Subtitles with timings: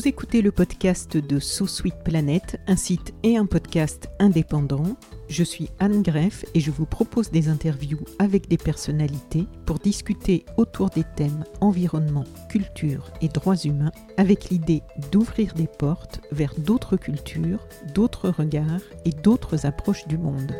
[0.00, 4.96] Vous écoutez le podcast de So Sweet Planet, un site et un podcast indépendant.
[5.28, 10.46] Je suis Anne Greff et je vous propose des interviews avec des personnalités pour discuter
[10.56, 14.80] autour des thèmes environnement, culture et droits humains avec l'idée
[15.12, 20.50] d'ouvrir des portes vers d'autres cultures, d'autres regards et d'autres approches du monde.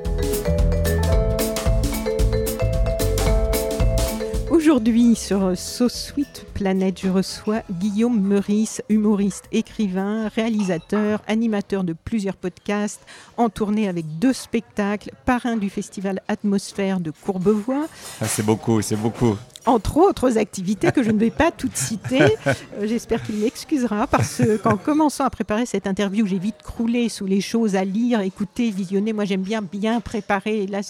[4.71, 12.37] Aujourd'hui, sur So Sweet Planet, je reçois Guillaume Meurice, humoriste, écrivain, réalisateur, animateur de plusieurs
[12.37, 13.01] podcasts,
[13.37, 17.88] en tournée avec deux spectacles, parrain du festival Atmosphère de Courbevoie.
[18.20, 22.21] Ah, c'est beaucoup, c'est beaucoup entre autres activités que je ne vais pas toutes citer.
[22.79, 27.27] Euh, j'espère qu'il m'excusera parce qu'en commençant à préparer cette interview, j'ai vite croulé sous
[27.27, 29.12] les choses à lire, écouter, visionner.
[29.12, 30.62] Moi, j'aime bien bien préparer.
[30.62, 30.80] Et là,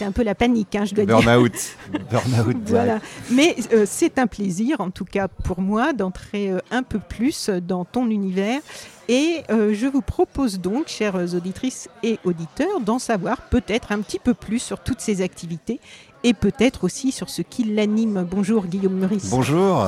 [0.00, 1.40] c'était un peu la panique, hein, je dois Burn dire.
[1.40, 1.76] Out.
[2.10, 2.56] Burn out.
[2.64, 3.00] voilà.
[3.30, 7.50] Mais euh, c'est un plaisir, en tout cas pour moi, d'entrer euh, un peu plus
[7.50, 8.60] dans ton univers.
[9.08, 14.34] Et je vous propose donc, chères auditrices et auditeurs, d'en savoir peut-être un petit peu
[14.34, 15.80] plus sur toutes ces activités
[16.22, 18.26] et peut-être aussi sur ce qui l'anime.
[18.30, 19.30] Bonjour Guillaume Meurice.
[19.30, 19.84] Bonjour.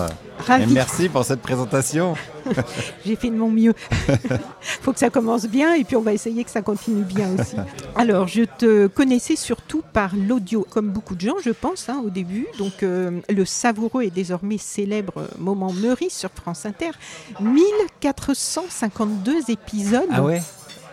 [0.48, 2.14] Et merci pour cette présentation.
[3.06, 3.74] J'ai fait de mon mieux.
[4.08, 4.38] Il
[4.82, 7.56] faut que ça commence bien et puis on va essayer que ça continue bien aussi.
[7.94, 12.10] Alors, je te connaissais surtout par l'audio, comme beaucoup de gens, je pense, hein, au
[12.10, 12.46] début.
[12.58, 16.90] Donc, euh, le savoureux et désormais célèbre moment Meurice sur France Inter.
[17.40, 20.08] 1452 épisodes.
[20.10, 20.42] Ah ouais?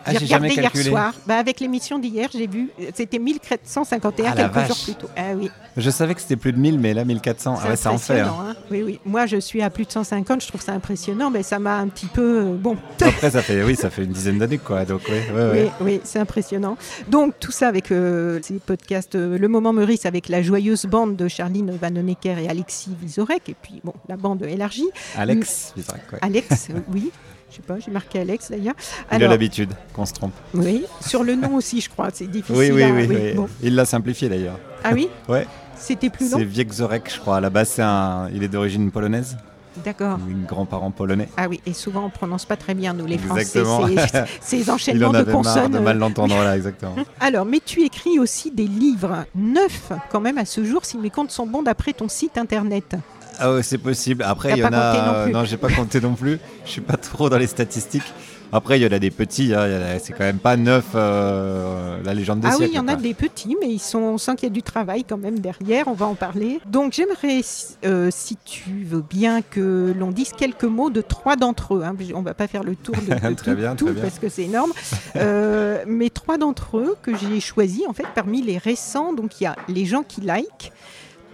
[0.06, 1.14] Ah, j'ai regardé hier soir.
[1.28, 5.10] Bah, avec l'émission d'hier, j'ai vu, c'était 1451, ah, quelques jours plus tôt.
[5.16, 5.50] Ah, oui.
[5.78, 8.20] Je savais que c'était plus de 1000, mais là, 1400, ah, ouais, ça en fait.
[8.20, 8.34] Hein.
[8.40, 8.56] Hein.
[8.72, 9.00] Oui, oui.
[9.06, 11.88] Moi, je suis à plus de 150, je trouve ça impressionnant, mais ça m'a un
[11.88, 12.42] petit peu.
[12.42, 12.78] Euh, bon.
[13.02, 14.86] Après, ça fait, oui, ça fait une dizaine d'années, quoi.
[14.86, 16.78] Donc, oui, oui, oui c'est impressionnant.
[17.08, 21.16] Donc, tout ça avec euh, ces podcasts, euh, Le Moment Meurice, avec la joyeuse bande
[21.16, 24.90] de Charline Vanhoenacker et Alexis Vizorek, et puis, bon, la bande élargie.
[25.18, 27.12] Alex Vizorek, Alex, oui.
[27.50, 28.76] Je sais pas, j'ai marqué Alex d'ailleurs.
[29.12, 30.34] Il a l'habitude qu'on se trompe.
[30.54, 32.10] Oui, sur le nom aussi, je crois.
[32.14, 32.56] C'est difficile.
[32.56, 33.34] Oui, oui, oui.
[33.36, 33.46] oui.
[33.62, 34.60] Il l'a simplifié d'ailleurs.
[34.84, 35.48] Ah oui Ouais.
[35.76, 37.38] C'était plus long C'est Wieczorek, je crois.
[37.38, 38.30] À la base, c'est un...
[38.34, 39.38] il est d'origine polonaise.
[39.84, 40.20] D'accord.
[40.48, 41.30] Grands-parents polonais.
[41.38, 43.88] Ah oui, et souvent on prononce pas très bien, nous les exactement.
[43.88, 45.72] Français, ces enchaînements de consonnes.
[45.72, 46.96] de mal l'entendre, voilà, exactement.
[47.20, 51.10] Alors, mais tu écris aussi des livres, neufs quand même à ce jour, si mes
[51.10, 52.96] comptes sont bons d'après ton site internet.
[53.40, 54.24] Ah ouais, c'est possible.
[54.24, 55.28] Après, il y en a.
[55.28, 56.40] Non, j'ai pas compté non plus.
[56.66, 58.14] Je suis pas trop dans les statistiques.
[58.52, 59.68] Après, il y en a des petits, hein.
[60.02, 62.52] c'est quand même pas neuf euh, la légende des ah.
[62.54, 64.52] Ah oui, il y en a des petits, mais ils sont, on sent qu'il y
[64.52, 66.60] a du travail quand même derrière, on va en parler.
[66.66, 67.42] Donc j'aimerais,
[67.86, 71.84] euh, si tu veux bien, que l'on dise quelques mots de trois d'entre eux.
[71.84, 71.96] Hein.
[72.16, 74.72] On va pas faire le tour de, tout, parce que c'est énorme.
[75.16, 79.44] euh, mais trois d'entre eux que j'ai choisis, en fait, parmi les récents, donc il
[79.44, 80.72] y a les gens qui like,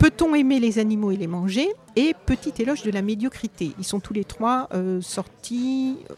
[0.05, 3.71] Peut-on aimer les animaux et les manger Et Petit éloge de la médiocrité.
[3.79, 6.13] Ils sont tous les trois euh, sortis euh,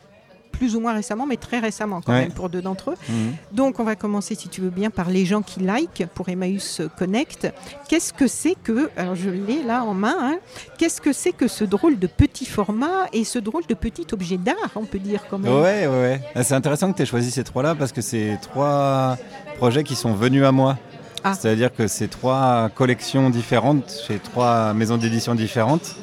[0.52, 2.96] plus ou moins récemment, mais très récemment quand même pour deux d'entre eux.
[3.08, 3.36] Mhm.
[3.53, 6.81] Donc on va commencer, si tu veux bien, par les gens qui like pour Emmaüs
[6.98, 7.48] Connect.
[7.88, 10.40] Qu'est-ce que c'est que, alors je l'ai là en main, hein,
[10.78, 14.36] qu'est-ce que c'est que ce drôle de petit format et ce drôle de petit objet
[14.36, 15.54] d'art, on peut dire quand même?
[15.54, 16.22] Ouais, ouais, ouais.
[16.36, 19.18] Ah, c'est intéressant que tu aies choisi ces trois-là parce que c'est trois
[19.56, 20.78] projets qui sont venus à moi.
[21.24, 21.34] Ah.
[21.34, 25.96] C'est-à-dire que c'est trois collections différentes, chez trois maisons d'édition différentes,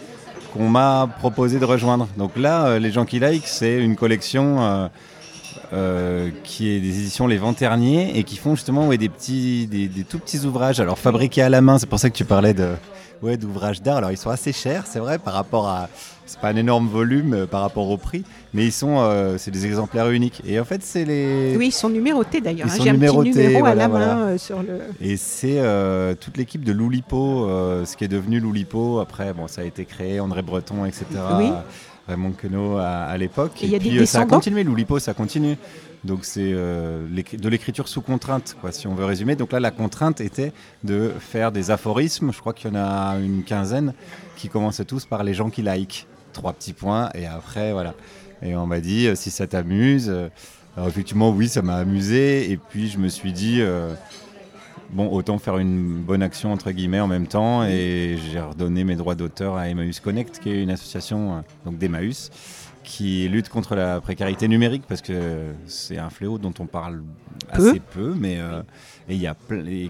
[0.53, 2.09] qu'on m'a proposé de rejoindre.
[2.17, 4.89] Donc là, euh, les gens qui like, c'est une collection euh,
[5.73, 9.89] euh, qui est des éditions Les Vents Terniers et qui font justement des, petits, des,
[10.05, 10.81] tout petits ouvrages.
[10.81, 12.75] Alors fabriqués à la main, c'est pour ça que tu parlais de,
[13.23, 13.97] ouais, d'ouvrages d'art.
[13.99, 15.89] Alors ils sont assez chers, c'est vrai, par rapport à.
[16.27, 18.25] C'est pas un énorme volume euh, par rapport au prix,
[18.55, 20.43] mais ils sont, euh, c'est des exemplaires uniques.
[20.47, 21.55] Et en fait, c'est les.
[21.57, 22.69] Oui, ils sont numérotés d'ailleurs.
[22.71, 22.79] Hein.
[22.83, 24.81] J'ai un petit numéro à la main euh, sur le.
[25.01, 25.61] Et c'est
[26.21, 27.47] toute l'équipe de Loulipo,
[27.85, 29.01] ce qui est devenu Loulipo.
[29.01, 31.05] Après, bon, ça a été créé, André Breton, etc.
[31.39, 31.51] Oui.
[32.07, 33.63] Raymond Queneau à, l'époque.
[33.63, 35.57] Et, puis ça a continué, Loulipo, ça continue.
[36.05, 39.37] Donc c'est euh, de l'écriture sous contrainte, quoi, si on veut résumer.
[39.37, 40.53] Donc là, la contrainte était
[40.85, 42.31] de faire des aphorismes.
[42.33, 43.95] Je crois qu'il y en a une quinzaine
[44.37, 46.07] qui commençaient tous par les gens qui like.
[46.35, 47.95] Trois petits points et après voilà.
[48.43, 50.11] Et on m'a dit euh, si ça t'amuse.
[50.11, 50.29] Euh,
[50.77, 52.51] alors effectivement, oui, ça m'a amusé.
[52.51, 53.63] Et puis je me suis dit
[54.91, 57.65] bon, autant faire une bonne action entre guillemets en même temps.
[57.65, 62.31] Et j'ai redonné mes droits d'auteur à Emmaüs Connect, qui est une association donc d'Emmaüs
[62.85, 67.03] qui lutte contre la précarité numérique parce que c'est un fléau dont on parle
[67.51, 68.63] assez peu, mais euh,
[69.09, 69.35] et, y a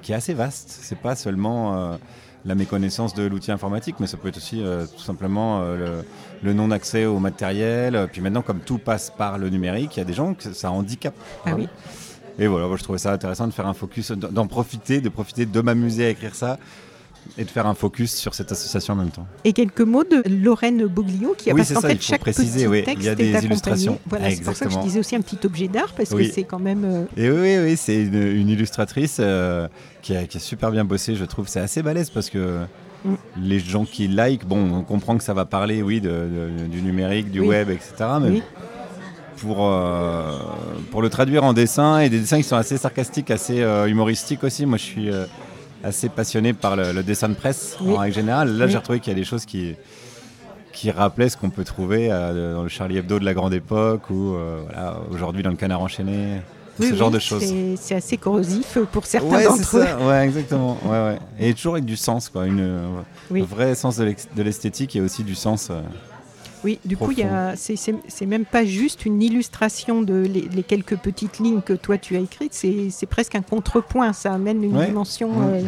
[0.03, 0.71] qui est assez vaste.
[0.71, 1.97] C'est pas seulement euh,
[2.45, 5.63] la méconnaissance de l'outil informatique, mais ça peut être aussi euh, tout simplement
[6.43, 8.09] le, non-accès au matériel.
[8.13, 10.71] Puis maintenant, comme tout passe par le numérique, il y a des gens que ça
[10.71, 11.15] handicape.
[11.47, 11.69] Ah oui.
[12.39, 15.61] Et voilà, je trouvais ça intéressant de faire un focus, d'en profiter, de profiter de
[15.61, 16.59] m'amuser à écrire ça
[17.39, 19.27] et de faire un focus sur cette association en même temps.
[19.45, 22.67] Et quelques mots de Lorraine Boglio qui a Oui, parce qu'en fait chaque préciser, petit
[22.69, 23.99] oui, texte il y a des illustrations.
[24.09, 26.29] Voilà, c'est pour ça que je disais aussi un petit objet d'art parce Oui.
[26.29, 29.69] que c'est quand même euh, Et oui, oui, c'est une, une illustratrice euh,
[30.03, 31.49] qui, a, qui a super bien bossé, je trouve.
[31.49, 32.61] C'est assez balèze parce que
[33.07, 33.15] Mm.
[33.43, 36.81] les gens qui like, bon, on comprend que ça va parler, oui, de- de- du
[36.81, 37.93] numérique, du web, etc.
[38.23, 38.41] Mais
[39.43, 40.39] pour, euh,
[40.91, 44.65] pour le traduire en dessin, et des dessins qui sont assez sarcastiques, assez humoristiques aussi,
[44.65, 45.11] moi je suis
[45.85, 47.95] assez passionné par le, le dessin de presse Oui.
[47.95, 48.57] en règle générale.
[48.57, 48.71] Là, Oui.
[48.73, 49.75] j'ai retrouvé qu'il y a des choses qui
[50.73, 54.11] qui rappelaient ce qu'on peut trouver euh, dans le Charlie Hebdo de la grande époque
[54.11, 56.41] ou euh, voilà, aujourd'hui dans le Canard enchaîné,
[56.81, 57.45] oui, ce genre de choses.
[57.79, 59.85] c'est- assez corrosif pour certains Ouais, d'entre eux.
[59.85, 59.99] ça.
[60.01, 60.77] Ouais, exactement.
[60.85, 61.19] Ouais, ouais.
[61.39, 62.47] Et toujours avec du sens, quoi.
[62.47, 62.89] Une, euh.
[63.33, 65.69] Un vrai sens de l'esthétique et aussi du sens.
[65.71, 65.81] euh.
[66.65, 67.29] Oui, du coup, profond.
[67.33, 71.99] a- c'est- même pas juste une illustration de les, les quelques petites lignes que toi
[71.99, 74.87] tu as écrites, c'est presque un contrepoint, ça amène une Ouais.
[74.87, 75.29] dimension.
[75.29, 75.63] Ouais.
[75.63, 75.67] euh,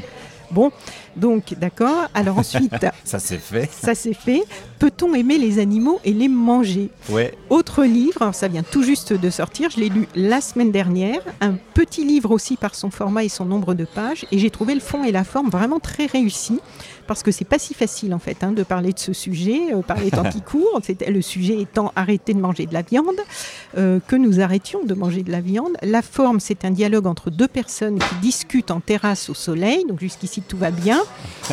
[0.53, 0.71] Bon,
[1.17, 2.07] donc d'accord.
[2.15, 2.73] Alors ensuite,
[3.05, 3.69] Ça, c'est fait.
[3.73, 4.43] ça c'est fait.
[4.79, 6.89] Peut-on aimer les animaux et les manger?
[7.11, 7.35] Ouais.
[7.51, 11.55] Autre livre, ça vient tout juste de sortir, je l'ai lu la semaine dernière, un
[11.75, 14.81] petit livre aussi par son format et son nombre de pages, et j'ai trouvé le
[14.81, 16.61] fond et la forme vraiment très réussis,
[17.07, 19.83] parce que c'est pas si facile en fait hein, de parler de ce sujet euh,
[19.83, 23.17] par les temps qui courent, C'était- le sujet étant arrêter de manger de la viande,
[23.79, 25.73] euh, que nous arrêtions de manger de la viande.
[25.83, 30.01] La forme, c'est un dialogue entre deux personnes qui discutent en terrasse au soleil, donc
[30.01, 31.01] jusqu'ici tout va bien,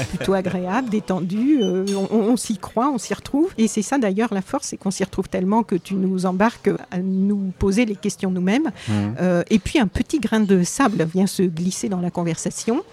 [0.10, 3.50] plutôt agréable, détendu, euh, on, on s'y croit, on s'y retrouve.
[3.58, 6.70] Et c'est ça d'ailleurs la force, c'est qu'on s'y retrouve tellement que tu nous embarques
[6.92, 8.72] à nous poser les questions nous-mêmes.
[9.20, 12.84] Euh, et puis un petit grain de sable vient se glisser dans la conversation.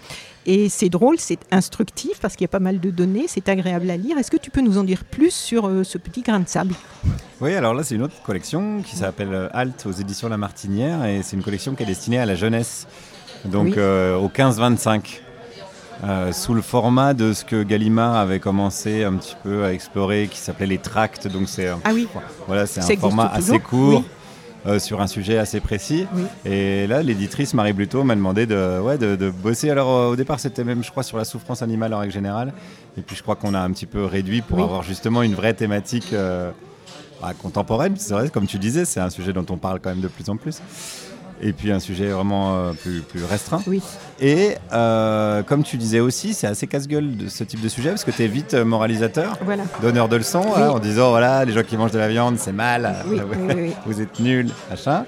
[0.47, 3.89] Et c'est drôle, c'est instructif parce qu'il y a pas mal de données, c'est agréable
[3.91, 4.17] à lire.
[4.17, 6.73] Est-ce que tu peux nous en dire plus sur euh, ce petit grain de sable?
[7.39, 11.05] Oui, alors là, c'est une autre collection qui s'appelle euh, Halt aux éditions La Martinière
[11.05, 12.87] et c'est une collection qui est destinée à la jeunesse,
[13.45, 13.73] donc Oui.
[13.77, 15.19] euh, au 15-25.
[16.03, 20.27] euh, sous le format de ce que Gallimard avait commencé un petit peu à explorer,
[20.31, 21.27] qui s'appelait les tracts.
[21.27, 22.07] Donc c'est Ah oui,
[22.47, 24.05] voilà, c'est un format assez court oui.
[24.67, 26.05] Euh, sur un sujet assez précis.
[26.15, 26.23] Oui.
[26.45, 29.69] Et là, l'éditrice Marie Bluto m'a demandé de, ouais, de, de bosser.
[29.69, 32.53] Alors euh, au départ, c'était même, je crois, sur la souffrance animale en règle générale.
[32.97, 34.63] Et puis je crois qu'on a un petit peu réduit pour Oui.
[34.63, 36.51] avoir justement une vraie thématique euh,
[37.21, 37.95] bah, contemporaine.
[37.97, 40.29] C'est vrai, comme tu disais, c'est un sujet dont on parle quand même de plus
[40.29, 40.61] en plus.
[41.43, 43.61] Et puis un sujet vraiment euh, plus, plus restreint.
[43.65, 43.81] oui,
[44.19, 48.03] Et euh, comme tu disais aussi, c'est assez casse-gueule de ce type de sujet parce
[48.03, 49.63] que tu es vite euh, moralisateur voilà.
[49.81, 50.61] donneur de leçons Oui.
[50.61, 53.19] hein, en disant voilà les gens qui mangent de la viande c'est mal Oui,
[53.55, 55.05] oui, vous êtes nuls machin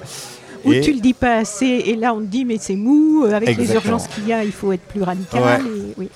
[0.66, 3.26] Ou Et- tu le dis pas assez, et là on te dit mais c'est mou,
[3.32, 5.44] avec les urgences qu'il y a, il faut être plus radical.
[5.44, 5.60] Ouais.
[5.60, 6.10] et- oui.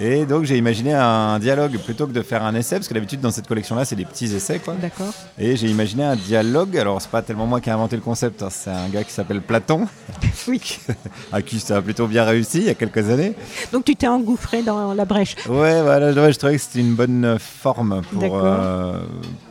[0.00, 3.20] Et donc j'ai imaginé un dialogue plutôt que de faire un essai parce que d'habitude
[3.20, 5.12] dans cette collection là c'est des petits essais quoi D'accord.
[5.38, 8.42] et j'ai imaginé un dialogue alors c'est pas tellement moi qui ai inventé le concept
[8.42, 9.86] hein, c'est un gars qui s'appelle Platon
[10.48, 10.78] Oui.
[11.32, 13.34] à qui ça a plutôt bien réussi il y a quelques années
[13.72, 15.34] Donc tu t'es engouffré dans la brèche.
[15.48, 19.00] Ouais, voilà, ouais, je trouvais que c'était une bonne forme pour, euh,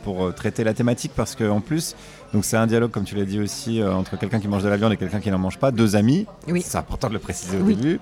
[0.02, 1.94] pour euh, traiter la thématique parce qu'en plus,
[2.32, 4.68] donc c'est un dialogue, comme tu l'as dit aussi, euh, entre quelqu'un qui mange de
[4.68, 6.26] la viande et quelqu'un qui n'en mange pas, deux amis.
[6.48, 6.62] Oui.
[6.66, 8.00] C'est important de le préciser au Oui, début.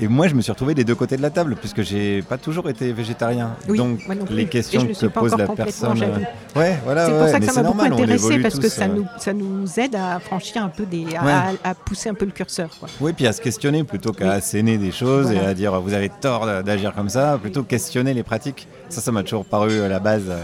[0.00, 2.38] Et moi, je me suis retrouvé des deux côtés de la table puisque j'ai pas
[2.38, 3.54] toujours été végétarien.
[3.68, 4.00] Oui, donc
[4.30, 6.02] les questions que pose la personne.
[6.02, 7.06] euh, Ouais, voilà.
[7.06, 8.88] C'est pour ouais, ça que ça m'a beaucoup intéressé parce que ça, euh.
[8.88, 11.04] nous, ça nous aide à franchir un peu des.
[11.16, 11.32] à, Ouais.
[11.64, 12.70] à- à pousser un peu le curseur.
[12.80, 12.88] Quoi.
[13.00, 14.30] Oui, puis à se questionner plutôt qu'à Oui.
[14.30, 15.42] asséner des choses Voilà.
[15.42, 18.66] et à dire vous avez tort d'agir comme ça, plutôt questionner les pratiques.
[18.88, 20.38] Ça, ça m'a toujours paru à la base, euh,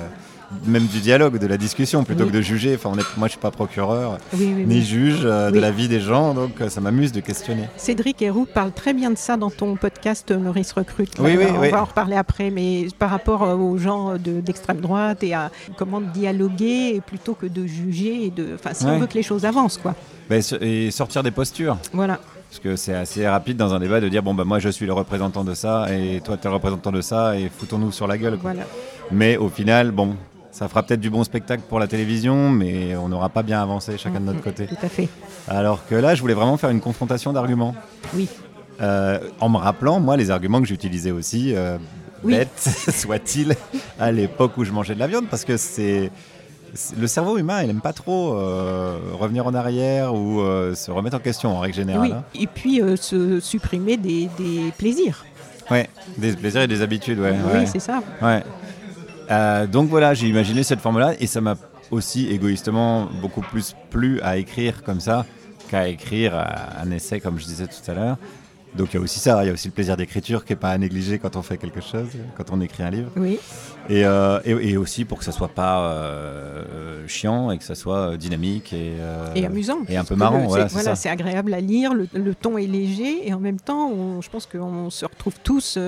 [0.66, 2.30] même du dialogue, de la discussion, plutôt Oui.
[2.30, 2.74] que de juger.
[2.74, 5.70] Enfin, on est- moi, je suis pas procureur Oui, oui, ni juge euh, de la
[5.70, 7.64] vie des gens, donc euh, ça m'amuse de questionner.
[7.76, 11.12] Cédric Héroux parle très bien de ça dans ton podcast euh, Maurice Recrute.
[11.18, 15.22] Oui, oui, on va en reparler après, mais par rapport aux gens de- d'extrême droite
[15.22, 18.26] et à comment dialoguer plutôt que de juger.
[18.26, 19.94] Et de, enfin, si on veut que les choses avancent, quoi.
[20.30, 21.78] Ben, et sortir des postures.
[21.92, 22.18] Voilà.
[22.50, 24.86] Parce que c'est assez rapide dans un débat de dire bon, bah, moi, je suis
[24.86, 28.06] le représentant de ça et toi, tu es le représentant de ça et foutons-nous sur
[28.06, 28.38] la gueule.
[28.38, 28.52] quoi.
[28.52, 28.66] Voilà.
[29.10, 30.16] Mais au final, bon.
[30.58, 33.96] Ça fera peut-être du bon spectacle pour la télévision, mais on n'aura pas bien avancé
[33.96, 34.66] chacun de notre Mhm, côté.
[34.66, 35.08] Tout à fait.
[35.46, 37.76] Alors que là, je voulais vraiment faire une confrontation d'arguments.
[38.14, 38.28] Oui.
[38.80, 41.78] Euh, en me rappelant, moi, les arguments que j'utilisais aussi, euh,
[42.24, 42.34] Oui.
[42.34, 42.58] bêtes
[42.92, 43.54] soit-il,
[44.00, 46.10] à l'époque où je mangeais de la viande, parce que c'est.
[46.98, 51.16] Le cerveau humain, il n'aime pas trop euh, revenir en arrière ou euh, se remettre
[51.16, 52.02] en question en règle générale.
[52.08, 52.12] Oui.
[52.12, 52.24] hein.
[52.34, 55.24] Et puis euh, se supprimer des, des plaisirs.
[55.70, 55.88] Ouais,
[56.18, 57.32] des plaisirs et des habitudes, ouais.
[57.46, 57.66] Oui, ouais.
[57.66, 58.02] c'est ça.
[58.20, 58.42] Ouais.
[59.30, 61.56] Euh, donc voilà, j'ai imaginé cette forme-là et ça m'a
[61.90, 65.26] aussi égoïstement beaucoup plus plu à écrire comme ça
[65.70, 66.44] qu'à écrire euh,
[66.82, 68.16] un essai comme je disais tout à l'heure.
[68.74, 70.58] Donc il y a aussi ça, il y a aussi le plaisir d'écriture qui n'est
[70.58, 72.06] pas à négliger quand on fait quelque chose,
[72.36, 73.10] quand on écrit un livre.
[73.16, 73.38] Oui.
[73.88, 77.74] Et, euh, et, et aussi pour que ça soit pas euh, chiant et que ça
[77.74, 79.78] soit dynamique et, euh, et amusant.
[79.88, 82.66] et un peu marrant, le- voilà, c'est- voilà, agréable à lire, le, le ton est
[82.66, 85.78] léger et en même temps, on- je pense qu'on se retrouve tous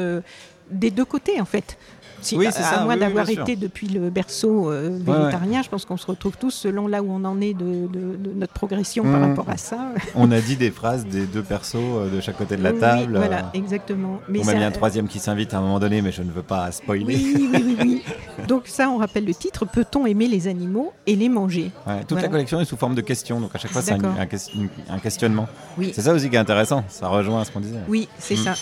[0.71, 1.77] des deux côtés en fait.
[2.23, 3.43] Si, Oui, à, c'est à ça, moins oui, oui, d'avoir sûr.
[3.43, 7.03] été depuis le berceau euh, Ouais, végétarien, je pense qu'on se retrouve tous selon là
[7.03, 9.29] où on en est de, de- de notre progression par Mhm.
[9.31, 9.79] rapport à ça.
[10.15, 12.79] On a dit des phrases des deux persos euh, de chaque côté de la Oui,
[12.81, 13.17] table.
[13.17, 14.21] voilà, euh, exactement.
[14.29, 16.23] Mais on m'a mis ça- un troisième qui s'invite à un moment donné, mais je
[16.23, 17.05] ne veux pas spoiler.
[17.07, 18.03] Oui, oui, oui, oui.
[18.49, 19.65] Donc ça, on rappelle le titre.
[19.67, 21.71] Peut-on aimer les animaux et les manger?
[21.87, 22.23] Ouais, toute Voilà.
[22.23, 24.99] la collection est sous forme de questions, donc à chaque fois c'est un, un un
[24.99, 25.49] questionnement.
[25.79, 25.93] Oui.
[25.95, 27.79] C'est ça aussi qui est intéressant, ça rejoint à ce qu'on disait.
[27.89, 28.45] Oui, c'est Mm.
[28.45, 28.55] ça.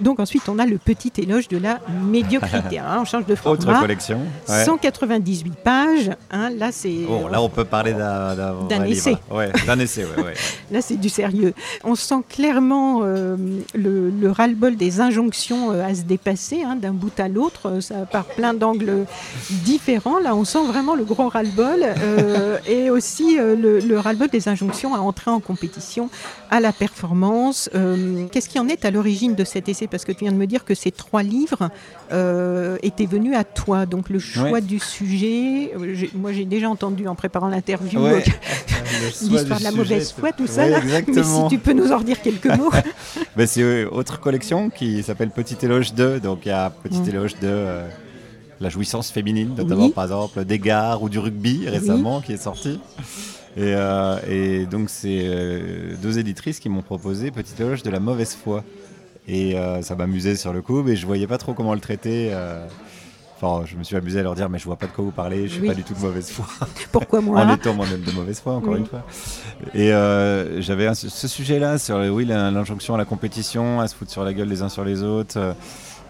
[0.00, 2.78] Donc ensuite, on a le petit éloge de la médiocrité.
[2.78, 3.80] hein, on change de Autre format.
[3.80, 4.20] collection.
[4.48, 4.64] ouais.
[4.64, 6.10] 198 pages.
[6.30, 6.94] hein, là, c'est
[7.30, 9.16] là on peut parler d'un essai.
[9.30, 10.34] Ouais, d'un essai, ouais,
[10.70, 11.54] là, c'est du sérieux.
[11.84, 13.36] On sent clairement euh,
[13.74, 17.68] le, le ras-le-bol des injonctions euh, à se dépasser hein, d'un bout à l'autre.
[17.68, 19.04] euh, Ça par plein d'angles
[19.50, 20.18] différents.
[20.18, 24.94] Là, on sent vraiment le gros ras-le-bol euh, et aussi le, le ras-le-bol des injonctions
[24.94, 26.08] à entrer en compétition,
[26.50, 27.68] à la performance.
[28.32, 29.85] Qu'est-ce qui en est à l'origine de cet essai?
[29.88, 31.70] Parce que tu viens de me dire que ces trois livres
[32.12, 33.86] euh, étaient venus à toi.
[33.86, 34.60] Donc le choix Ouais.
[34.60, 38.22] du sujet, euh, moi j'ai déjà entendu en préparant l'interview Ouais.
[38.26, 40.68] euh, l'histoire de la sujet, mauvaise foi, tout ça.
[40.68, 40.80] Là.
[40.84, 42.70] Mais si tu peux nous en dire quelques mots.
[43.36, 46.18] Ben, c'est autre collection qui s'appelle Petit éloge de.
[46.18, 47.86] Donc il y a Petit éloge de euh,
[48.60, 49.92] la jouissance féminine, notamment Oui.
[49.92, 52.80] par exemple des gares ou du rugby récemment qui est sorti.
[53.58, 58.00] Et, euh, et donc c'est euh, deux éditrices qui m'ont proposé Petit éloge de la
[58.00, 58.64] mauvaise foi.
[59.28, 62.30] Et euh, ça m'amusait sur le coup, mais je voyais pas trop comment le traiter.
[62.32, 62.64] euh.
[63.38, 65.10] Enfin, je me suis amusé à leur dire, mais je vois pas de quoi vous
[65.10, 65.68] parlez, je suis Oui.
[65.68, 66.46] pas du tout de mauvaise foi.
[66.92, 68.78] Pourquoi moi en étant moi-même de mauvaise foi, encore Oui.
[68.80, 69.02] une fois.
[69.74, 74.24] Et euh, j'avais ce sujet-là sur oui, l'injonction à la compétition, à se foutre sur
[74.24, 75.52] la gueule les uns sur les autres, euh,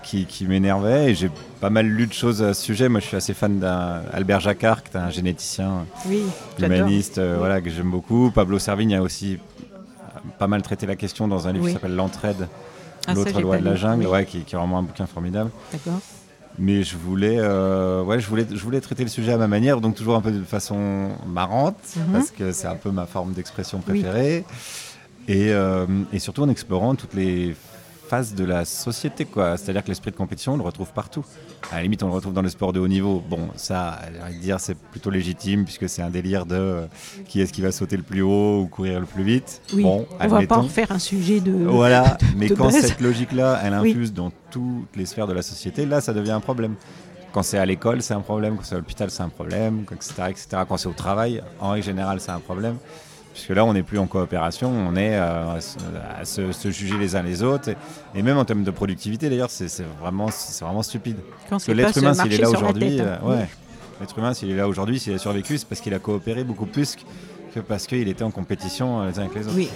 [0.05, 1.11] qui, qui m'énervait.
[1.11, 1.29] Et j'ai
[1.61, 2.89] pas mal lu de choses à ce sujet.
[2.89, 6.21] Moi, je suis assez fan d'Albert Jacquard, qui est un généticien Oui,
[6.61, 8.31] humaniste euh, voilà, que j'aime beaucoup.
[8.33, 9.39] Pablo Servigne a aussi
[10.39, 12.47] pas mal traité la question dans un livre qui s'appelle L'entraide,
[13.07, 15.51] Ah, l'autre loi de la jungle, Oui, ouais, qui, qui est vraiment un bouquin formidable.
[15.73, 16.01] D'accord.
[16.59, 19.81] Mais je voulais, euh, ouais, je voulais, je voulais traiter le sujet à ma manière,
[19.83, 22.13] donc toujours un peu de façon marrante, Mhm.
[22.13, 24.01] parce que c'est un peu ma forme d'expression Oui.
[24.01, 24.45] préférée,
[25.29, 27.55] et, euh, et surtout en explorant toutes les
[28.09, 29.57] phases de la société, quoi.
[29.57, 31.25] C'est-à-dire que l'esprit de compétition, on le retrouve partout.
[31.73, 33.23] À la limite, on le retrouve dans le sport de haut niveau.
[33.29, 36.87] Bon, ça, j'ai envie de dire, c'est plutôt légitime, puisque c'est un délire de euh,
[37.27, 39.61] qui est-ce qui va sauter le plus haut ou courir le plus vite.
[39.75, 40.63] Oui, Bon, on va pas en admettons.
[40.69, 41.53] faire un sujet de.
[41.53, 42.81] Voilà, mais de quand base.
[42.81, 43.91] cette logique-là, elle Oui.
[43.91, 46.75] infuse dans toutes les sphères de la société, là, ça devient un problème.
[47.33, 48.57] Quand c'est à l'école, c'est un problème.
[48.57, 50.47] Quand c'est à l'hôpital, c'est un problème, etc., etc.
[50.69, 52.77] Quand c'est au travail, en règle générale, c'est un problème.
[53.37, 55.77] Puisque là, on n'est plus en coopération, on est euh, à se-
[56.21, 57.69] à se, se juger les uns les autres.
[57.69, 57.77] Et,
[58.15, 59.69] et même en termes de productivité, d'ailleurs, c'est
[60.01, 61.19] vraiment, c'est vraiment stupide.
[61.45, 63.19] Quand Parce que l'être humain, s'il est là aujourd'hui, hein.
[63.23, 63.49] euh, ouais.
[64.01, 66.65] L'être humain, s'il est là aujourd'hui, s'il a survécu, c'est parce qu'il a coopéré beaucoup
[66.65, 66.97] plus
[67.55, 69.55] que parce qu'il était en compétition euh, les uns avec les autres.
[69.57, 69.69] Oui.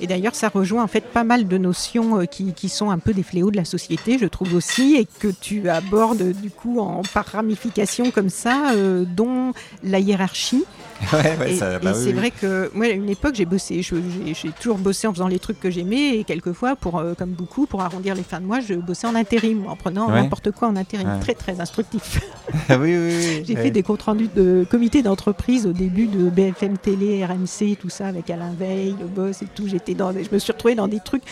[0.00, 3.14] Et d'ailleurs, ça rejoint en fait pas mal de notions qui, qui sont un peu
[3.14, 7.00] des fléaux de la société, je trouve aussi, et que tu abordes du coup en
[7.14, 10.64] par ramification comme ça, euh, dont la hiérarchie.
[11.12, 12.12] Ouais, ouais, et et bah oui, c'est oui.
[12.12, 13.82] vrai que moi, à une époque, j'ai bossé.
[13.82, 17.66] J'ai toujours bossé en faisant les trucs que j'aimais, et quelquefois, pour, euh, comme beaucoup,
[17.66, 20.20] pour arrondir les fins de mois, je bossais en intérim, en prenant Ouais.
[20.22, 21.18] n'importe quoi en intérim.
[21.20, 22.20] Très, très instructif.
[22.70, 23.44] Ah oui, oui, oui.
[23.46, 27.90] J'ai fait des comptes rendus de comité d'entreprise au début de BFM Télé, RMC, tout
[27.90, 29.68] ça, avec Alain Veil, le boss et tout.
[29.68, 31.22] J'étais dans, je me suis retrouvée dans des trucs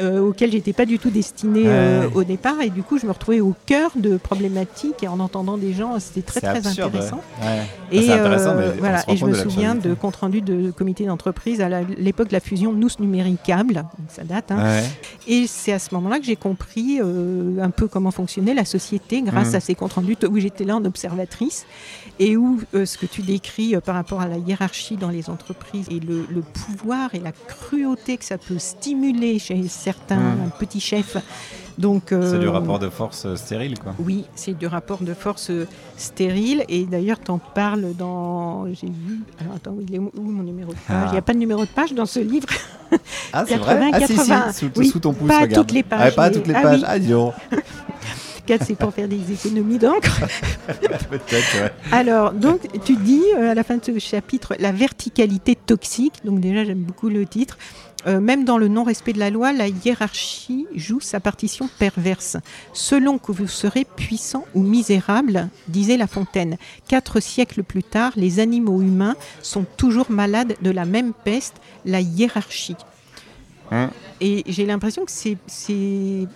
[0.00, 2.10] euh, auxquels j'étais pas du tout destinée euh, Ouais.
[2.14, 5.58] au départ, et du coup, je me retrouvais au cœur de problématiques et en entendant
[5.58, 7.20] des gens, c'était très très absurde, intéressant.
[7.40, 7.46] ouais.
[7.48, 7.62] Ouais.
[8.04, 11.60] Et, intéressant, euh, on voilà, et je me souviens de compte rendu de comité d'entreprise
[11.60, 11.68] à
[11.98, 14.50] l'époque de la fusion Nous Numéricable, ça date.
[14.50, 14.80] hein.
[15.28, 19.22] Et c'est à ce moment-là que j'ai compris euh, un peu comment fonctionnait la société
[19.22, 19.54] grâce Mhm.
[19.56, 21.66] à ces comptes rendus où j'étais là en observatrice
[22.18, 26.00] et où ce que tu décris par rapport à la hiérarchie dans les entreprises et
[26.00, 30.50] le, le pouvoir et la cruauté que ça peut stimuler chez certains Mhm.
[30.58, 31.16] petits chefs.
[31.78, 33.94] Donc, C'est du euh, rapport de force euh, stérile, quoi.
[33.98, 36.64] oui, c'est du rapport de force euh, stérile.
[36.68, 38.66] Et d'ailleurs, tu en parles dans.
[38.74, 39.20] J'ai vu.
[39.40, 40.96] Alors attends, il est où mon numéro de page?
[41.04, 41.04] Ah.
[41.08, 42.48] Il n'y a pas de numéro de page dans ce livre.
[43.32, 44.52] Ah, c'est 80, vrai Ah, si, si, 80.
[44.52, 45.54] sous, Oui, sous ton pouce, pas regarde.
[45.66, 46.80] toutes les pages, Ah, pas mais- toutes les ah pages.
[46.80, 46.84] oui.
[46.86, 47.32] Ah, dis donc.
[48.46, 50.20] 4, c'est pour faire des économies d'encre.
[51.10, 51.72] Peut-être, ouais.
[51.90, 56.14] Alors, donc, tu dis euh, à la fin de ce chapitre la verticalité toxique.
[56.24, 57.56] Donc, déjà, j'aime beaucoup le titre.
[58.06, 62.36] Euh, même dans le non-respect de la loi, la hiérarchie joue sa partition perverse.
[62.72, 66.56] Selon que vous serez puissant ou misérable, disait La Fontaine.
[66.88, 72.00] Quatre siècles plus tard, les animaux humains sont toujours malades de la même peste, la
[72.00, 72.76] hiérarchie.
[73.70, 73.90] Hum.
[74.24, 75.36] Et j'ai l'impression que c'est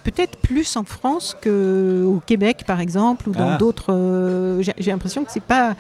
[0.03, 3.57] peut-être plus en France qu'au Québec, par exemple, ou dans Ah.
[3.59, 3.93] d'autres.
[3.93, 5.77] euh, j'ai l'impression que c'est pas.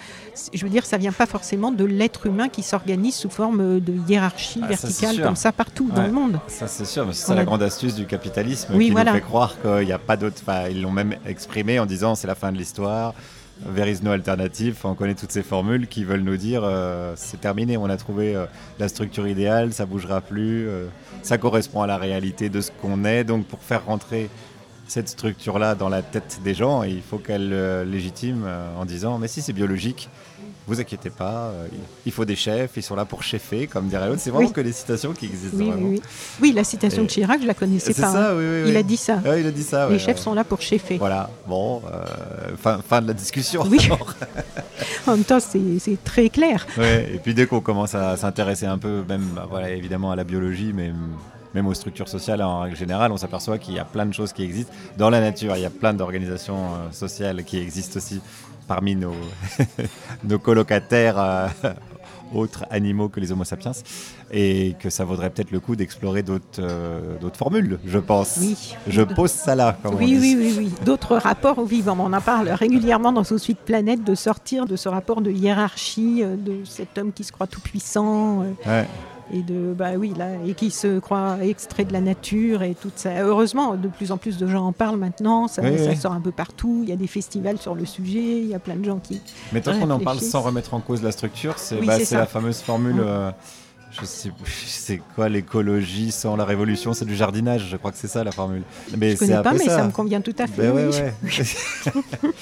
[0.54, 3.92] Je veux dire, ça vient pas forcément de l'être humain qui s'organise sous forme de
[4.08, 6.38] hiérarchie Ah, verticale comme ça partout dans le monde.
[6.46, 9.10] Ça c'est sûr, mais c'est ça la grande astuce du capitalisme Oui, qui voilà.
[9.10, 10.36] nous fait croire qu'il n'y a pas d'autre.
[10.42, 13.14] Enfin, ils l'ont même exprimé en disant c'est la fin de l'histoire.
[13.64, 14.76] There alternative.
[14.84, 18.36] On connaît toutes ces formules qui veulent nous dire euh, c'est terminé, on a trouvé
[18.36, 18.44] euh,
[18.78, 20.86] la structure idéale, ça bougera plus, euh,
[21.22, 23.24] ça correspond à la réalité de ce qu'on est.
[23.24, 24.28] Donc pour faire rentrer
[24.86, 28.46] cette structure-là dans la tête des gens, il faut qu'elle légitime
[28.78, 30.08] en disant mais si c'est biologique.
[30.68, 31.68] Vous inquiétez pas, euh,
[32.04, 34.20] il faut des chefs, ils sont là pour chefer, comme dirait l'autre.
[34.20, 34.52] C'est vraiment Oui.
[34.52, 35.88] que des citations qui existent Oui, vraiment.
[35.88, 36.02] oui.
[36.42, 38.10] Oui, la citation Et- de Chirac, je la connaissais pas.
[38.12, 38.64] ça, hein.
[38.66, 39.18] Il a dit ça.
[39.24, 39.88] Ouais, il a dit ça.
[39.88, 40.22] Les chefs ouais.
[40.22, 40.98] sont là pour cheffer.
[40.98, 43.62] Voilà, bon, euh, fin, fin de la discussion.
[43.70, 43.78] Oui.
[45.06, 46.66] En même temps, c'est très clair.
[46.78, 50.24] Et puis dès qu'on commence à s'intéresser un peu, même bah, voilà, évidemment à la
[50.24, 50.90] biologie, mais
[51.54, 54.32] même aux structures sociales en règle générale, on s'aperçoit qu'il y a plein de choses
[54.32, 54.72] qui existent.
[54.98, 58.20] Dans la nature, il y a plein d'organisations euh, sociales qui existent aussi
[58.66, 59.14] parmi nos,
[60.24, 61.18] nos colocataires.
[61.18, 61.48] euh,
[62.34, 63.70] autres animaux que les Homo sapiens
[64.32, 68.38] et que ça vaudrait peut-être le coup d'explorer d'autres euh, formules, je pense.
[68.40, 68.74] Oui.
[68.88, 70.18] Je pose ça là, comme on Oui, dit.
[70.18, 70.72] oui, oui, oui.
[70.84, 71.96] D'autres rapports au vivant.
[72.00, 76.22] On en parle régulièrement dans ce suite planète de sortir de ce rapport de hiérarchie,
[76.24, 78.40] euh, de cet homme qui se croit tout puissant.
[78.66, 78.86] Ouais.
[79.32, 82.90] Et de bah oui là et qui se croit extrait de la nature et tout
[82.94, 83.10] ça.
[83.22, 85.48] Heureusement, de plus en plus de gens en parlent maintenant.
[85.48, 85.96] Ça, Oui, ça oui.
[85.96, 86.80] sort un peu partout.
[86.84, 88.38] Il y a des festivals sur le sujet.
[88.40, 89.20] Il y a plein de gens qui.
[89.52, 92.26] Mais tant qu'on en parle sans remettre en cause la structure, c'est Oui, bah, la
[92.26, 92.96] fameuse formule.
[93.00, 93.30] Euh,
[93.98, 94.30] je sais,
[94.66, 98.32] c'est quoi l'écologie sans la révolution C'est du jardinage, je crois que c'est ça la
[98.32, 98.62] formule.
[98.96, 99.78] Mais Je connais pas, mais ça.
[99.78, 100.70] ça me convient tout à fait.
[100.70, 100.96] Ben ouais, oui.
[100.96, 101.92] ouais.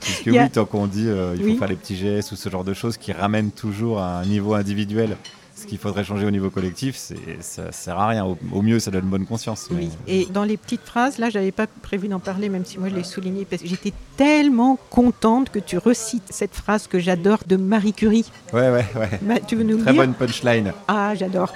[0.00, 1.56] Parce que a- oui, tant qu'on dit euh, il faut Oui.
[1.56, 4.54] faire les petits gestes ou ce genre de choses qui ramènent toujours à un niveau
[4.54, 5.16] individuel,
[5.60, 6.96] ce qu'il faudrait changer au niveau collectif,
[7.40, 8.24] ça sert à rien.
[8.24, 9.68] Au, au mieux, ça donne bonne conscience.
[9.70, 9.90] mais- Oui.
[10.06, 12.94] Et dans les petites phrases, là, j'avais pas prévu d'en parler, même si moi je
[12.94, 17.56] l'ai souligné, parce que j'étais tellement contente que tu recites cette phrase que j'adore de
[17.56, 18.30] Marie Curie.
[18.52, 19.10] Ouais, ouais, ouais.
[19.22, 20.72] Ma- tu veux nous Très bonne punchline.
[20.86, 21.52] Ah, j'adore.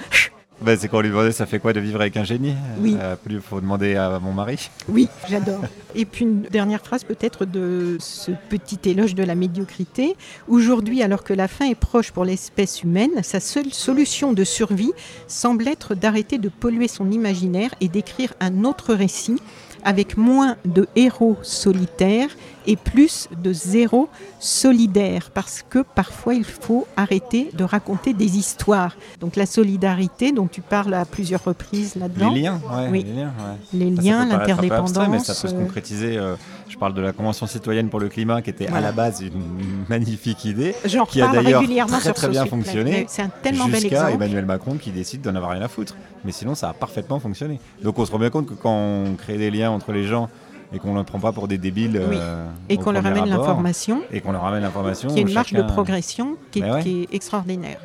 [0.61, 2.55] Ben, c'est qu'on lui demandait ça fait quoi de vivre avec un génie?
[2.79, 2.95] Oui.
[2.99, 4.69] Euh, Plus faut demander à mon mari.
[4.87, 5.61] Oui, j'adore.
[5.95, 10.15] Et puis une dernière phrase peut-être de ce petit éloge de la médiocrité.
[10.47, 14.91] Aujourd'hui, alors que la fin est proche pour l'espèce humaine, sa seule solution de survie
[15.27, 19.37] semble être d'arrêter de polluer son imaginaire et d'écrire un autre récit
[19.83, 22.29] avec moins de héros solitaires
[22.67, 28.95] et plus de zéros solidaires, parce que parfois il faut arrêter de raconter des histoires.
[29.19, 33.03] Donc la solidarité dont tu parles à plusieurs reprises là-dedans, Les liens, ouais, Oui.
[33.03, 33.55] les liens, ouais.
[33.73, 33.89] les
[34.31, 35.09] l'interdépendance.
[35.09, 36.17] mais ça peut se euh, concrétiser.
[36.17, 36.35] euh,
[36.69, 39.31] je parle de la Convention citoyenne pour le climat, qui était à la base une
[39.89, 43.05] magnifique idée, J'en qui a d'ailleurs très, sur très bien fonctionné.
[43.07, 44.13] C'est un tellement bel jusqu'à exemple.
[44.13, 45.95] Emmanuel Macron qui décide d'en avoir rien à foutre.
[46.25, 47.59] Mais sinon, ça a parfaitement fonctionné.
[47.83, 50.29] Donc on se rend bien compte que quand on crée des liens entre les gens
[50.73, 52.17] et qu'on ne les prend pas pour des débiles, Oui.
[52.19, 55.53] euh, Et qu'on leur amène l'information, et qu'on leur ramène l'information, qui est une marche
[55.53, 56.81] de chacun- progression qui est, Ben ouais.
[56.83, 57.79] qui est extraordinaire.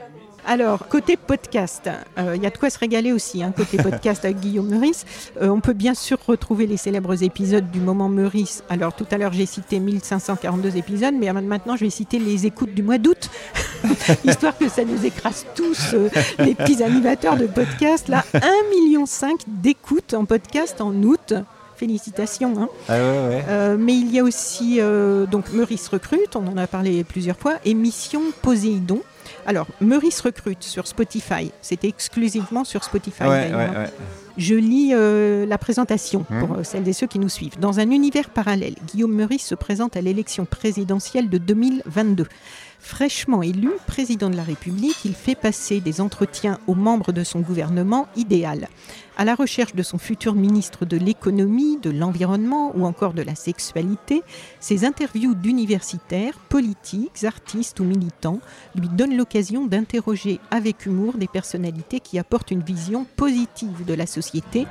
[0.50, 4.24] Alors, côté podcast, euh, il y a de quoi se régaler aussi, hein, côté podcast
[4.24, 5.04] avec Guillaume Meurice.
[5.42, 8.62] Euh, on peut bien sûr retrouver les célèbres épisodes du moment Meurice.
[8.70, 12.72] Alors, tout à l'heure, j'ai cité 1542 épisodes, mais maintenant, je vais citer les écoutes
[12.72, 13.28] du mois d'août,
[14.24, 18.08] histoire que ça nous écrase tous, euh, les petits animateurs de podcast.
[18.08, 19.04] Là, 1,5 million
[19.48, 21.34] d'écoutes en podcast en août.
[21.78, 22.54] Félicitations.
[22.58, 22.68] Hein.
[22.88, 23.44] Ah ouais, ouais.
[23.48, 27.36] Euh, mais il y a aussi euh, donc Meurice recrute, on en a parlé plusieurs
[27.38, 29.00] fois, et Mission Poséidon.
[29.46, 33.22] Alors, Meurice recrute sur Spotify, c'était exclusivement sur Spotify.
[33.24, 33.84] Ouais, hein.
[34.36, 36.46] Je lis euh, la présentation Mhm.
[36.46, 37.58] pour celles et ceux qui nous suivent.
[37.58, 42.26] Dans un univers parallèle, Guillaume Meurice se présente à l'élection présidentielle de 2022.
[42.80, 47.40] Fraîchement élu président de la République, il fait passer des entretiens aux membres de son
[47.40, 48.68] gouvernement idéal.
[49.20, 53.34] À la recherche de son futur ministre de l'économie, de l'environnement ou encore de la
[53.34, 54.22] sexualité,
[54.60, 58.38] ses interviews d'universitaires, politiques, artistes ou militants
[58.76, 64.06] lui donnent l'occasion d'interroger avec humour des personnalités qui apportent une vision positive de la
[64.06, 64.68] société,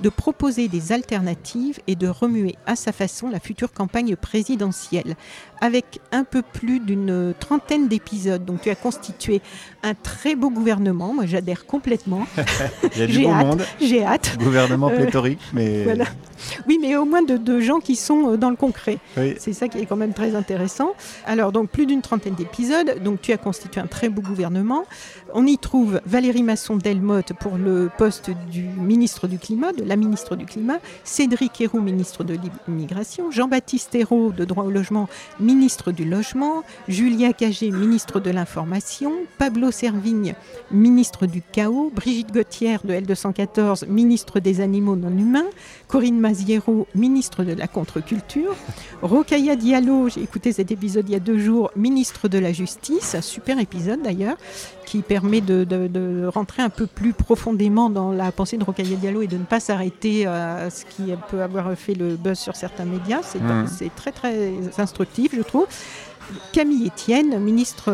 [0.00, 5.14] de proposer des alternatives et de remuer à sa façon la future campagne présidentielle.
[5.60, 9.42] Avec un peu plus d'une trentaine d'épisodes, donc tu as constitué
[9.82, 12.26] un très beau gouvernement, moi j'adhère complètement,
[12.94, 13.46] Il y a du J'ai beau hâte.
[13.46, 14.36] monde, j'ai hâte.
[14.38, 16.04] gouvernement Euh, pléthorique, mais voilà.
[16.68, 18.98] Oui, mais au moins de, de gens qui sont euh, dans le concret.
[19.16, 19.34] Oui.
[19.38, 20.92] C'est ça qui est quand même très intéressant.
[21.26, 23.02] Alors, donc, plus d'une trentaine d'épisodes.
[23.02, 24.84] Donc, tu as constitué un très beau gouvernement.
[25.34, 30.36] On y trouve Valérie Masson-Delmotte pour le poste du ministre du Climat, de la ministre
[30.36, 36.04] du Climat, Cédric Héroux, ministre de l'immigration, Jean-Baptiste Hérault, de droit au logement, ministre du
[36.04, 40.34] logement, Julia Cagé, ministre de l'information, Pablo Servigne,
[40.70, 45.48] ministre du chaos, Brigitte Gauthier de L214, ministre des animaux non humains,
[45.88, 48.54] Corinne Maziero, ministre de la contre-culture,
[49.02, 53.16] Rokaya Diallo, j'ai écouté cet épisode il y a deux jours, ministre de la justice,
[53.16, 54.36] un super épisode d'ailleurs,
[54.86, 58.94] qui permet de, de- de rentrer un peu plus profondément dans la pensée de Rokaya
[58.96, 62.54] Diallo et de ne pas s'arrêter à ce qui peut avoir fait le buzz sur
[62.54, 63.20] certains médias.
[63.24, 63.66] C'est Mhm.
[63.66, 65.66] c'est très très instructif, je trouve.
[66.52, 67.90] Camille Etienne, ministre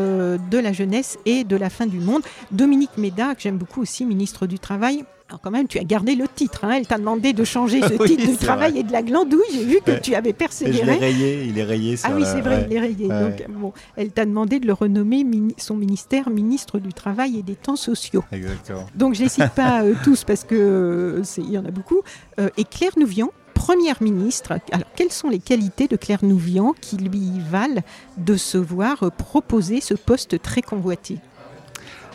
[0.50, 2.20] de la Jeunesse et de la Fin du Monde.
[2.50, 5.04] Dominique Méda, que j'aime beaucoup aussi, ministre du Travail.
[5.28, 6.64] Alors quand même, tu as gardé le titre.
[6.64, 6.70] hein.
[6.70, 8.80] Elle t'a demandé de changer ce Oui, titre du c'est travail vrai.
[8.80, 9.40] et de la glandouille.
[9.52, 10.00] J'ai vu que Ouais.
[10.00, 10.94] tu avais Et je l'ai persévéré.
[10.98, 12.66] rayé, il est rayé sur Ah oui, la- c'est vrai, ouais.
[12.70, 13.06] il est rayé.
[13.06, 13.20] Ouais.
[13.30, 17.42] Donc, bon, elle t'a demandé de le renommer mini- son ministère ministre du Travail et
[17.42, 18.22] des Temps sociaux.
[18.30, 18.86] Exactement.
[18.94, 22.02] Donc je ne les cite pas euh, tous parce que euh, y en a beaucoup.
[22.38, 24.52] Euh, et Claire Nouvian, première ministre.
[24.70, 27.82] Alors quelles sont les qualités de Claire Nouvian qui lui valent
[28.16, 31.18] de se voir euh, proposer ce poste très convoité?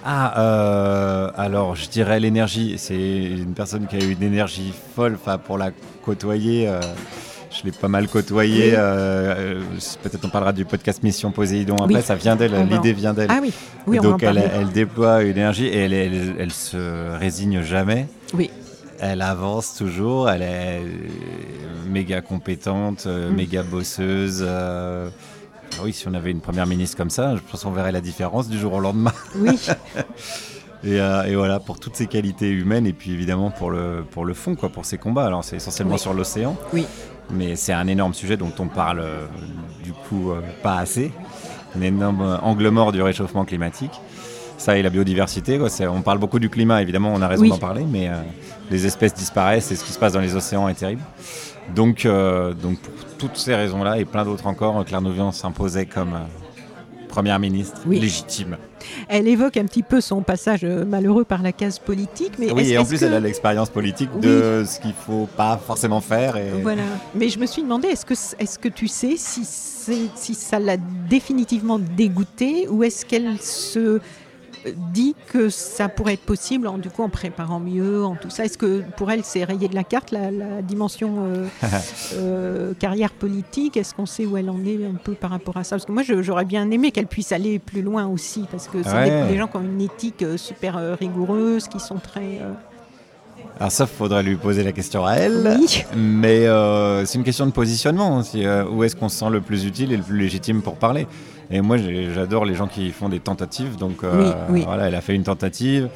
[0.04, 2.76] Ah, euh, alors je dirais l'énergie.
[2.78, 5.18] C'est une personne qui a eu une énergie folle.
[5.22, 5.72] Enfin, pour la
[6.04, 6.80] côtoyer, euh,
[7.52, 8.74] je l'ai pas mal côtoyée.
[8.76, 9.62] Euh,
[10.02, 11.96] Peut-être on parlera du podcast Mission Poséidon après.
[11.96, 12.02] Oui.
[12.02, 12.54] Ça vient d'elle.
[12.70, 13.30] L'idée vient d'elle.
[13.30, 13.54] Ah oui,
[13.88, 17.62] oui, on Donc va en elle, déploie une énergie et elle, elle, elle se résigne
[17.62, 18.08] jamais.
[18.34, 18.50] Oui.
[19.00, 20.30] Elle avance toujours.
[20.30, 20.82] Elle est
[21.90, 23.36] méga compétente, Mm.
[23.36, 24.46] méga bosseuse.
[25.78, 28.02] Ah oui, si on avait une première ministre comme ça, je pense qu'on verrait la
[28.02, 29.14] différence du jour au lendemain.
[29.36, 29.58] Oui,
[30.84, 34.26] Et, euh, et voilà, pour toutes ces qualités humaines et puis évidemment pour le, pour
[34.26, 35.26] le fond, quoi, pour ces combats.
[35.28, 36.00] Alors c'est essentiellement Oui.
[36.00, 36.88] sur l'océan, oui.
[37.30, 39.28] mais c'est un énorme sujet dont on parle euh,
[39.84, 41.12] du coup euh, pas assez.
[41.78, 43.92] Un énorme angle mort du réchauffement climatique.
[44.58, 47.50] Ça et la biodiversité, quoi, on parle beaucoup du climat, évidemment, on a raison Oui.
[47.50, 48.10] d'en parler, mais
[48.72, 51.02] les espèces disparaissent et ce qui se passe dans les océans est terrible.
[51.76, 56.14] Donc, euh, donc pour toutes ces raisons-là et plein d'autres encore, Claire Nouvian s'imposait comme
[56.14, 58.00] euh, première ministre Oui.
[58.00, 58.58] légitime.
[59.08, 62.72] Elle évoque un petit peu son passage euh, malheureux par la case politique, mais Oui,
[62.72, 66.36] et en plus, que- elle a l'expérience politique de ce qu'il faut pas forcément faire.
[66.38, 66.50] Et...
[66.62, 66.82] Voilà.
[67.16, 70.58] Mais je me suis demandé, est-ce que, est-ce que tu sais si, c'est- si ça
[70.60, 74.00] l'a définitivement dégoûtée ou est-ce qu'elle se
[74.94, 78.46] dit que ça pourrait être possible en, du coup, en préparant mieux, en tout ça
[78.46, 81.46] Est-ce que pour elle, c'est rayé de la carte la, la dimension euh,
[82.16, 83.78] euh, carrière politique?
[83.78, 85.76] Est-ce qu'on sait où elle en est un peu par rapport à ça?
[85.78, 88.92] Parce que moi, j'aurais bien aimé qu'elle puisse aller plus loin aussi, parce que c'est
[88.94, 89.24] Ouais.
[89.26, 92.40] des, des gens qui ont une éthique euh, super rigoureuse, qui sont très...
[92.42, 92.52] euh,
[93.60, 95.58] Alors ça, faudrait lui poser la question à elle.
[95.60, 95.84] Oui.
[95.96, 98.46] Mais euh, c'est une question de positionnement aussi.
[98.46, 101.08] euh, où est-ce qu'on se sent le plus utile et le plus légitime pour parler?
[101.52, 101.78] Et moi,
[102.14, 103.76] j'adore les gens qui font des tentatives.
[103.78, 104.64] Donc euh, Oui, oui.
[104.66, 105.90] voilà, elle a fait une tentative.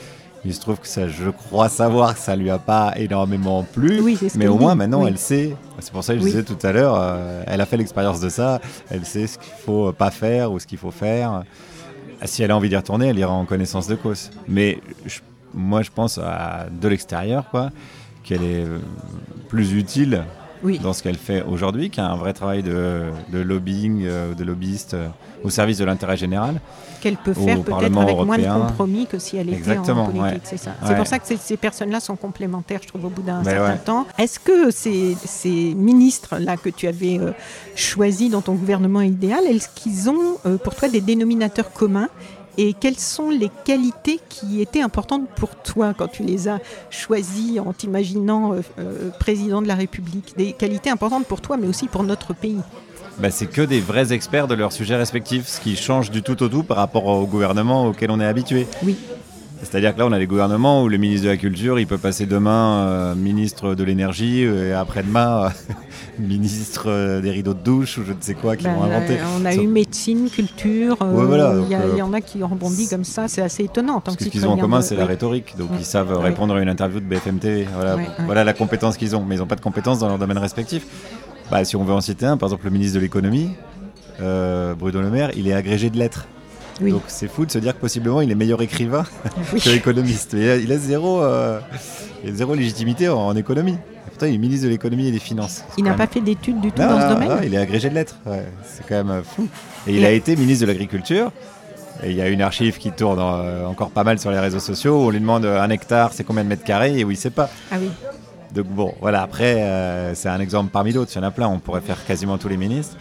[0.47, 3.99] Il se trouve que ça, je crois savoir que ça lui a pas énormément plu.
[4.01, 5.07] Oui, c'est ce mais au moins dit, maintenant, oui.
[5.09, 5.55] elle sait.
[5.79, 6.29] C'est pour ça que je Oui.
[6.31, 8.61] disais tout à l'heure, euh, elle a fait l'expérience de ça.
[8.91, 11.43] Elle sait ce qu'il faut pas faire ou ce qu'il faut faire.
[12.25, 14.29] Si elle a envie d'y retourner, elle ira en connaissance de cause.
[14.47, 15.19] Mais je-
[15.53, 17.71] moi, je pense à, de l'extérieur, quoi,
[18.23, 18.65] qu'elle est
[19.49, 20.23] plus utile
[20.65, 20.79] Oui.
[20.79, 25.07] dans ce qu'elle fait aujourd'hui qu'un vrai travail de, de lobbying, euh, de lobbyiste euh,
[25.43, 26.59] au service de l'intérêt général.
[27.01, 28.67] qu'elle peut faire peut-être Parlement avec moins de européen.
[28.67, 30.39] compromis que si elle était Exactement, en politique, ouais.
[30.43, 30.71] c'est ça.
[30.71, 30.87] Ouais.
[30.87, 33.51] C'est pour ça que ces, ces personnes-là sont complémentaires, je trouve, au bout d'un Ben
[33.51, 33.77] certain ouais.
[33.85, 34.07] temps.
[34.17, 37.31] Est-ce que ces, ces ministres-là que tu avais euh,
[37.75, 42.09] choisis dans ton gouvernement idéal, est-ce qu'ils ont euh, pour toi des dénominateurs communs
[42.57, 47.59] et quelles sont les qualités qui étaient importantes pour toi quand tu les as choisis
[47.59, 50.33] en t'imaginant euh, euh, président de la République?
[50.37, 52.61] Des qualités importantes pour toi, mais aussi pour notre pays.
[53.17, 56.41] Bah, c'est que des vrais experts de leur sujet respectif, ce qui change du tout
[56.43, 58.67] au tout par rapport au gouvernement auquel on est habitué.
[58.83, 58.97] Oui.
[59.61, 61.97] C'est-à-dire que là, on a des gouvernements où le ministre de la Culture, il peut
[61.97, 65.73] passer demain euh, ministre de l'énergie et après-demain euh,
[66.19, 69.17] ministre euh, des rideaux de douche ou je ne sais quoi qu'ils Ben, vont inventer.
[69.39, 70.97] on a eu médecine, culture.
[71.01, 73.27] euh, Ouais, voilà, il y, euh, en a qui ont rebondi comme ça.
[73.27, 74.01] C'est assez étonnant.
[74.01, 75.55] Parce que ce qu'ils ont en commun, de- c'est la rhétorique.
[75.57, 75.77] Donc Ouais.
[75.79, 76.23] ils savent Ouais.
[76.23, 77.65] répondre à une interview de BFM TV.
[78.25, 79.23] Voilà, la compétence qu'ils ont.
[79.25, 80.85] Mais ils n'ont pas de compétences dans leur domaine respectif.
[81.49, 83.51] Bah, si on veut en citer un, par exemple le ministre de l'économie,
[84.21, 86.27] euh, Bruno Le Maire, il est agrégé de lettres.
[86.81, 86.91] Oui.
[86.91, 89.05] Donc c'est fou de se dire que possiblement il est meilleur écrivain
[89.53, 89.61] Oui.
[89.61, 90.33] que économiste.
[90.33, 91.59] Mais il a, zéro, euh,
[92.23, 93.73] il a zéro légitimité en, en économie.
[93.73, 95.63] Et pourtant, il est ministre de l'économie et des finances.
[95.77, 97.29] Il n'a pas fait d'études du tout Non, dans ce domaine.
[97.29, 98.17] non, il est agrégé de lettres.
[98.25, 99.47] Ouais, c'est quand même euh, fou.
[99.87, 101.31] Et il Et- a été ministre de l'Agriculture.
[102.03, 104.59] Et il y a une archive qui tourne euh, encore pas mal sur les réseaux
[104.59, 106.99] sociaux où on lui demande un hectare, c'est combien de mètres carrés?
[106.99, 107.49] Et où il sait pas.
[107.71, 107.89] Ah oui.
[108.53, 111.11] Donc bon, voilà, après, euh, c'est un exemple parmi d'autres.
[111.13, 112.97] Il y en a plein, on pourrait faire quasiment tous les ministres.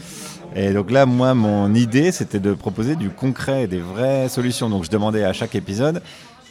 [0.54, 4.68] Et donc là, moi, mon idée, c'était de proposer du concret, des vraies solutions.
[4.68, 6.00] Donc je demandais à chaque épisode,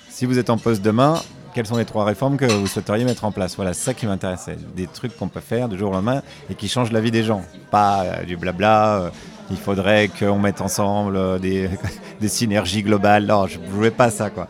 [0.09, 1.21] si vous êtes en poste demain,
[1.53, 3.55] quelles sont les trois réformes que vous souhaiteriez mettre en place?
[3.55, 4.57] Voilà, ça qui m'intéressait.
[4.75, 7.23] Des trucs qu'on peut faire du jour au lendemain et qui changent la vie des
[7.23, 7.43] gens.
[7.71, 9.09] Pas euh, du blabla, euh,
[9.51, 11.69] il faudrait qu'on mette ensemble euh, des,
[12.19, 13.25] des, synergies globales.
[13.25, 14.47] Non, je ne voulais pas ça, quoi.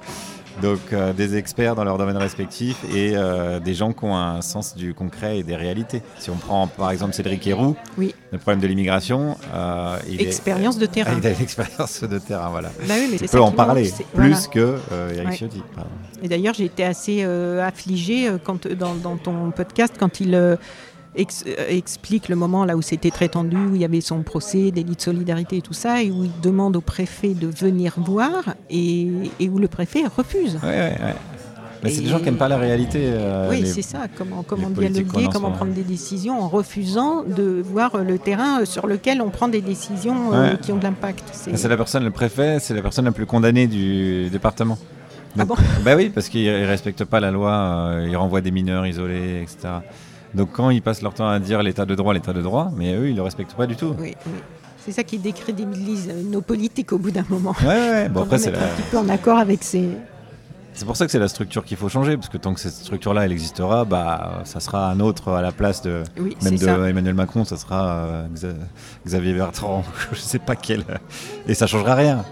[0.63, 4.41] Donc euh, des experts dans leur domaine respectif et euh, des gens qui ont un
[4.41, 6.01] sens du concret et des réalités.
[6.19, 8.15] Si on prend par exemple Cédric Héroux, oui.
[8.31, 11.11] le problème de l'immigration, euh, expérience est, de terrain.
[11.21, 12.69] Il a l'expérience de terrain, voilà.
[12.87, 14.47] Bah oui, mais il peut en parler plus voilà.
[14.53, 14.77] que
[15.15, 15.35] Eric ouais.
[15.35, 15.61] Ciotti.
[16.21, 20.57] Et d'ailleurs, j'ai été assez affligée quand, dans, dans, ton podcast quand il
[21.15, 24.71] Ex explique le moment là où c'était très tendu, où il y avait son procès,
[24.71, 28.55] délit de solidarité et tout ça, et où il demande au préfet de venir voir,
[28.69, 29.07] et,
[29.39, 30.59] et où le préfet refuse.
[30.63, 31.15] Ouais, ouais, ouais.
[31.83, 32.99] Mais c'est des gens qui n'aiment pas la réalité.
[33.03, 34.07] Euh, oui, c'est ça.
[34.17, 39.21] Comment, comment dialoguer, comment prendre des décisions en refusant de voir le terrain sur lequel
[39.21, 40.37] on prend des décisions ouais.
[40.37, 41.23] euh, qui ont de l'impact.
[41.33, 44.77] C'est la personne, le préfet, c'est la personne la plus condamnée du département.
[45.35, 45.55] Donc, ah bon?
[45.83, 49.41] bah oui, parce qu'il ne respecte pas la loi, euh, il renvoie des mineurs isolés,
[49.41, 49.79] etc.
[50.33, 52.95] Donc quand ils passent leur temps à dire l'état de droit, l'état de droit, mais
[52.95, 53.95] eux, ils ne le respectent pas du tout.
[53.99, 54.33] Oui, oui.
[54.85, 57.55] C'est ça qui décrédibilise nos politiques au bout d'un moment.
[57.61, 58.09] Ouais, ouais.
[58.09, 58.59] Bon, après, c'est la...
[58.59, 59.89] un petit peu en accord avec ces...
[60.73, 62.73] C'est pour ça que c'est la structure qu'il faut changer, parce que tant que cette
[62.73, 66.65] structure-là, elle existera, bah, ça sera un autre à la place de oui, même de
[66.65, 66.89] ça.
[66.89, 68.27] Emmanuel Macron, ça sera euh,
[69.05, 70.83] Xavier Bertrand, je sais pas quel,
[71.47, 72.25] et ça changera rien.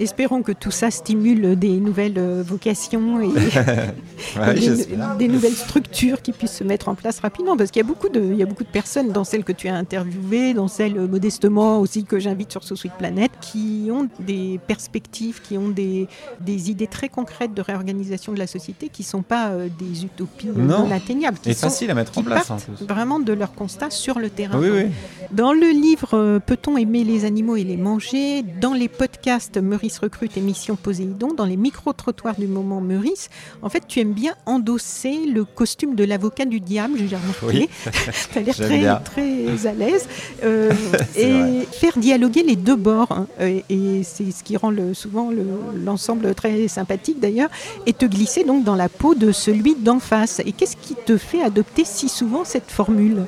[0.00, 3.26] Espérons que tout ça stimule des nouvelles vocations et,
[4.38, 4.86] ouais, et des,
[5.18, 7.56] des, nouvelles structures qui puissent se mettre en place rapidement.
[7.56, 9.52] Parce qu'il y a beaucoup de, il y a beaucoup de personnes, dans celles que
[9.52, 14.08] tu as interviewées, dans celles modestement aussi que j'invite sur So Sweet Planet, qui ont
[14.20, 16.08] des perspectives, qui ont des,
[16.40, 20.04] des, idées très concrètes de réorganisation de la société, qui ne sont pas euh, des
[20.04, 21.38] utopies non, non atteignables.
[21.38, 22.50] Qui et facile à mettre en place.
[22.50, 22.86] En plus.
[22.86, 24.58] Vraiment de leur constat sur le terrain.
[24.58, 24.86] Oui, oui.
[25.32, 28.42] Dans le livre euh, Peut-on aimer les animaux et les manger?
[28.42, 29.58] Dans les podcasts
[29.98, 33.28] Recrute émission Poséidon, dans les micro-trottoirs du moment Meurice,
[33.62, 37.46] en fait, tu aimes bien endosser le costume de l'avocat du diable, j'ai remarqué.
[37.46, 37.68] Oui.
[38.32, 40.08] tu as l'air très, très à l'aise.
[40.44, 40.72] Euh,
[41.16, 41.66] et vrai.
[41.72, 43.12] faire dialoguer les deux bords.
[43.12, 45.30] Hein, et, et c'est ce qui rend le, souvent
[45.74, 47.50] l'ensemble le, très sympathique d'ailleurs.
[47.86, 50.40] Et te glisser donc dans la peau de celui d'en face.
[50.44, 53.24] Et qu'est-ce qui te fait adopter si souvent cette formule?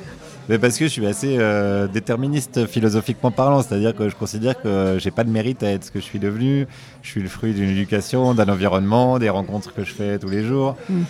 [0.49, 4.97] Mais parce que je suis assez euh, déterministe philosophiquement parlant, c'est-à-dire que je considère que
[4.99, 6.67] j'ai pas de mérite à être ce que je suis devenu.
[7.01, 10.43] Je suis le fruit d'une éducation, d'un environnement, des rencontres que je fais tous les
[10.43, 10.75] jours.
[10.89, 11.03] Mm.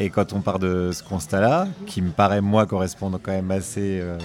[0.00, 4.00] Et quand on part de ce constat-là, qui me paraît moi correspondre quand même assez
[4.00, 4.18] euh,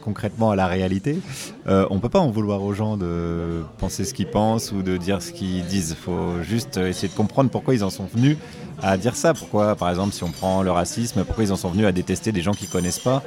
[0.00, 1.18] concrètement à la réalité,
[1.66, 4.96] euh, on peut pas en vouloir aux gens de penser ce qu'ils pensent ou de
[4.96, 5.90] dire ce qu'ils disent.
[5.90, 8.36] Il faut juste essayer de comprendre pourquoi ils en sont venus
[8.82, 9.34] à dire ça.
[9.34, 12.32] Pourquoi, par exemple, si on prend le racisme, pourquoi ils en sont venus à détester
[12.32, 13.22] des gens qu'ils connaissent pas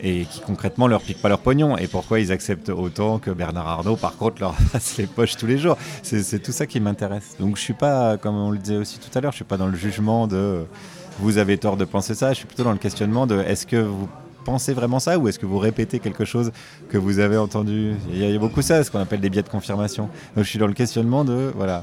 [0.00, 3.66] et qui concrètement leur piquent pas leur pognon et pourquoi ils acceptent autant que Bernard
[3.66, 5.76] Arnault, par contre, leur fasse les poches tous les jours.
[6.02, 7.36] C'est tout ça qui m'intéresse.
[7.40, 9.56] Donc je suis pas, comme on le disait aussi tout à l'heure, je suis pas
[9.56, 10.64] dans le jugement de
[11.18, 12.30] vous avez tort de penser ça.
[12.30, 14.08] Je suis plutôt dans le questionnement de est-ce que vous
[14.46, 16.52] pensez vraiment ça ou est-ce que vous répétez quelque chose
[16.90, 17.94] que vous avez entendu?
[18.10, 20.04] Il y, a, il y a beaucoup ça, ce qu'on appelle des biais de confirmation.
[20.34, 21.82] Donc je suis dans le questionnement de voilà,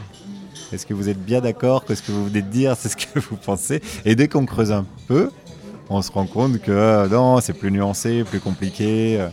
[0.72, 2.98] est-ce que vous êtes bien d'accord que ce que vous venez de dire, c'est ce
[2.98, 3.82] que vous pensez?
[4.06, 5.30] Et dès qu'on creuse un peu,
[5.90, 9.20] on se rend compte que euh, non, c'est plus nuancé, plus compliqué.
[9.20, 9.28] Euh,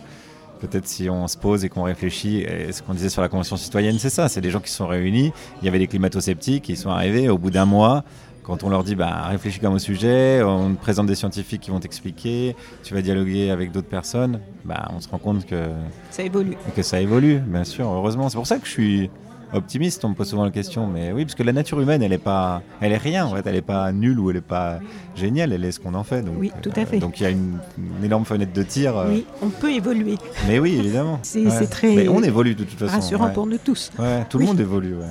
[0.60, 3.56] Peut-être si on se pose et qu'on réfléchit, et ce qu'on disait sur la Convention
[3.56, 6.76] citoyenne, c'est ça, c'est des gens qui sont réunis, il y avait des climato-sceptiques, ils
[6.76, 8.04] sont arrivés au bout d'un mois,
[8.42, 11.70] quand on leur dit bah, réfléchis comme au sujet, on te présente des scientifiques qui
[11.70, 15.68] vont t'expliquer, tu vas dialoguer avec d'autres personnes, bah, on se rend compte que
[16.10, 16.56] ça évolue.
[16.74, 18.28] Que ça évolue, bien sûr, heureusement.
[18.28, 19.10] C'est pour ça que je suis
[19.52, 22.12] optimiste, on me pose souvent la question, mais oui, parce que la nature humaine, elle
[22.12, 24.80] est pas, elle est rien en fait, elle est pas nulle ou elle est pas
[25.16, 26.22] géniale, elle est ce qu'on en fait.
[26.22, 26.96] Donc, oui, tout à fait.
[26.96, 28.96] Euh, donc il y a une, une, énorme fenêtre de tir.
[28.96, 29.08] Euh...
[29.08, 30.16] Oui, on peut évoluer.
[30.46, 31.18] Mais oui, évidemment.
[31.22, 31.66] C'est ouais.
[31.66, 31.94] très.
[31.94, 32.94] Mais on évolue de toute façon.
[32.94, 33.32] Rassurant ouais.
[33.32, 33.90] pour nous tous.
[33.98, 34.44] Ouais, tout oui.
[34.44, 34.94] le monde évolue.
[34.94, 35.06] Ouais.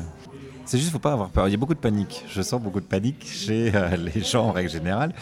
[0.69, 1.47] C'est juste, faut pas avoir peur.
[1.47, 2.23] Il y a beaucoup de panique.
[2.29, 5.15] Je sens beaucoup de panique chez euh, les gens en règle générale.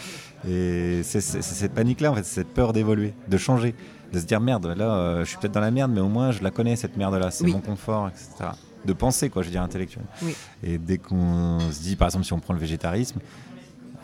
[0.46, 3.74] Et c'est cette panique-là, en fait, cette peur d'évoluer, de changer,
[4.12, 6.32] de se dire merde, là, euh, je suis peut-être dans la merde, mais au moins
[6.32, 7.52] je la connais cette merde-là, c'est oui.
[7.52, 8.50] mon confort, etc
[8.84, 10.04] de penser, quoi, je veux dire, intellectuel.
[10.22, 10.34] Oui.
[10.62, 13.18] Et dès qu'on se dit, par exemple, si on prend le végétarisme,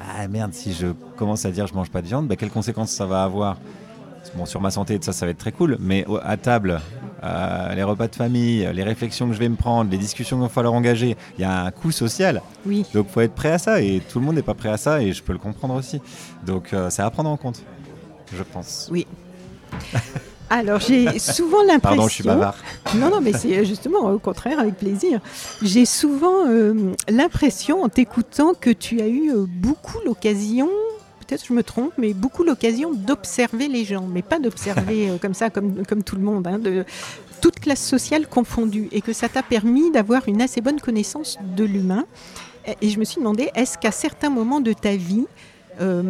[0.00, 2.90] ah merde, si je commence à dire je mange pas de viande, bah, quelles conséquences
[2.90, 3.57] ça va avoir?
[4.35, 6.81] Bon, sur ma santé, ça, ça va être très cool, mais à table,
[7.23, 10.43] euh, les repas de famille, les réflexions que je vais me prendre, les discussions qu'il
[10.43, 12.43] va falloir engager, il y a un coût social.
[12.67, 12.85] Oui.
[12.93, 14.77] Donc, il faut être prêt à ça, et tout le monde n'est pas prêt à
[14.77, 16.01] ça, et je peux le comprendre aussi.
[16.45, 17.63] Donc, euh, c'est à prendre en compte,
[18.35, 18.89] je pense.
[18.91, 19.07] Oui.
[20.51, 21.81] Alors j'ai souvent l'impression.
[21.81, 22.55] Pardon, je suis bavard.
[22.97, 25.21] Non, non, mais c'est justement au contraire avec plaisir.
[25.63, 30.69] J'ai souvent euh, l'impression en t'écoutant que tu as eu beaucoup l'occasion,
[31.25, 35.35] peut-être je me trompe, mais beaucoup l'occasion d'observer les gens, mais pas d'observer euh, comme
[35.35, 36.85] ça, comme, comme tout le monde, hein, de
[37.41, 41.65] toute classe sociale confondue, et que ça t'a permis d'avoir une assez bonne connaissance de
[41.65, 42.07] l'humain.
[42.81, 45.27] Et je me suis demandé, est-ce qu'à certains moments de ta vie,
[45.81, 46.03] euh,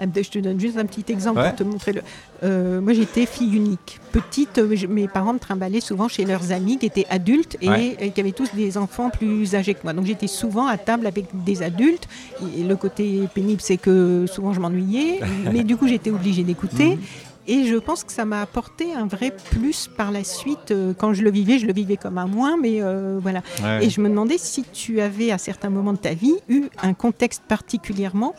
[0.00, 1.92] je te donne juste un petit exemple pour te montrer.
[1.92, 2.02] Le,
[2.42, 4.00] euh, moi, j'étais fille unique.
[4.12, 8.20] Petite, euh, mes parents me trimballaient souvent chez leurs amis qui étaient adultes et, qui
[8.20, 9.92] avaient tous des enfants plus âgés que moi.
[9.92, 12.08] Donc, j'étais souvent à table avec des adultes.
[12.56, 15.20] Et le côté pénible, c'est que souvent, je m'ennuyais.
[15.52, 16.96] mais du coup, j'étais obligée d'écouter.
[16.96, 17.02] Mhm.
[17.46, 20.70] Et je pense que ça m'a apporté un vrai plus par la suite.
[20.70, 23.42] Euh, quand je le vivais, je le vivais comme un moins, mais euh, voilà.
[23.82, 26.94] Et je me demandais si tu avais, à certains moments de ta vie, eu un
[26.94, 28.34] contexte particulièrement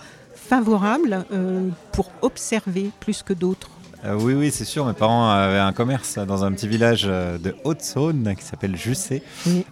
[0.48, 3.70] favorable euh, pour observer plus que d'autres.
[4.06, 4.86] Euh, oui, oui, c'est sûr.
[4.86, 9.24] Mes parents avaient un commerce dans un petit village euh, de Haute-Saône qui s'appelle Jussé.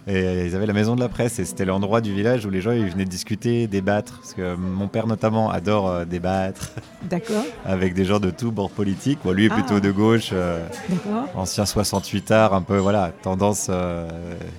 [0.08, 1.38] Et ils avaient la maison de la presse.
[1.38, 4.18] Et c'était l'endroit du village où les gens ils venaient discuter, débattre.
[4.18, 6.70] Parce que mon père, notamment, adore euh, débattre.
[7.10, 7.44] D'accord.
[7.64, 9.18] avec des gens de tout bord politique.
[9.24, 9.80] lui est plutôt ah.
[9.80, 10.32] de gauche.
[11.34, 13.70] ancien 68 art, un peu, voilà, tendance,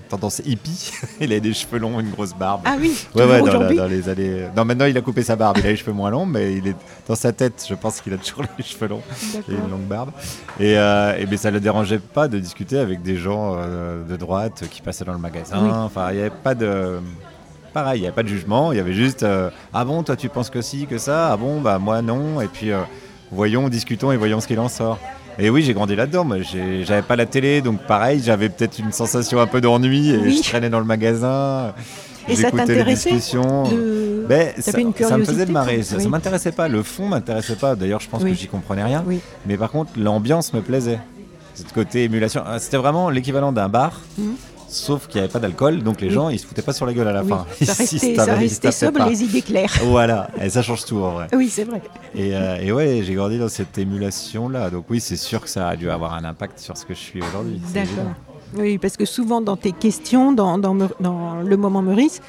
[0.09, 0.91] tendance hippie.
[1.19, 2.61] il a des cheveux longs, une grosse barbe.
[2.65, 4.47] Ah oui, ouais, ouais, dans, les années.
[4.55, 5.57] Non, maintenant, il a coupé sa barbe.
[5.59, 6.75] Il a les cheveux moins longs, mais il est
[7.07, 9.03] dans sa tête, je pense qu'il a toujours les cheveux longs
[9.47, 10.09] une longue barbe.
[10.59, 14.03] Et, euh, et ben, ça ne le dérangeait pas de discuter avec des gens euh,
[14.03, 15.57] de droite qui passaient dans le magasin.
[15.83, 16.99] Enfin, il n'y avait pas de.
[17.73, 18.71] Pareil, il n'y avait pas de jugement.
[18.71, 21.33] Il y avait juste euh, Ah bon, toi tu penses que si, que ça?
[21.33, 22.41] Ah bon, bah moi non.
[22.41, 22.71] Et puis
[23.31, 24.97] voyons, discutons et voyons ce qu'il en sort.
[25.37, 26.25] Et oui, j'ai grandi là-dedans.
[26.83, 30.41] J'avais pas la télé, donc pareil, j'avais peut-être une sensation un peu d'ennui et je
[30.41, 31.73] traînais dans le magasin.
[32.27, 34.04] Et ça t'intéressait de...
[34.27, 35.83] ben, ça, ça, me faisait de marrer.
[35.83, 36.67] Ça, ne m'intéressait pas.
[36.67, 37.75] Le fond m'intéressait pas.
[37.75, 39.03] D'ailleurs, je pense que j'y comprenais rien.
[39.45, 40.99] Mais par contre, l'ambiance me plaisait.
[41.53, 42.43] Ce côté émulation.
[42.45, 44.01] Ah, c'était vraiment l'équivalent d'un bar.
[44.17, 44.35] Mhm.
[44.67, 46.93] Sauf qu'il n'y avait pas d'alcool, donc les gens ils se foutaient pas sur la
[46.93, 47.45] gueule à la fin.
[47.61, 49.71] Ça restait, ça restait sobre, les idées claires.
[49.85, 51.27] Voilà, et ça change tout en vrai.
[51.33, 51.81] Oui, c'est vrai.
[52.15, 55.49] Et, euh, et ouais, j'ai grandi dans cette émulation là, donc oui, c'est sûr que
[55.49, 57.61] ça a dû avoir un impact sur ce que je suis aujourd'hui.
[57.73, 58.11] D'accord.
[58.57, 62.21] Oui, parce que souvent dans tes questions, dans, dans, le moment Meurice,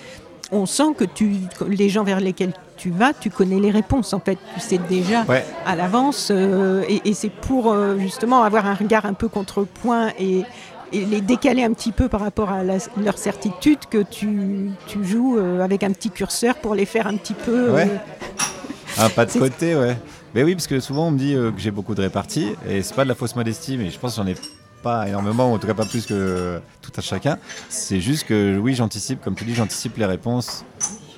[0.53, 1.33] on sent que tu,
[1.69, 4.13] les gens vers lesquels tu vas, tu connais les réponses.
[4.13, 5.25] En fait, tu sais déjà
[5.65, 6.29] à l'avance.
[6.31, 10.43] Euh, et, c'est pour euh, justement avoir un regard un peu contrepoint et,
[10.93, 15.39] et les décaler un petit peu par rapport à leur certitude que tu, tu joues
[15.39, 17.71] euh, avec un petit curseur pour les faire un petit peu.
[17.71, 17.91] Ouais.
[18.99, 19.97] un pas de côté, ouais.
[20.35, 22.95] Mais oui, parce que souvent on me dit que j'ai beaucoup de réparties et c'est
[22.95, 24.35] pas de la fausse modestie, mais je pense que j'en ai
[24.83, 27.39] pas énormément, en tout cas pas plus que tout à chacun.
[27.69, 30.65] C'est juste que oui, j'anticipe, comme tu dis, j'anticipe les réponses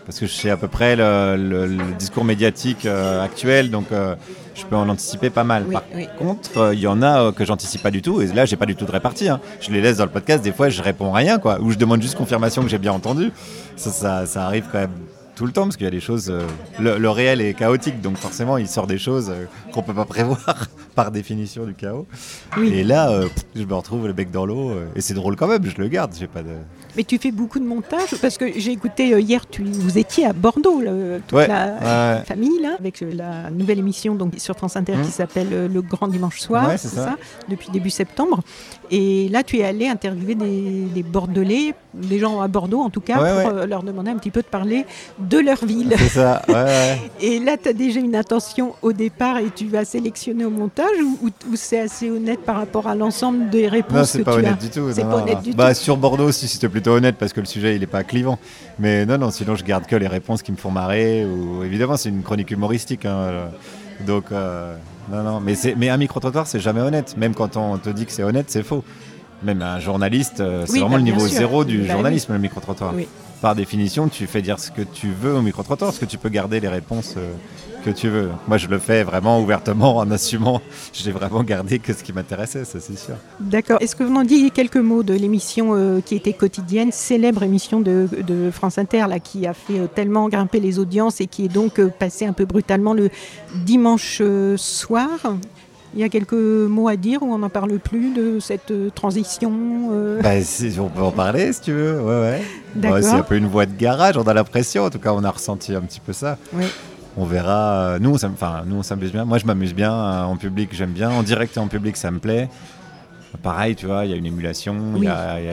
[0.09, 1.68] parce que je sais à peu près le,
[1.99, 4.14] discours médiatique euh, actuel, donc euh,
[4.55, 5.64] je peux en anticiper pas mal.
[5.64, 5.83] Par
[6.16, 8.64] contre, euh, il y en a que j'anticipe pas du tout, et là j'ai pas
[8.64, 9.29] du tout de répartie.
[9.29, 9.38] Hein.
[9.61, 12.01] Je les laisse dans le podcast, des fois je réponds rien, quoi, ou je demande
[12.01, 13.33] juste confirmation que j'ai bien entendu.
[13.77, 14.94] Ça, ça, ça, arrive quand même
[15.38, 16.33] tout le temps, parce qu'il y a des choses.
[16.81, 19.33] le, réel est chaotique, donc forcément il sort des choses
[19.72, 22.09] qu'on peut pas prévoir par définition du chaos.
[22.61, 24.70] Et là, euh, je me retrouve le bec dans l'eau.
[24.70, 26.12] Euh, et c'est drôle quand même, je le garde.
[26.18, 26.57] J'ai pas de...
[26.99, 30.27] Mais tu fais beaucoup de montage parce que j'ai écouté euh, hier, tu, vous étiez
[30.27, 30.83] à Bordeaux,
[31.29, 35.13] toute la famille, là, avec la nouvelle émission donc, sur France Inter qui mmh.
[35.13, 37.15] s'appelle Le Grand Dimanche Soir, c'est ça.
[37.49, 38.41] depuis début septembre.
[38.91, 43.01] Et là, tu es allé interviewer des, des Bordelais, des gens à Bordeaux en tout
[43.01, 44.85] cas, pour leur demander un petit peu de parler
[45.21, 45.95] de leur ville.
[45.97, 46.43] C'est ça,
[47.21, 50.97] Et là, tu as déjà une intention au départ et tu vas sélectionner au montage
[51.23, 54.69] ou, c'est assez honnête par rapport à l'ensemble des réponses Non, c'est pas honnête du
[54.69, 54.91] tout.
[54.93, 57.77] C'est pas honnête du bah, Sur Bordeaux, si c'était plutôt honnête parce que le sujet
[57.77, 58.38] il est pas clivant.
[58.79, 61.24] Mais non, non, sinon je garde que les réponses qui me font marrer.
[61.24, 63.05] Ou évidemment, c'est une chronique humoristique.
[63.05, 63.51] Hein,
[64.07, 64.74] donc euh,
[65.11, 65.40] non, non.
[65.40, 67.16] Mais mais un micro trottoir, c'est jamais honnête.
[67.16, 68.85] Même quand on te dit que c'est honnête, c'est faux.
[69.42, 72.61] Même un journaliste, euh, c'est vraiment bah, le niveau zéro du bah journalisme, le micro
[72.61, 72.92] trottoir.
[73.40, 76.18] Par définition, tu fais dire ce que tu veux au micro trottoir, parce que tu
[76.18, 77.14] peux garder les réponses.
[77.16, 77.33] Euh,
[77.85, 78.31] que tu veux?
[78.48, 80.61] Moi, je le fais vraiment ouvertement, en assumant.
[80.92, 83.14] J'ai vraiment gardé que ce qui m'intéressait, ça c'est sûr.
[83.38, 83.79] D'accord.
[83.81, 87.81] Est-ce que vous m'en dites quelques mots de l'émission euh, qui était quotidienne, célèbre émission
[87.81, 88.09] de,
[88.53, 91.81] France Inter, là, qui a fait euh, tellement grimper les audiences et qui est donc
[91.98, 93.11] passée un peu brutalement le
[93.64, 94.20] dimanche
[94.57, 95.09] soir?
[95.94, 99.51] Il y a quelques mots à dire ou on n'en parle plus de cette transition
[100.22, 100.31] bah,
[100.81, 102.01] On peut en parler si tu veux.
[102.01, 102.40] Ouais,
[102.83, 103.03] ouais.
[103.03, 105.31] c'est un peu une voie de garage, on a l'impression, en tout cas on a
[105.31, 106.38] ressenti un petit peu ça.
[106.53, 106.66] Oui
[107.18, 107.81] on verra.
[107.81, 109.24] Euh, nous, on s'amuse bien.
[109.24, 111.11] Moi, je m'amuse bien euh, en public, j'aime bien.
[111.11, 112.48] En direct et en public, ça me plaît.
[113.43, 114.77] Pareil, tu vois, il y a une émulation.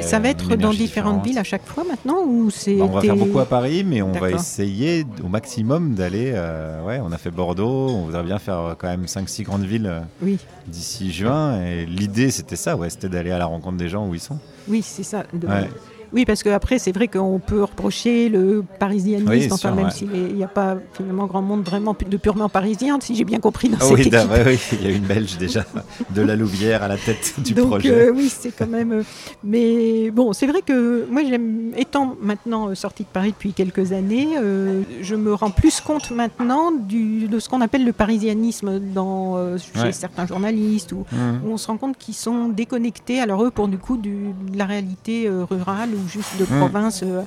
[0.02, 3.02] ça va être dans différentes villes à chaque fois maintenant ou c'est bah, On va
[3.02, 6.32] faire beaucoup à Paris, mais on va essayer au maximum d'aller.
[6.34, 9.92] Euh, ouais, on a fait Bordeaux, on voudrait bien faire quand même 5-6 grandes villes
[10.68, 11.62] d'ici juin.
[11.62, 14.40] Et l'idée, c'était ça, ouais, c'était d'aller à la rencontre des gens où ils sont.
[14.68, 15.24] Oui, c'est ça.
[16.16, 19.92] Oui, parce qu'après, c'est vrai qu'on peut reprocher le parisianisme, Oui, enfin, sûr, même ouais.
[19.92, 23.68] s'il n'y a pas finalement grand monde vraiment de purement parisien, si j'ai bien compris
[23.68, 24.20] dans Ah cette oui, équipe.
[24.48, 25.66] oui, il y a une Belge déjà,
[26.12, 27.92] de la Louvière à la tête du Donc projet.
[27.92, 28.94] euh, oui, c'est quand même.
[28.94, 29.04] euh,
[29.44, 33.92] mais bon, c'est vrai que moi, j'aime, étant maintenant euh, sortie de Paris depuis quelques
[33.92, 38.80] années, euh, je me rends plus compte maintenant du, de ce qu'on appelle le parisianisme
[38.80, 39.92] dans, chez Ouais.
[39.92, 41.00] certains journalistes, où,
[41.44, 43.20] où on se rend compte qu'ils sont déconnectés.
[43.20, 46.60] Alors eux, pour du coup, du- de la réalité rurale ou juste de Mhm.
[46.60, 47.02] province.
[47.04, 47.22] euh,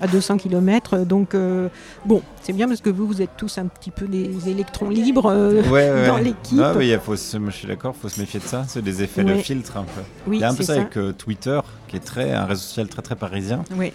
[0.00, 0.98] à 200 km.
[0.98, 1.68] Donc, euh,
[2.06, 5.26] bon, c'est bien parce que vous, vous êtes tous un petit peu des électrons libres
[5.26, 6.06] euh, Ouais, ouais.
[6.06, 6.56] dans l'équipe.
[6.56, 8.44] Non, mais il y a- faut se- je suis d'accord, il faut se méfier de
[8.44, 8.64] ça.
[8.68, 10.00] C'est des effets de filtre un peu.
[10.28, 10.80] Oui, il y a un peu ça, ça.
[10.82, 11.58] avec euh, Twitter,
[11.88, 13.64] qui est très, un réseau social très très parisien.
[13.76, 13.92] Oui.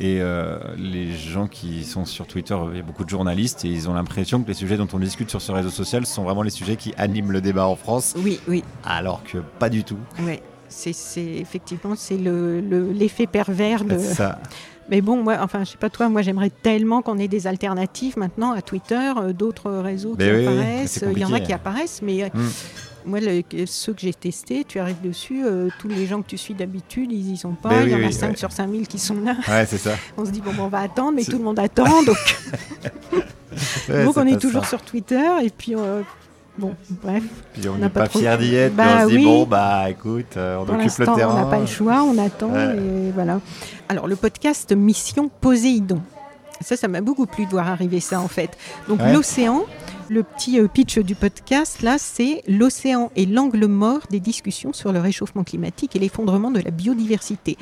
[0.00, 3.68] Et euh, les gens qui sont sur Twitter, il y a beaucoup de journalistes et
[3.68, 6.42] ils ont l'impression que les sujets dont on discute sur ce réseau social sont vraiment
[6.42, 9.96] les sujets qui animent le débat en France, Oui, oui, alors que pas du tout.
[10.18, 10.40] oui.
[10.68, 10.92] C'est,
[11.24, 13.98] effectivement c'est le, le- l'effet pervers de.
[13.98, 14.38] Ça.
[14.88, 18.16] Mais bon, moi, enfin, je sais pas toi, moi j'aimerais tellement qu'on ait des alternatives
[18.18, 21.04] maintenant à Twitter, euh, d'autres réseaux qui Mais oui, mais apparaissent.
[21.12, 22.48] Il y en a qui apparaissent, mais euh, Mm.
[23.06, 26.38] moi, le- ceux que j'ai testés, tu arrives dessus, euh, tous les gens que tu
[26.38, 27.70] suis d'habitude, ils y sont pas.
[27.70, 28.36] Mais Il y oui, en a oui, 5 ouais.
[28.36, 29.34] sur 5000 qui sont là.
[29.48, 29.94] Ouais, c'est ça.
[30.16, 32.02] On se dit, bon, ben, on va attendre, mais tout le monde attend.
[32.04, 32.16] Donc,
[33.88, 34.70] Ouais, donc on est toujours ça.
[34.70, 35.24] sur Twitter.
[35.42, 36.02] Et puis, euh,
[36.58, 37.22] bon, bref.
[37.54, 39.24] Puis on n'est pas, pas trop- fiers d'y être, Bah on se dit oui.
[39.24, 41.34] bon, bah écoute, euh, on Pour occupe le terrain.
[41.34, 42.50] on n'a pas le choix, on attend.
[42.50, 42.76] Ouais.
[42.76, 43.40] Et voilà.
[43.88, 46.00] Alors, le podcast Mission Poséidon.
[46.62, 48.56] Ça, ça m'a beaucoup plu de voir arriver ça, en fait.
[48.88, 49.12] Donc, Ouais.
[49.12, 49.64] l'océan,
[50.08, 54.90] le petit euh, pitch du podcast, là, c'est l'océan est l'angle mort des discussions sur
[54.92, 57.58] le réchauffement climatique et l'effondrement de la biodiversité.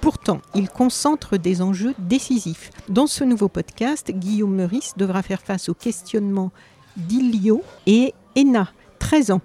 [0.00, 2.70] Pourtant, il concentre des enjeux décisifs.
[2.88, 6.50] Dans ce nouveau podcast, Guillaume Meurice devra faire face aux questionnements
[6.96, 8.68] d'Ilio et Ena,
[8.98, 9.40] 13 ans.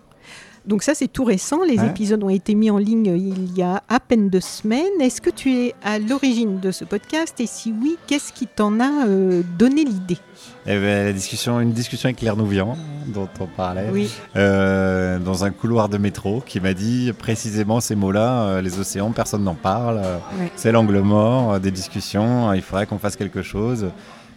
[0.65, 1.63] Donc ça, c'est tout récent.
[1.63, 1.87] Les Ouais.
[1.87, 4.99] épisodes ont été mis en ligne il y a à peine deux semaines.
[4.99, 7.39] Est-ce que tu es à l'origine de ce podcast?
[7.39, 10.17] Et si oui, qu'est-ce qui t'en a euh, donné l'idée?
[10.65, 12.75] Eh ben, la discussion, une discussion avec Claire Nouvian,
[13.07, 17.95] dont on parlait, Oui, euh, dans un couloir de métro, qui m'a dit précisément ces
[17.95, 20.01] mots-là euh, les océans, personne n'en parle.
[20.03, 20.51] euh, Ouais.
[20.57, 22.49] C'est l'angle mort euh, des discussions.
[22.49, 23.87] euh, il faudrait qu'on fasse quelque chose.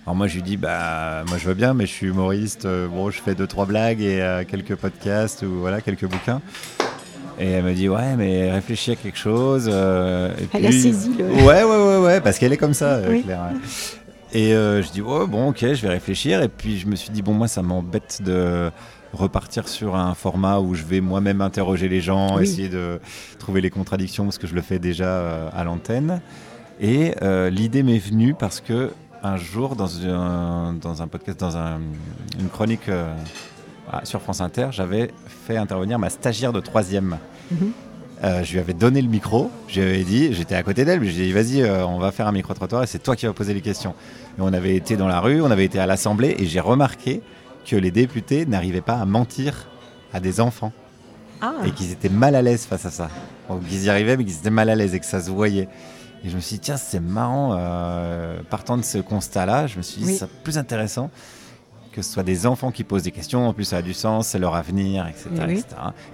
[0.06, 2.88] Alors moi je lui dis bah moi je veux bien mais je suis humoriste euh,
[2.88, 6.40] bon je fais deux trois blagues et euh, quelques podcasts ou voilà quelques bouquins
[7.38, 11.10] et elle me dit ouais mais réfléchis à quelque chose euh, et elle a saisi
[11.18, 11.24] le.
[11.44, 13.22] Ouais, ouais, ouais, ouais, parce qu'elle est comme ça, Oui.
[13.22, 13.40] Claire.
[13.52, 13.58] ouais.
[14.32, 16.40] Et je dis, ouais, bon, ok, je vais réfléchir.
[16.40, 18.70] Et puis je me suis dit, bon, moi, ça m'embête de
[19.12, 22.44] repartir sur un format où je vais moi-même interroger les gens, Oui.
[22.44, 23.00] essayer de
[23.40, 26.20] trouver les contradictions, parce que je le fais déjà à l'antenne.
[26.80, 27.12] Et
[27.50, 28.90] l'idée m'est venue parce que
[29.22, 31.80] un jour, dans un, dans un podcast, dans un-
[32.38, 33.12] une chronique euh,
[33.92, 35.10] ah, sur France Inter, j'avais
[35.46, 37.18] fait intervenir ma stagiaire de troisième.
[37.50, 37.72] Mhm.
[38.22, 41.24] Euh, je lui avais donné le micro, j'avais dit, j'étais à côté d'elle, mais j'ai
[41.26, 43.62] dit vas-y, euh, on va faire un micro-trottoir et c'est toi qui vas poser les
[43.62, 43.94] questions.
[44.38, 47.22] Et on avait été dans la rue, on avait été à l'Assemblée et j'ai remarqué
[47.66, 49.68] que les députés n'arrivaient pas à mentir
[50.12, 50.72] à des enfants
[51.40, 53.08] Ah, et qu'ils étaient mal à l'aise face à ça.
[53.48, 55.68] Donc ils y arrivaient, mais qu'ils étaient mal à l'aise et que ça se voyait.
[56.24, 59.82] Et je me suis dit, tiens, c'est marrant, euh, partant de ce constat-là, je me
[59.82, 60.16] suis dit, Oui.
[60.18, 61.10] c'est plus intéressant
[61.92, 64.28] que ce soit des enfants qui posent des questions, en plus ça a du sens,
[64.28, 65.52] c'est leur avenir, etc., Oui, oui.
[65.54, 65.64] etc.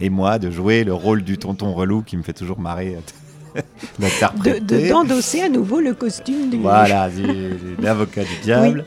[0.01, 2.97] Et moi, de jouer le rôle du tonton relou qui me fait toujours marrer
[3.57, 3.63] de,
[4.03, 4.61] d'interpréter.
[4.61, 6.59] de- d'endosser à nouveau le costume du.
[6.59, 8.87] Voilà, du- l'avocat du diable.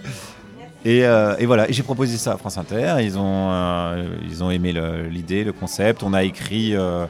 [0.86, 2.96] Et, euh, et voilà, j'ai proposé ça à France Inter.
[3.02, 6.02] Ils ont, euh, ils ont aimé le- l'idée, le concept.
[6.04, 7.06] On a écrit euh,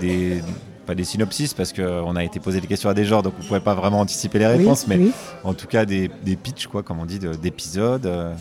[0.00, 0.42] des,
[0.86, 3.42] pas des synopsis parce qu'on a été posé des questions à des gens, donc on
[3.42, 5.12] ne pouvait pas vraiment anticiper les Oui, réponses, mais oui.
[5.44, 8.06] en tout cas des, des pitchs, quoi, comme on dit, de- d'épisodes.
[8.06, 8.34] euh,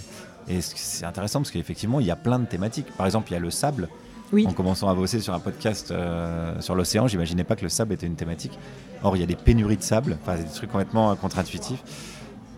[0.48, 2.88] et c'est intéressant parce qu'effectivement, il y a plein de thématiques.
[2.98, 3.88] Par exemple, il y a le sable.
[4.34, 4.46] Oui.
[4.48, 7.94] En commençant à bosser sur un podcast euh, sur l'océan, j'imaginais pas que le sable
[7.94, 8.58] était une thématique.
[9.04, 11.84] Or, il y a des pénuries de sable, enfin, des trucs complètement euh, contre-intuitifs.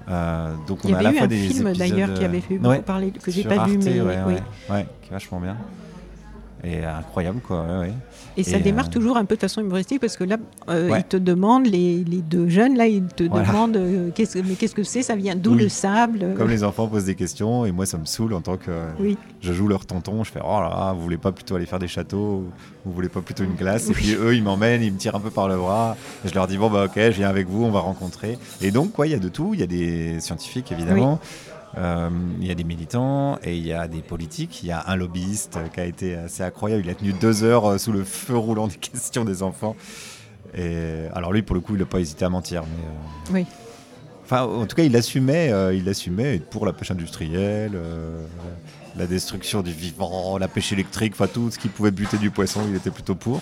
[0.09, 2.13] Euh, donc, on Il y a à la avait eu fois un des film d'ailleurs
[2.13, 4.33] qui euh, avait fait beaucoup ouais, parler, que j'ai pas vu, Arte, mais ouais, oui.
[4.33, 4.41] ouais,
[4.75, 5.57] ouais, qui est vachement bien.
[6.65, 7.61] Et incroyable, quoi.
[7.63, 7.93] ouais, ouais.
[8.37, 10.37] Et ça Et, démarre euh, toujours un peu de façon humoristique parce que là,
[10.69, 11.01] euh, Ouais.
[11.01, 13.47] ils te demandent, les, les deux jeunes, là, ils te Voilà.
[13.47, 15.63] demandent euh, qu'est-ce, que- mais qu'est-ce que c'est Ça vient d'où Oui.
[15.63, 18.55] le sable Comme les enfants posent des questions, et moi, ça me saoule en tant
[18.55, 18.71] que.
[18.99, 19.17] Oui.
[19.41, 21.79] Je joue leur tonton, je fais Oh là là, vous voulez pas plutôt aller faire
[21.79, 22.45] des châteaux
[22.85, 23.89] Vous voulez pas plutôt une glace?
[23.89, 25.97] Et puis eux, ils m'emmènent, ils me tirent un peu par le bras.
[26.25, 28.37] Et je leur dis Bon, bah ok, je viens avec vous, on va rencontrer.
[28.61, 29.53] Et donc, quoi, il y a de tout.
[29.53, 31.19] Il y a des scientifiques, évidemment.
[31.21, 34.61] Euh, Il y a des militants et il y a des politiques.
[34.63, 36.83] Il y a un lobbyiste qui a été assez incroyable.
[36.85, 39.75] Il a tenu deux heures euh, sous le feu roulant des questions des enfants.
[40.55, 42.63] Et alors lui, pour le coup, il n'a pas hésité à mentir.
[42.63, 43.45] Mais, euh, Oui.
[44.25, 48.23] Enfin, en tout cas, il assumait, euh, il assumait pour la pêche industrielle, euh,
[48.95, 52.61] la destruction du vivant, la pêche électrique, enfin tout ce qui pouvait buter du poisson,
[52.69, 53.41] il était plutôt pour.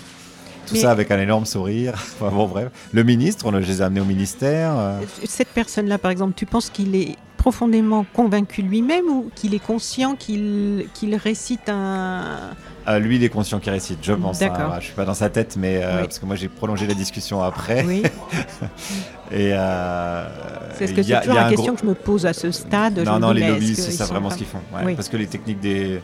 [0.66, 1.92] Tout ça avec un énorme sourire.
[2.20, 2.70] enfin, bon, bref.
[2.92, 4.72] Le ministre, on, je les ai amenés au ministère.
[4.76, 5.00] euh.
[5.24, 10.14] Cette personne-là, par exemple, tu penses qu'il est profondément convaincu lui-même ou qu'il est conscient
[10.14, 12.22] qu'il qu'il récite un...
[12.86, 14.40] Ah, lui, il est conscient qu'il récite, je pense.
[14.40, 14.46] hein.
[14.48, 14.76] D'accord.
[14.78, 16.02] Je suis pas dans sa tête, mais euh, Oui.
[16.04, 17.84] parce que moi, j'ai prolongé la discussion après.
[17.84, 18.02] Oui,
[19.32, 20.24] Et euh,
[20.78, 22.98] c'est ce que c'est toujours la question gros- que je me pose à ce stade.
[23.00, 24.58] Non, non, les lobbyistes, c'est ça vraiment pas- ce qu'ils font.
[24.74, 24.82] ouais.
[24.84, 24.94] Oui.
[24.94, 26.00] Parce que les techniques des,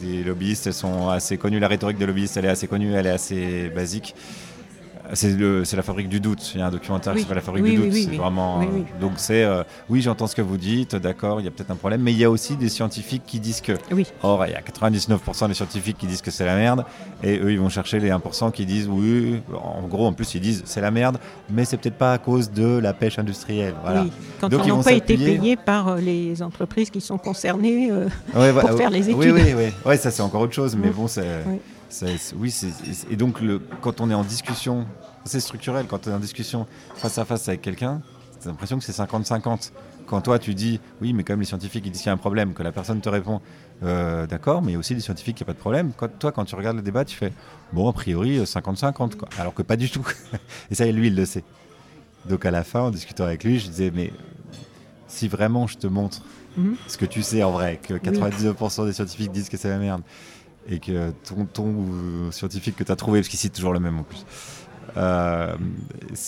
[0.00, 1.58] des lobbyistes, elles sont assez connues.
[1.58, 4.14] La rhétorique des lobbyistes, elle est assez connue, elle est assez basique.
[5.14, 6.52] C'est la fabrique du doute.
[6.54, 7.18] Il y a un documentaire Oui.
[7.18, 7.94] qui s'appelle La fabrique Oui, du oui, doute.
[7.94, 8.16] oui, c'est oui.
[8.16, 8.58] vraiment.
[8.58, 8.84] Oui, euh, oui.
[9.00, 11.76] Donc c'est euh, oui, j'entends ce que vous dites, d'accord, il y a peut-être un
[11.76, 13.72] problème, mais il y a aussi des scientifiques qui disent que.
[13.92, 14.06] Oui.
[14.22, 16.84] Or, il y a 99% des scientifiques qui disent que c'est la merde,
[17.22, 19.40] et eux, ils vont chercher les 1% qui disent oui.
[19.54, 21.18] En gros, en plus, ils disent c'est la merde,
[21.50, 23.74] mais c'est peut-être pas à cause de la pêche industrielle.
[23.82, 24.02] Voilà.
[24.02, 27.90] Oui, quand Donc, ils n'ont pas été payés par euh, les entreprises qui sont concernées.
[27.90, 29.34] euh, Ouais, pour faire les Oui, études.
[29.34, 29.72] oui, oui.
[29.84, 31.26] Ouais, ça c'est encore autre chose, mais bon, c'est,
[32.36, 32.54] Oui.
[33.10, 34.86] et donc le, quand on est en discussion,
[35.24, 35.86] c'est structurel.
[35.86, 36.66] Quand on est en discussion
[36.96, 38.00] face à face avec quelqu'un,
[38.40, 39.72] t'as l'impression que c'est 50-50.
[40.06, 42.14] Quand toi tu dis oui, mais quand même les scientifiques ils disent qu'il y a
[42.14, 43.40] un problème, que la personne te répond
[43.82, 45.92] euh, d'accord, mais il y a aussi des scientifiques qui a pas de problème.
[45.96, 47.32] Quand, toi, quand tu regardes le débat, tu fais
[47.72, 49.28] bon, a priori euh, 50-50, quoi.
[49.38, 50.06] alors que pas du tout.
[50.70, 51.44] et ça, lui, il le sait.
[52.28, 54.12] Donc à la fin, en discutant avec lui, je disais mais
[55.08, 56.22] si vraiment je te montre
[56.56, 56.76] Mhm.
[56.86, 60.02] ce que tu sais en vrai, que 99% des scientifiques disent que c'est la merde,
[60.68, 63.98] et que ton, ton scientifique que tu as trouvé, parce qu'il cite toujours le même
[63.98, 64.24] en plus,
[64.96, 65.54] euh,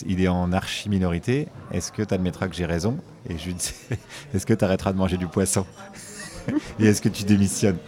[0.07, 3.75] il est en archi-minorité, est-ce que tu admettras que j'ai raison Et je lui disais,
[4.35, 5.67] est-ce que tu arrêteras de manger du poisson
[6.79, 7.79] Et est-ce que tu démissionnes?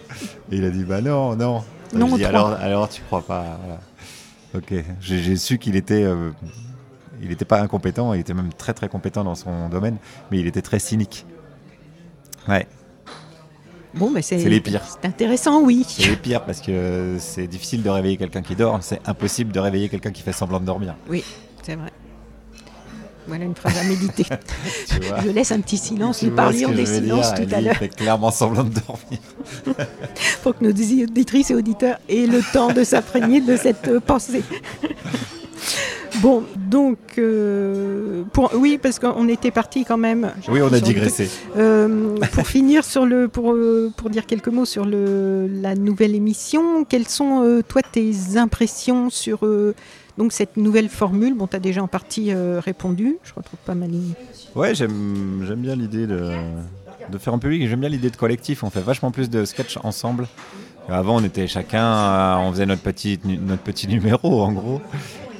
[0.51, 1.65] Et il a dit, bah non, non.
[1.93, 3.59] Non, je dis, alors, alors tu crois pas.
[3.65, 3.81] voilà.
[4.55, 6.03] Ok, j'ai j'ai su qu'il était...
[6.03, 6.31] euh,
[7.23, 9.99] il n'était pas incompétent, il était même très très compétent dans son domaine,
[10.31, 11.27] mais il était très cynique.
[12.49, 12.67] Ouais,
[13.95, 14.83] Bon, mais c'est les pires.
[14.89, 15.85] C'est intéressant, oui.
[15.87, 19.59] c'est les pires parce que c'est difficile de réveiller quelqu'un qui dort, c'est impossible de
[19.61, 20.95] réveiller quelqu'un qui fait semblant de dormir.
[21.09, 21.25] Oui,
[21.63, 21.91] c'est vrai.
[23.27, 24.25] Voilà une phrase à méditer.
[25.03, 27.89] Vois Je laisse un petit silence, nous parlions des silences dire tout à l'heure fait
[27.89, 29.19] clairement semblant de dormir.
[30.43, 34.43] pour que nos auditrices et auditeurs aient le temps de s'imprégner de cette euh, pensée.
[36.21, 40.33] Bon, donc, euh, pour, oui, parce qu'on était parti quand même.
[40.49, 41.31] Oui, on a digressé.
[41.57, 46.15] Euh, pour finir sur le, pour, euh, pour dire quelques mots sur le, la nouvelle
[46.15, 49.41] émission, quelles sont euh, toi tes impressions sur
[50.19, 51.35] donc cette nouvelle formule?
[51.35, 53.17] Bon, tu as déjà en partie répondu.
[53.23, 54.13] Je retrouve pas ma ligne.
[54.55, 56.33] Ouais, j'aime bien l'idée de,
[57.11, 58.63] de faire en public j'aime bien l'idée de collectif.
[58.63, 60.27] On fait vachement plus de sketchs ensemble.
[60.89, 64.81] Avant, on était chacun, on faisait notre petit, notre petit numéro en gros.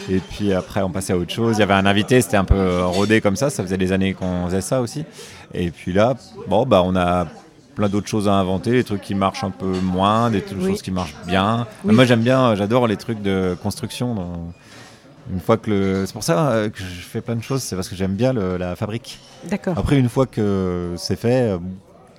[0.09, 1.57] Et puis après, on passait à autre chose.
[1.57, 3.51] Il y avait un invité, c'était un peu rodé comme ça.
[3.51, 5.05] Ça faisait des années qu'on faisait ça aussi.
[5.55, 6.15] Et puis là,
[6.49, 7.27] bon, bah, on a
[7.75, 10.71] plein d'autres choses à inventer, des trucs qui marchent un peu moins, des Oui.
[10.71, 11.67] choses qui marchent bien.
[11.85, 11.95] Oui.
[11.95, 14.15] Moi, j'aime bien, j'adore les trucs de construction.
[14.15, 14.53] dans-
[15.33, 17.77] Une fois que le, c'est pour ça euh, que je fais plein de choses, c'est
[17.77, 19.21] parce que j'aime bien le- la fabrique.
[19.49, 19.75] D'accord.
[19.79, 21.59] Après, une fois que c'est fait, euh,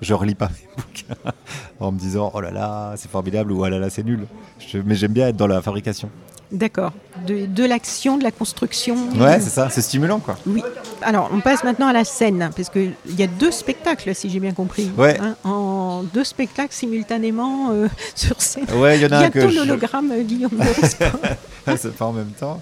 [0.00, 1.32] je relis pas mes bouquins
[1.78, 4.26] en me disant oh là là, c'est formidable ou oh là là, c'est nul.
[4.58, 6.08] Je- mais j'aime bien être dans la fabrication.
[6.52, 6.92] D'accord.
[7.26, 8.96] De, de l'action, de la construction.
[9.18, 10.36] Ouais, c'est ça, c'est stimulant quoi.
[10.46, 10.62] Oui.
[11.00, 14.38] Alors, on passe maintenant à la scène, parce qu'il y a deux spectacles, si j'ai
[14.38, 14.90] bien compris.
[14.96, 15.18] Ouais.
[15.20, 18.66] Hein, en deux spectacles simultanément euh, sur scène.
[18.76, 19.58] Ouais, il y en a un que Bientôt je...
[19.60, 20.96] l'hologramme euh, Guillaume Meurice.
[21.76, 22.60] c'est pas en même temps.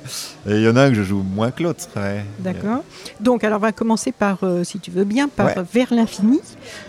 [0.49, 1.87] Et il y en a un que je joue moins que l'autre.
[1.97, 2.25] ouais.
[2.39, 2.85] D'accord.
[3.21, 5.55] Donc, alors, on va commencer par, euh, si tu veux bien, par Ouais.
[5.73, 6.41] Vers l'infini.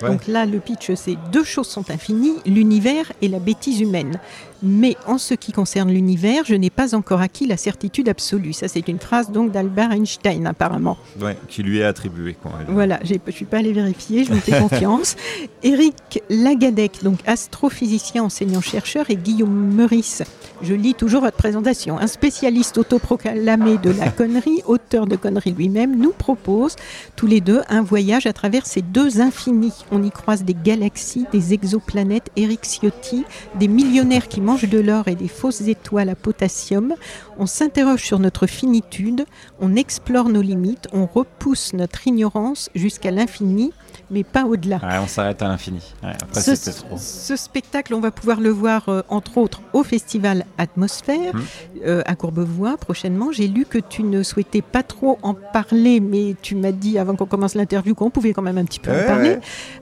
[0.01, 0.09] Ouais.
[0.09, 4.19] Donc là, le pitch, c'est deux choses sont infinies, l'univers et la bêtise humaine.
[4.63, 8.53] Mais en ce qui concerne l'univers, je n'ai pas encore acquis la certitude absolue.
[8.53, 10.97] Ça, c'est une phrase donc d'Albert Einstein, apparemment.
[11.19, 12.35] Ouais, qui lui est attribué.
[12.41, 12.51] Quoi.
[12.67, 15.15] Voilà, je ne suis pas allée vérifier, je vous fais confiance.
[15.63, 20.23] Éric Lagadec, donc astrophysicien, enseignant-chercheur, et Guillaume Meurice,
[20.63, 25.97] je lis toujours votre présentation, un spécialiste autoproclamé de la connerie, auteur de conneries lui-même,
[25.97, 26.75] nous propose
[27.15, 29.73] tous les deux un voyage à travers ces deux infinis.
[29.91, 33.23] On y croise des galaxies, des exoplanètes, Eric Ciotti,
[33.55, 36.95] des millionnaires qui mangent de l'or et des fausses étoiles à potassium.
[37.37, 39.25] On s'interroge sur notre finitude,
[39.61, 43.71] on explore nos limites, on repousse notre ignorance jusqu'à l'infini,
[44.11, 44.77] mais pas au-delà.
[44.77, 45.81] Ouais, on s'arrête à l'infini.
[46.03, 51.39] Ouais, Ce, spectacle, on va pouvoir le voir euh, entre autres au festival Atmosphère Hmm.
[51.85, 53.31] euh, à Courbevoie prochainement.
[53.31, 57.15] J'ai lu que tu ne souhaitais pas trop en parler, mais tu m'as dit avant
[57.15, 59.37] qu'on commence l'interview qu'on pouvait quand même un petit peu Ouais, en parler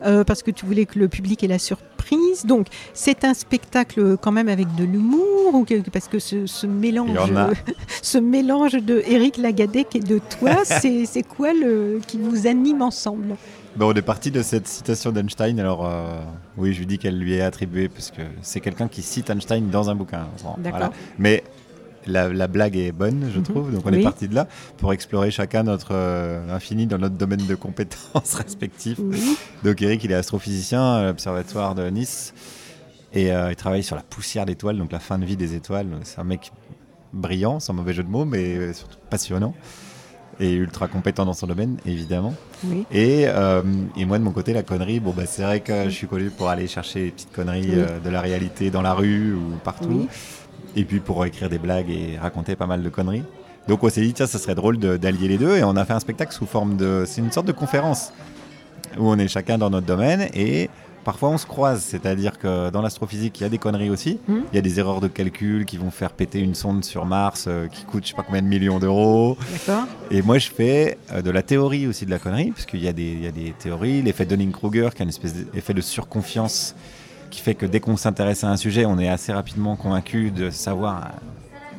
[0.06, 2.46] euh, parce que tu voulais que le public ait la surprise.
[2.46, 7.18] Donc c'est un spectacle quand même avec de l'humour ou parce que ce, ce mélange,
[7.36, 7.50] a.
[8.02, 12.82] ce mélange de Eric Lagadec et de toi, c'est c'est quoi le qui vous anime
[12.82, 13.36] ensemble?
[13.80, 15.58] Bon, on est parti de cette citation d'Einstein.
[15.58, 16.20] Alors, euh,
[16.58, 19.70] oui, je lui dis qu'elle lui est attribuée parce que c'est quelqu'un qui cite Einstein
[19.70, 20.28] dans un bouquin.
[20.44, 20.92] Voilà.
[21.18, 21.46] Mais
[22.06, 23.46] la, blague est bonne, je mhm.
[23.46, 23.72] trouve.
[23.72, 27.48] Donc on est parti de là pour explorer chacun notre euh, infini dans notre domaine
[27.48, 29.00] de compétences respectifs.
[29.64, 32.34] Donc Eric, il est astrophysicien à l'Observatoire de Nice.
[33.14, 35.88] Et euh, il travaille sur la poussière d'étoiles, donc la fin de vie des étoiles.
[36.04, 36.52] C'est un mec
[37.14, 39.54] brillant, sans mauvais jeu de mots, mais surtout passionnant
[40.40, 42.34] et ultra compétent dans son domaine, évidemment.
[42.92, 43.62] Et, euh,
[43.98, 46.30] et, moi, de mon côté, la connerie, bon, bah, c'est vrai que je suis connu
[46.30, 47.68] pour aller chercher les petites conneries
[48.04, 50.08] de la réalité dans la rue ou partout
[50.76, 53.24] et puis pour écrire des blagues et raconter pas mal de conneries.
[53.68, 55.94] Donc on s'est dit, tiens, ça serait drôle d'allier les deux, et on a fait
[55.94, 57.04] un spectacle sous forme de...
[57.06, 58.14] C'est une sorte de conférence,
[58.98, 60.70] où on est chacun dans notre domaine, et
[61.10, 64.42] parfois on se croise, c'est-à-dire que dans l'astrophysique, il y a des conneries aussi, hmm.
[64.54, 67.46] il y a des erreurs de calcul qui vont faire péter une sonde sur Mars
[67.48, 69.36] euh, qui coûte je sais pas combien de millions d'euros.
[70.12, 72.84] Et moi je fais euh, de la théorie aussi de la connerie, parce qu'il y,
[72.84, 76.76] y, a des théories, l'effet Dunning-Kruger, qui est une espèce d'effet de surconfiance
[77.32, 80.52] qui fait que dès qu'on s'intéresse à un sujet, on est assez rapidement convaincu de
[80.52, 81.10] savoir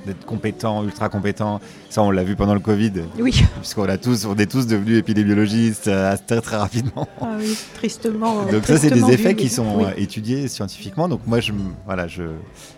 [0.07, 1.61] d'être compétent, ultra compétent.
[1.89, 2.93] Ça, on l'a vu pendant le Covid.
[3.19, 3.45] Oui.
[3.61, 7.09] Puisqu'on a tous, on est tous devenus épidémiologistes euh, très très rapidement.
[7.21, 8.45] Ah oui, tristement.
[8.47, 11.09] Donc ça, c'est des effets qui sont euh, étudiés scientifiquement.
[11.09, 11.53] Donc moi, je,
[11.87, 12.23] voilà, je,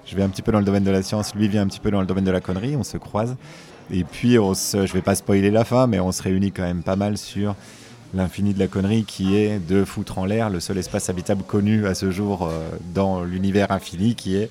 [0.07, 1.35] je vais un petit peu dans le domaine de la science.
[1.35, 2.77] Lui vient un petit peu dans le domaine de la connerie.
[2.77, 3.37] On se croise.
[3.91, 6.63] Et puis, on se, je vais pas spoiler la fin, mais on se réunit quand
[6.63, 7.55] même pas mal sur
[8.15, 11.87] l'infini de la connerie qui est de foutre en l'air le seul espace habitable connu
[11.87, 14.51] à ce jour euh, dans l'univers infini qui est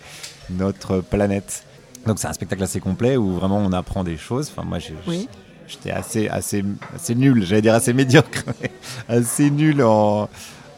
[0.49, 1.63] notre planète.
[2.05, 4.51] Donc c'est un spectacle assez complet où vraiment on apprend des choses.
[4.51, 6.63] Enfin moi j'étais assez, assez,
[6.95, 8.43] assez nul, j'allais dire assez médiocre,
[9.07, 10.29] assez nul en,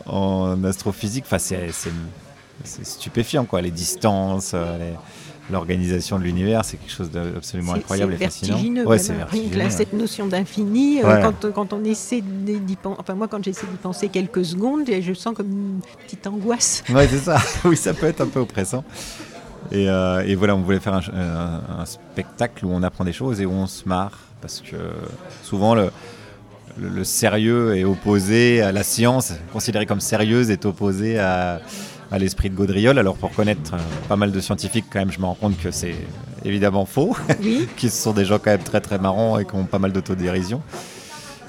[0.05, 1.26] en astrophysique.
[1.26, 1.71] Enfin c'est
[2.84, 4.93] stupéfiant quoi, les distances, euh,
[5.51, 8.57] l'organisation de l'univers, c'est quelque chose d'absolument incroyable et fascinant.
[8.86, 9.69] Ouais, c'est vertigineux.
[9.69, 13.78] cette notion d'infini, euh, quand, quand, on essaie d'y penser, enfin moi quand j'essaie d'y
[13.78, 16.84] penser quelques secondes, je sens comme une petite angoisse.
[16.89, 17.38] Ouais, c'est ça.
[17.65, 18.84] oui, ça peut être un peu oppressant.
[19.72, 23.41] Et, euh, et voilà, on voulait faire un, un, spectacle où on apprend des choses
[23.41, 24.76] et où on se marre, parce que
[25.41, 25.89] souvent le,
[26.78, 31.61] le, le sérieux est opposé à la science, considérée comme sérieuse est opposée à
[32.14, 32.97] à l'esprit de Gaudriol.
[32.99, 35.72] Alors pour connaître euh, pas mal de scientifiques, quand même, je me rends compte que
[35.72, 35.95] c'est
[36.45, 37.68] évidemment faux, oui.
[37.76, 40.61] qu'ils sont des gens quand même très très marrants et qui ont pas mal d'autodérision.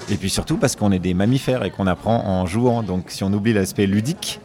[0.09, 2.81] Et puis surtout parce qu'on est des mammifères et qu'on apprend en jouant.
[2.81, 4.39] Donc si on oublie l'aspect ludique,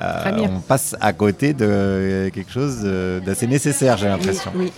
[0.00, 2.82] euh, on passe à côté de quelque chose
[3.24, 4.50] d'assez nécessaire, j'ai l'impression.
[4.54, 4.72] Oui,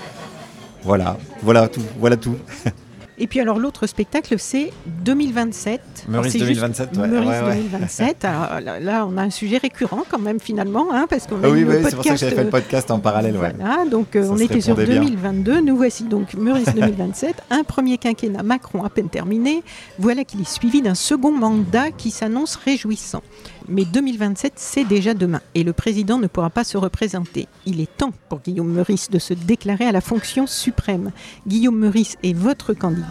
[0.82, 2.36] Voilà, voilà tout, voilà tout.
[3.18, 4.72] Et puis alors l'autre spectacle, c'est
[5.04, 6.06] 2027.
[6.08, 7.08] Meurice 2027, ouais.
[7.08, 8.24] Meurice 2027.
[8.24, 11.64] Alors là, on a un sujet récurrent quand même finalement, hein, parce qu'on ah oui,
[11.64, 13.36] oui, c'est pour ça que j'avais fait le podcast en parallèle.
[13.36, 15.60] Voilà, donc euh, on était sur 2022.
[15.60, 19.62] Nous voici donc Meurice 2027, un premier quinquennat Macron à peine terminé.
[19.98, 23.22] Voilà qu'il est suivi d'un second mandat qui s'annonce réjouissant.
[23.68, 27.46] Mais 2027, c'est déjà demain et le président ne pourra pas se représenter.
[27.66, 31.12] Il est temps pour Guillaume Meurice de se déclarer à la fonction suprême.
[31.46, 33.01] Guillaume Meurice est votre candidat.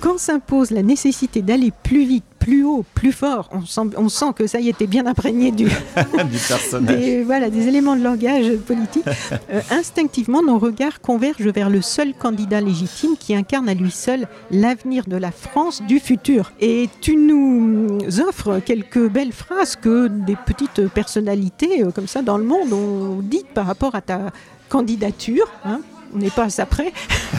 [0.00, 3.48] Quand s'impose la nécessité d'aller plus vite, plus haut, plus fort.
[3.50, 5.64] On sent, on sent que ça y était bien imprégné du,
[6.30, 6.96] du personnage.
[6.96, 9.04] Des, voilà, des éléments de langage politique.
[9.50, 14.28] Euh, instinctivement, nos regards convergent vers le seul candidat légitime qui incarne à lui seul
[14.52, 16.52] l'avenir de la France du futur.
[16.60, 22.38] Et tu nous offres quelques belles phrases que des petites personnalités euh, comme ça dans
[22.38, 24.30] le monde ont dites par rapport à ta
[24.68, 25.50] candidature.
[25.64, 25.80] Hein
[26.14, 26.92] on n'est pas à ça près.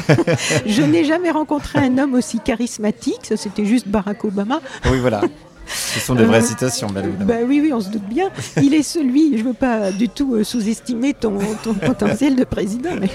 [0.65, 4.61] je n'ai jamais rencontré un homme aussi charismatique, ça c'était juste Barack Obama.
[4.85, 5.21] Oui, voilà.
[5.67, 8.29] Ce sont des vraies euh, citations, bien Bah oui, oui, on se doute bien.
[8.61, 11.37] Il est celui, je ne veux pas du tout euh, sous-estimer ton,
[11.85, 13.09] potentiel de président, mais,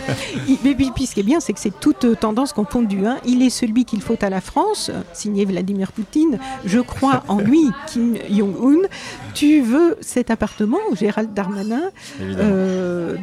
[0.64, 3.06] mais puis, ce qui est bien, c'est que c'est toute euh, tendance confondue.
[3.06, 3.18] Hein.
[3.24, 6.38] Il est celui qu'il faut à la France, signé Vladimir Poutine.
[6.64, 8.88] Je crois en lui, Kim Jong-un.
[9.34, 11.90] Tu veux cet appartement, Gérald Darmanin?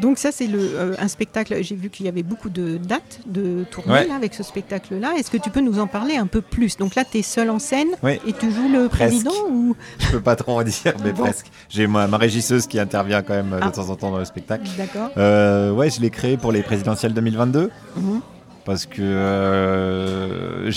[0.02, 1.58] donc ça, c'est le, un spectacle.
[1.62, 5.14] J'ai vu qu'il y avait beaucoup de dates de tournée avec ce spectacle-là.
[5.18, 6.78] Est-ce que tu peux nous en parler un peu plus?
[6.78, 9.76] Donc là, tu es seul en scène et tu joues le président ou...
[9.99, 11.47] Je peux pas trop en dire, mais presque.
[11.70, 13.72] J'ai ma, ma, régisseuse qui intervient quand même de ah.
[13.72, 14.70] temps en temps dans le spectacle.
[14.78, 15.09] D'accord.
[15.17, 17.70] Euh, ouais, je l'ai créé pour les présidentielles 2022.
[17.95, 18.22] Mhm.
[18.65, 20.70] Parce que euh,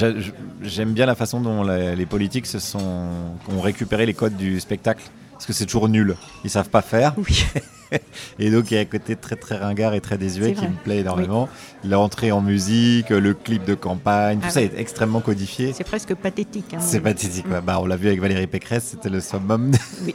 [0.62, 3.11] j'aime bien la façon dont les, politiques se sont,
[3.51, 5.03] ont récupéré les codes du spectacle.
[5.43, 6.14] Parce que c'est toujours nul.
[6.45, 7.14] Ils savent pas faire.
[7.16, 7.45] Oui.
[8.38, 10.76] et donc il y a un côté très très ringard et très désuet qui me
[10.84, 11.49] plaît énormément.
[11.82, 15.72] L'entrée en musique, le clip de campagne, tout ah ça est extrêmement codifié.
[15.72, 16.74] C'est presque pathétique.
[16.74, 17.49] Hein, c'est pathétique.
[17.49, 17.61] Mm.
[17.66, 19.72] Bah, on l'a vu avec Valérie Pécresse, c'était le summum.
[20.05, 20.14] Oui.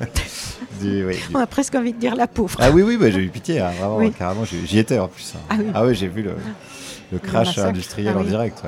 [1.34, 2.58] On a presque envie de dire la pauvre.
[2.62, 4.46] Ah oui, oui, bah, j'ai eu pitié, hein, vraiment, carrément.
[4.46, 5.34] J'y étais en plus.
[5.36, 5.42] Hein.
[5.50, 6.36] Ah oui, ah, oui j'ai vu le,
[7.12, 8.64] le crash industriel ah en direct.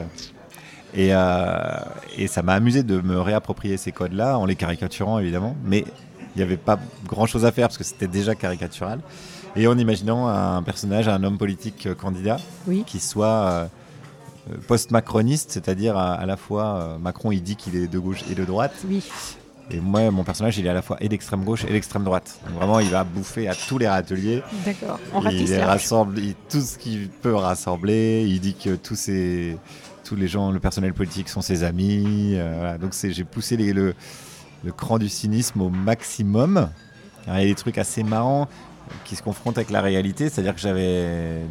[0.93, 1.79] Et, euh,
[2.17, 5.85] et, ça m'a amusé de me réapproprier ces codes-là en les caricaturant évidemment, mais
[6.39, 8.99] n'y avait pas grand chose à faire parce que c'était déjà caricatural.
[9.55, 12.37] et en imaginant un personnage, un homme politique euh, candidat
[12.67, 12.83] Oui.
[12.85, 13.65] qui soit euh,
[14.51, 18.35] euh, post-macroniste, c'est-à-dire à, à la fois Macron il dit qu'il est de gauche et
[18.35, 19.03] de droite, Oui.
[19.71, 22.39] et moi mon personnage il est à la fois et d'extrême gauche et d'extrême droite.
[22.47, 24.41] Donc vraiment il va bouffer à tous les râteliers.
[24.65, 24.99] D'accord.
[25.31, 28.25] Il les rassemble, il- tout ce qu'il peut rassembler.
[28.27, 29.57] Il dit que tous ces,
[30.03, 32.33] tous les gens, le personnel politique sont ses amis.
[32.35, 32.77] euh, voilà.
[32.77, 33.93] Donc j'ai poussé les- le,
[34.63, 36.69] le cran du cynisme au maximum.
[37.25, 38.47] Alors, il y a des trucs assez marrants
[39.05, 40.29] qui se confrontent avec la réalité.
[40.29, 41.41] C'est-à-dire que j'avais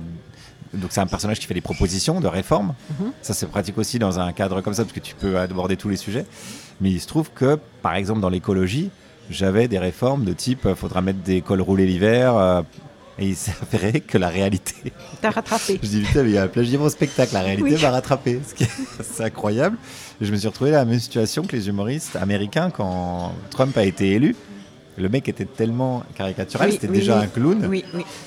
[0.74, 2.74] donc c'est un personnage qui fait des propositions de réforme.
[3.00, 3.12] Mhm.
[3.22, 5.88] Ça c'est pratique aussi dans un cadre comme ça parce que tu peux aborder tous
[5.88, 6.26] les sujets.
[6.80, 8.90] Mais il se trouve que par exemple dans l'écologie,
[9.30, 12.36] j'avais des réformes de type euh, faudra mettre des cols roulés l'hiver.
[12.36, 12.62] euh,
[13.18, 14.74] et il s'est avéré que la réalité.
[15.20, 15.78] T'as rattrapé.
[15.82, 17.34] Je dis putain mais il y a un plagiat au spectacle.
[17.34, 17.82] La réalité Oui.
[17.82, 18.40] m'a rattrapé.
[18.48, 18.70] Ce qui est-
[19.02, 19.76] C'est incroyable.
[20.20, 23.76] Et je me suis retrouvé dans la même situation que les humoristes américains quand Trump
[23.76, 24.34] a été élu.
[24.96, 27.70] Le mec était tellement caricatural, Oui, c'était oui, déjà un clown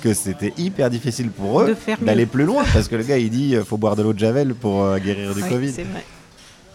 [0.02, 3.58] que c'était hyper difficile pour eux d'aller plus loin parce que le gars il dit
[3.58, 5.70] euh, faut boire de l'eau de javel pour euh, guérir du Covid.
[5.74, 6.06] c'est vrai.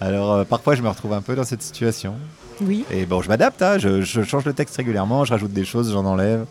[0.02, 2.12] Alors euh, parfois je me retrouve un peu dans cette situation
[2.60, 2.84] Oui.
[2.90, 5.90] et bon je m'adapte, hein, je, je change le texte régulièrement, je rajoute des choses,
[5.90, 6.44] j'en enlève.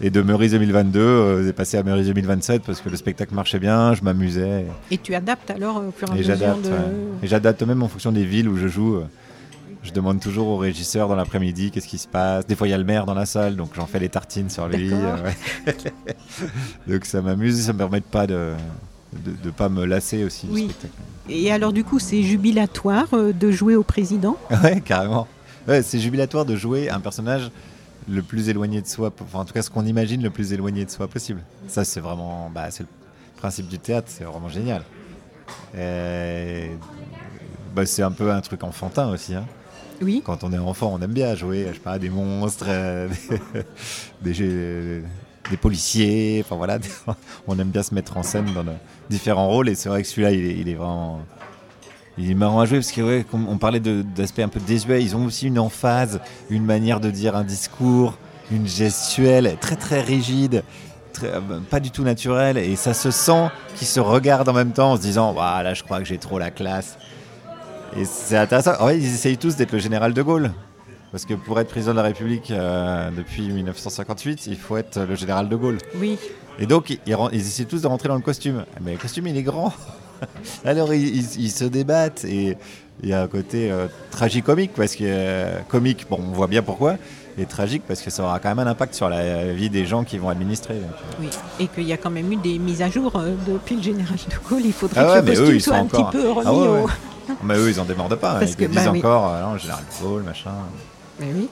[0.00, 3.58] Et de Meurice 2022, euh, j'ai passé à Meurice 2027 parce que le spectacle marchait
[3.58, 6.64] bien, je m'amusais Et tu adaptes alors au fur et à mesure j'adapte.
[6.66, 6.70] de.
[7.24, 8.94] Et j'adapte même en fonction des villes où je joue.
[8.96, 9.04] euh,
[9.82, 12.46] Je demande toujours au régisseur dans l'après-midi qu'est-ce qui se passe.
[12.46, 14.50] Des fois, il y a le maire dans la salle, donc j'en fais les tartines
[14.50, 14.90] sur lui.
[14.92, 15.16] Euh,
[15.66, 15.74] ouais.
[16.86, 18.52] donc ça m'amuse et ça me permet de pas de
[19.24, 20.64] de, de pas me lasser aussi Oui.
[20.66, 20.92] du spectacle.
[21.30, 24.36] Et alors du coup, c'est jubilatoire euh, de jouer au président?
[24.62, 25.26] Ouais, carrément.
[25.66, 27.50] Ouais, c'est jubilatoire de jouer un personnage
[28.08, 30.84] le plus éloigné de soi, enfin en tout cas ce qu'on imagine le plus éloigné
[30.84, 31.42] de soi possible.
[31.66, 32.88] Ça c'est vraiment, bah, c'est le
[33.36, 34.82] principe du théâtre, c'est vraiment génial.
[35.76, 36.70] Et,
[37.74, 39.34] bah, c'est un peu un truc enfantin aussi.
[39.34, 39.46] hein.
[40.00, 40.22] Oui.
[40.24, 43.08] Quand on est enfant, on aime bien jouer, je sais pas, des monstres, euh,
[44.22, 45.02] des,
[45.60, 46.78] policiers, enfin voilà,
[47.48, 48.76] on aime bien se mettre en scène dans nos
[49.10, 51.20] différents rôles et c'est vrai que celui-là, il est vraiment...
[52.18, 55.02] Il est marrant à jouer parce que ouais, comme on parlait d'aspect un peu désuet,
[55.02, 58.14] ils ont aussi une emphase, une manière de dire un discours,
[58.50, 60.64] une gestuelle très très rigide,
[61.12, 61.40] très- euh,
[61.70, 64.96] pas du tout naturelle et ça se sent qu'ils se regardent en même temps en
[64.96, 66.98] se disant voilà je crois que j'ai trop la classe
[67.96, 68.72] et c'est intéressant.
[68.80, 70.50] En fait, ils essayent tous d'être le général de Gaulle.
[71.10, 75.14] Parce que pour être président de la République euh, depuis 1958, il faut être le
[75.14, 75.78] général de Gaulle.
[75.96, 76.18] Oui.
[76.58, 77.00] Et donc, ils,
[77.32, 78.66] ils essaient tous de rentrer dans le costume.
[78.82, 79.72] Mais le costume, il est grand.
[80.64, 82.24] Alors, ils, ils- ils se débattent.
[82.24, 82.56] Et
[83.02, 84.72] il y a un côté euh, tragicomique.
[84.74, 86.96] Parce que, euh, comique, bon, on voit bien pourquoi.
[87.40, 90.02] Et tragique, parce que ça aura quand même un impact sur la vie des gens
[90.02, 90.74] qui vont administrer.
[90.74, 90.90] donc.
[91.20, 91.28] Oui.
[91.60, 94.16] Et qu'il y a quand même eu des mises à jour euh, depuis le général
[94.16, 94.62] de Gaulle.
[94.64, 96.66] Il faudrait Ah ouais, que le costume soit un encore- petit peu remis Ah ouais,
[96.68, 96.82] ouais.
[96.82, 96.88] au.
[97.44, 98.34] Mais eux, ils en démordent pas.
[98.40, 98.98] Parce ils que, te disent bah oui.
[98.98, 100.50] encore, euh, non, général de Gaulle, machin.
[101.20, 101.48] Mais oui.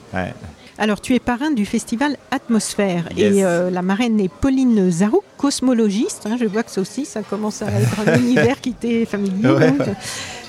[0.79, 3.35] Alors, tu es parrain du festival Atmosphère Yes.
[3.35, 6.27] et euh, la marraine est Pauline Zarou, cosmologiste.
[6.27, 9.49] hein, je vois que ça aussi, ça commence à être un univers qui t'est familier.
[9.49, 9.73] Ouais.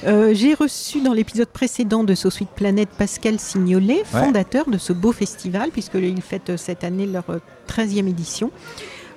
[0.06, 4.20] Euh, J'ai reçu dans l'épisode précédent de So Sweet Planète Pascal Signolet, Ouais.
[4.24, 8.50] fondateur de ce beau festival, puisqu'ils fêtent cette année leur euh, 13e édition.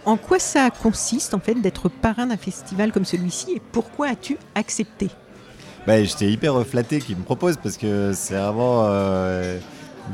[0.05, 4.38] En quoi ça consiste en fait d'être parrain d'un festival comme celui-ci et pourquoi as-tu
[4.55, 5.09] accepté?
[5.86, 9.59] Bah, J'étais hyper flatté qu'ils me proposent parce que c'est vraiment euh,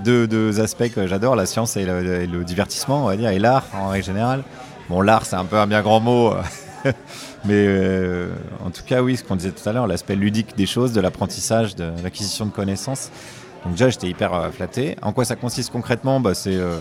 [0.04, 3.90] deux, aspects que j'adore, la science et le, divertissement, on va dire, et l'art en
[3.90, 4.44] règle générale.
[4.90, 6.34] Bon, l'art, c'est un peu un bien grand mot,
[7.46, 8.30] mais euh,
[8.66, 11.02] en tout cas, oui, ce qu'on disait tout à l'heure, l'aspect ludique des choses, de
[11.02, 13.12] l'apprentissage, de l'acquisition de connaissances.
[13.66, 14.96] Donc déjà, j'étais hyper euh, flatté.
[15.02, 16.20] En quoi ça consiste concrètement?
[16.20, 16.78] Bah, C'est euh,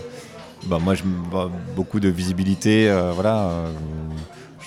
[0.65, 3.49] bah, moi, je, bah, beaucoup de visibilité, voilà.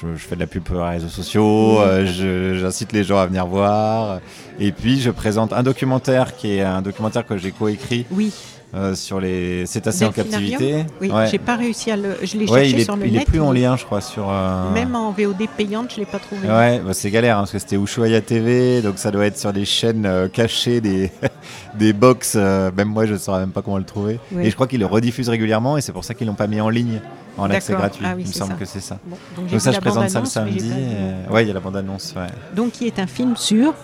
[0.02, 3.26] Je, je fais de la pub pour les réseaux sociaux, euh, j'incite les gens à
[3.26, 4.20] venir voir.
[4.58, 8.32] Et puis, je présente un documentaire qui est un documentaire que j'ai coécrit Oui,
[8.74, 10.84] euh, sur les cétacés en captivité.
[11.00, 11.26] oui, Ouais.
[11.30, 12.16] j'ai pas réussi à le.
[12.22, 13.22] Je l'ai Ouais, cherché il est, sur le il net.
[13.22, 14.30] est plus en lien, je crois, sur.
[14.30, 16.46] euh, Même en VOD payante, je l'ai pas trouvé.
[16.48, 19.52] Ouais, bah, c'est galère hein, parce que c'était Ushuaïa TV, donc ça doit être sur
[19.52, 21.10] des chaînes euh, cachées, des,
[21.78, 22.36] des box.
[22.36, 24.20] même moi, je ne saurais même pas comment le trouver.
[24.32, 24.46] Ouais.
[24.46, 26.60] Et je crois qu'ils le rediffusent régulièrement et c'est pour ça qu'ils l'ont pas mis
[26.60, 27.00] en ligne
[27.40, 28.04] en accès gratuit.
[28.06, 28.58] Ah oui, Il me semble ça.
[28.58, 28.98] que c'est ça.
[29.04, 30.70] Bon, donc ça, je présente ça le samedi.
[30.70, 32.14] et- Ouais, il y a la bande-annonce.
[32.16, 32.26] Ouais.
[32.54, 33.74] Donc qui est un film sur.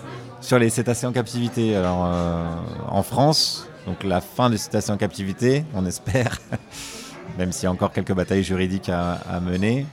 [0.41, 1.75] Sur les cétacés en captivité.
[1.75, 2.45] Alors, euh,
[2.89, 6.39] en France, donc la fin des cétacés en captivité, on espère,
[7.37, 9.85] même s'il y a encore quelques batailles juridiques à, à mener.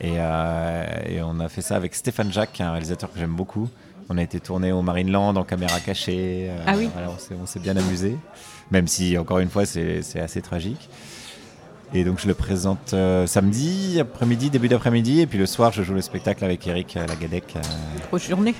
[0.00, 3.68] Et, euh, et on a fait ça avec Stéphane Jacques, un réalisateur que j'aime beaucoup.
[4.08, 6.48] On a été tourné au Marineland en caméra cachée.
[6.50, 6.90] euh, Ah oui.
[6.92, 7.08] voilà,
[7.40, 8.16] on s'est- bien amusé,
[8.70, 10.88] même si, encore une fois, c'est assez tragique.
[11.94, 15.82] Et donc je le présente euh, samedi, après-midi, début d'après-midi, et puis le soir je
[15.82, 17.54] joue le spectacle avec Eric euh, Lagadec.
[17.56, 17.60] euh,
[18.08, 18.54] Grosse journée.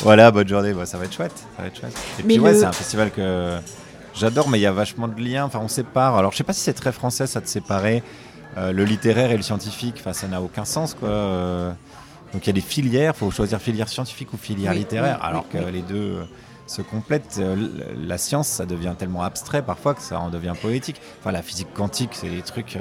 [0.00, 0.72] voilà, bonne journée.
[0.72, 1.36] Bon, ça va être chouette.
[1.56, 1.92] Ça va être chouette.
[2.18, 3.58] Et Mais puis, ouais, c'est un festival que
[4.14, 5.44] j'adore, mais il y a vachement de liens.
[5.44, 6.16] Enfin, on sépare.
[6.16, 8.02] Alors, je sais pas si c'est très français, ça de séparer
[8.56, 10.94] le littéraire et le scientifique, enfin, ça n'a aucun sens.
[10.94, 11.08] Quoi.
[12.32, 15.48] donc il y a des filières, il faut choisir filière scientifique ou filière littéraire, alors
[15.48, 16.16] que les deux
[16.70, 17.40] se complètent.
[17.96, 21.00] La science, ça devient tellement abstrait parfois que ça en devient poétique.
[21.18, 22.78] Enfin, la physique quantique, c'est des trucs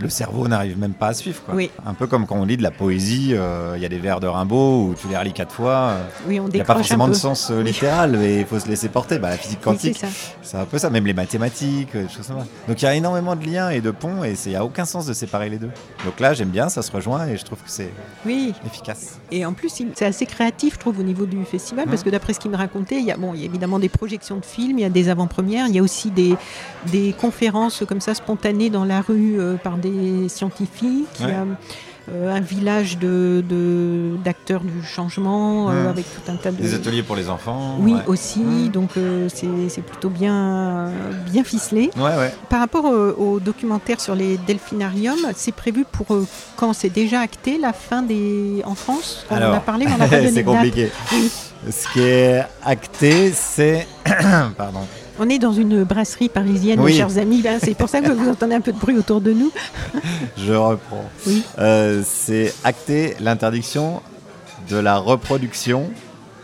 [0.00, 1.42] le cerveau n'arrive même pas à suivre.
[1.44, 1.54] Quoi.
[1.84, 4.20] Un peu comme quand on lit de la poésie, euh, il y a des vers
[4.20, 5.96] de Rimbaud où tu les relis quatre fois.
[6.26, 8.88] Oui, il n'y a pas forcément de sens euh, littéral, mais il faut se laisser
[8.88, 9.18] porter.
[9.18, 10.02] Bah, la physique quantique,
[10.42, 12.46] c'est un peu ça, même les mathématiques, euh, choses comme ça.
[12.68, 14.84] Donc il y a énormément de liens et de ponts et il n'y a aucun
[14.84, 15.70] sens de séparer les deux.
[16.04, 17.90] Donc là, j'aime bien, ça se rejoint et je trouve que c'est
[18.26, 18.54] oui.
[18.66, 19.18] efficace.
[19.30, 22.04] Et en plus, c'est assez créatif, je trouve, au niveau du festival, parce mmh.
[22.04, 23.88] que d'après ce qu'il me racontait, il y, a, bon, il y a évidemment des
[23.88, 26.34] projections de films, il y a des avant-premières, il y a aussi des,
[26.90, 31.22] des conférences comme ça spontanées dans la rue par des scientifiques
[32.10, 33.44] euh, un village de,
[34.24, 36.56] d'acteurs du changement euh, avec tout un tas de...
[36.56, 37.76] Des ateliers pour les enfants.
[37.78, 38.70] Oui, aussi.
[38.70, 40.90] Donc euh, c'est, plutôt bien,
[41.30, 41.90] bien ficelé.
[42.48, 46.06] Par rapport au documentaire sur les delphinariums, c'est prévu pour
[46.56, 48.62] quand c'est déjà acté la fin des...
[48.64, 49.24] en France?
[49.30, 50.90] On en a parlé, on a C'est compliqué.
[51.70, 53.86] Ce qui est acté, c'est...
[54.56, 54.80] Pardon.
[55.18, 57.42] On est dans une brasserie parisienne, mes chers amis.
[57.60, 59.52] C'est pour ça que vous entendez un peu de bruit autour de nous.
[60.36, 61.04] Je reprends.
[61.58, 64.02] Euh, c'est acter l'interdiction
[64.68, 65.90] de la reproduction,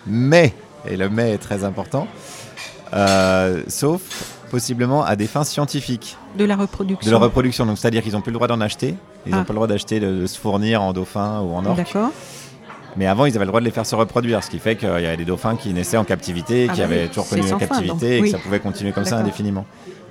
[0.07, 0.55] mais,
[0.87, 2.07] et le mais est très important,
[2.95, 4.03] euh, sauf
[4.51, 6.17] possiblement à des fins scientifiques.
[6.37, 7.07] De la reproduction.
[7.09, 8.95] De la reproduction, donc c'est-à-dire qu'ils n'ont plus le droit d'en acheter,
[9.27, 9.45] ils n'ont ah.
[9.45, 11.77] pas le droit d'acheter, de, de, se fournir en dauphin ou en orque.
[11.77, 12.11] D'accord.
[12.97, 14.89] Mais avant, ils avaient le droit de les faire se reproduire, ce qui fait qu'il
[14.89, 17.57] y avait des dauphins qui naissaient en captivité, ah qui bah avaient toujours connu la
[17.57, 19.67] captivité et que ça pouvait continuer comme ça indéfiniment.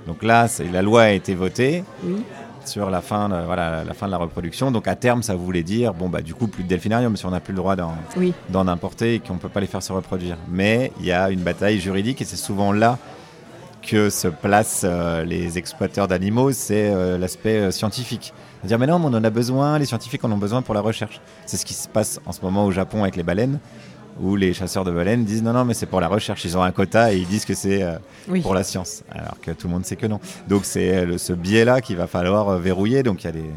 [0.06, 1.84] Donc là, la loi a été votée
[2.64, 4.70] sur la fin, de, voilà, la fin de la reproduction.
[4.70, 7.30] Donc à terme, ça voulait dire, bon, bah, du coup, plus de delphinarium si on
[7.30, 10.36] n'a plus le droit d'en importer et qu'on ne peut pas les faire se reproduire.
[10.48, 12.98] Mais il y a une bataille juridique et c'est souvent là
[13.82, 18.34] que se placent euh, les exploiteurs d'animaux, c'est euh, l'aspect euh, scientifique
[18.66, 21.20] dire mais non, on en a besoin, les scientifiques en ont besoin pour la recherche.
[21.46, 23.60] C'est ce qui se passe en ce moment au Japon avec les baleines,
[24.20, 26.44] où les chasseurs de baleines disent non, non, mais c'est pour la recherche.
[26.44, 27.98] Ils ont un quota et ils disent que c'est euh,
[28.42, 30.20] pour la science, alors que tout le monde sait que non.
[30.48, 33.02] Donc c'est euh, ce biais-là qu'il va falloir euh, verrouiller.
[33.02, 33.50] Donc, y a des...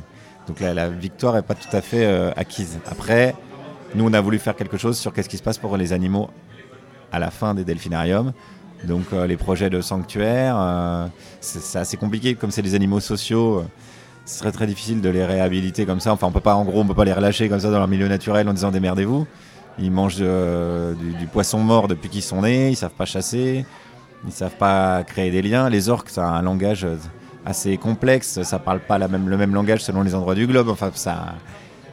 [0.47, 2.79] donc la, victoire n'est pas tout à fait acquise.
[2.89, 3.35] Après,
[3.95, 6.29] nous, on a voulu faire quelque chose sur qu'est-ce qui se passe pour les animaux
[7.11, 8.33] à la fin des delphinariums.
[8.85, 13.63] Donc les projets de sanctuaire, c'est assez compliqué, comme c'est des animaux sociaux
[14.25, 16.13] ce serait très difficile de les réhabiliter comme ça.
[16.13, 17.87] Enfin, on peut pas, en gros, on peut pas les relâcher comme ça dans leur
[17.87, 19.27] milieu naturel en disant démerdez-vous.
[19.79, 23.65] Ils mangent euh, du, poisson mort depuis qu'ils sont nés, ils savent pas chasser,
[24.25, 25.69] ils savent pas créer des liens.
[25.69, 26.85] Les orques, ça a un langage
[27.45, 30.69] assez complexe, ça parle pas la même, le même langage selon les endroits du globe.
[30.69, 31.35] Enfin, ça,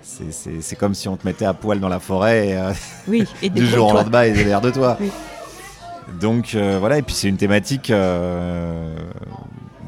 [0.02, 2.72] c'est comme si on te mettait à poil dans la forêt euh,
[3.06, 4.98] oui, et du jour au lendemain et l'air de toi.
[6.20, 7.92] Donc euh, voilà, et puis c'est une thématique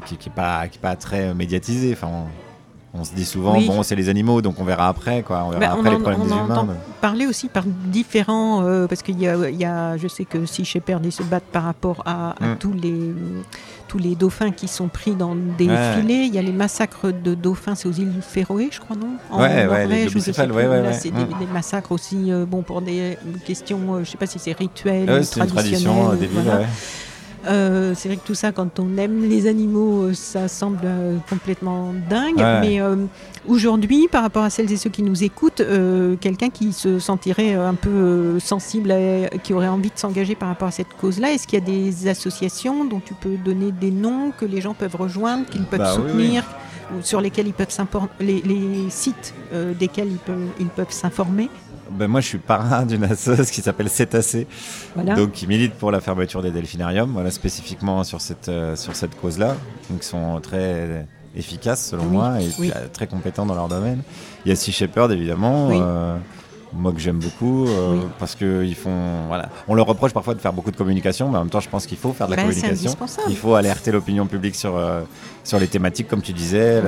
[0.05, 1.93] qui n'est pas, qui pas très médiatisé.
[1.93, 2.09] Enfin,
[2.93, 5.43] on, se dit souvent, bon, c'est les animaux, donc on verra après, quoi.
[5.45, 6.67] On verra bah, après les problèmes des humains.
[6.99, 10.99] Parler aussi par différents, euh, parce qu'il y, y a, je sais que si Shepard
[11.09, 12.57] se battent par rapport à, mm.
[12.59, 13.13] tous les
[13.91, 16.25] tous les dauphins qui sont pris dans des filets.
[16.25, 19.17] Il y a les massacres de dauphins, c'est aux îles Féroé, je crois, non?
[19.29, 23.95] En Ouais, ouais, les ouais, c'est des, massacres aussi, euh, bon, pour des questions, euh,
[23.95, 25.49] je ne sais pas si c'est rituel, ou traditionnel.
[25.49, 26.67] Tradition, des villes,
[27.47, 31.17] euh, c'est vrai que tout ça, quand on aime les animaux, euh, ça semble euh,
[31.29, 32.37] complètement dingue.
[32.37, 32.79] Mais
[33.47, 35.63] aujourd'hui, par rapport à celles et ceux qui nous écoutent,
[36.19, 38.93] quelqu'un qui se sentirait un peu sensible,
[39.43, 42.07] qui aurait envie de s'engager par rapport à cette cause-là, est-ce qu'il y a des
[42.07, 45.93] associations dont tu peux donner des noms que les gens peuvent rejoindre, qu'ils peuvent bah
[45.93, 46.43] soutenir
[47.03, 49.33] sur lesquels ils peuvent s'informer, les, sites
[49.79, 51.49] desquels ils peuvent, ils peuvent s'informer?
[51.91, 54.47] Ben moi, je suis parrain d'une association qui s'appelle Cétacé,
[54.95, 59.19] donc qui milite pour la fermeture des delphinariums, voilà, spécifiquement sur cette, euh, sur cette
[59.19, 59.55] cause-là.
[59.89, 64.01] Donc, ils sont très efficaces selon moi et très compétents dans leur domaine.
[64.45, 65.69] Il y a Sea Shepherd, évidemment.
[65.71, 66.17] Euh,
[66.73, 69.49] moi que j'aime beaucoup euh, parce que ils font voilà.
[69.67, 71.85] On leur reproche parfois de faire beaucoup de communication mais en même temps je pense
[71.85, 72.95] qu'il faut faire de la ben, communication.
[73.27, 74.79] il faut alerter l'opinion publique sur
[75.43, 76.81] sur les thématiques comme tu disais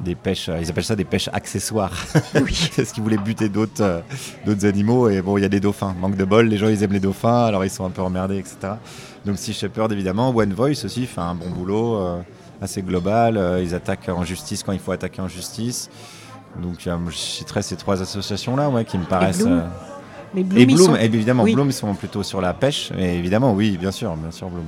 [0.00, 1.92] des pêches, euh, ils appellent ça des pêches accessoires.
[2.34, 2.70] Oui.
[2.76, 4.00] Parce qu'ils voulaient buter d'autres euh,
[4.44, 5.08] d'autres animaux.
[5.08, 5.94] Et bon, il y a des dauphins.
[6.00, 8.38] Manque de bol, les gens ils aiment les dauphins, alors ils sont un peu emmerdés,
[8.38, 8.74] etc.
[9.24, 12.20] Donc Sea Shepherd évidemment, One Voice aussi fait un bon boulot euh,
[12.60, 13.40] assez global.
[13.62, 15.90] ils attaquent en justice quand il faut attaquer en justice.
[16.60, 19.46] Donc je citerai ces trois associations-là ouais, qui me paraissent.
[20.36, 20.58] Et Bloom.
[20.58, 22.90] et Bloom, évidemment, Bloom, ils sont plutôt sur la pêche.
[22.98, 24.64] Et évidemment, oui, bien sûr, bien sûr, Bloom.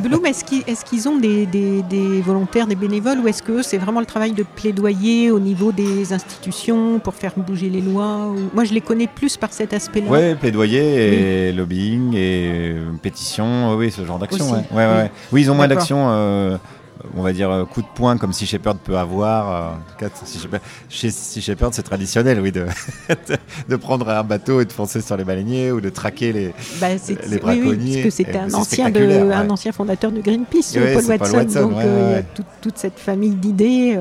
[0.00, 4.32] Bloom, est-ce qu'ils ont des, volontaires, des bénévoles, ou est-ce que c'est vraiment le travail
[4.32, 9.06] de plaidoyer au niveau des institutions pour faire bouger les lois Moi, je les connais
[9.06, 10.06] plus par cet aspect-là.
[10.08, 14.50] Oui, plaidoyer et lobbying et pétition, oui, ce genre d'action.
[14.50, 14.64] Ouais.
[14.72, 15.08] Ouais, oui.
[15.32, 15.42] oui.
[15.42, 16.06] ils ont moins d'actions.
[16.08, 16.56] Euh,
[17.16, 19.76] on va dire, euh, coup de poing comme Sea Shepherd peut avoir.
[20.00, 20.08] Euh,
[20.88, 22.66] chez Sea Shepherd, c'est traditionnel, oui, de,
[23.68, 26.88] de, prendre un bateau et de foncer sur les baleiniers ou de traquer les, bah,
[27.28, 27.96] les braconniers.
[27.96, 31.72] Oui, parce que c'était un, ancien de, un ancien fondateur de Greenpeace, Paul, Watson, donc
[31.80, 32.22] il y a
[32.60, 33.98] toute cette famille d'idées.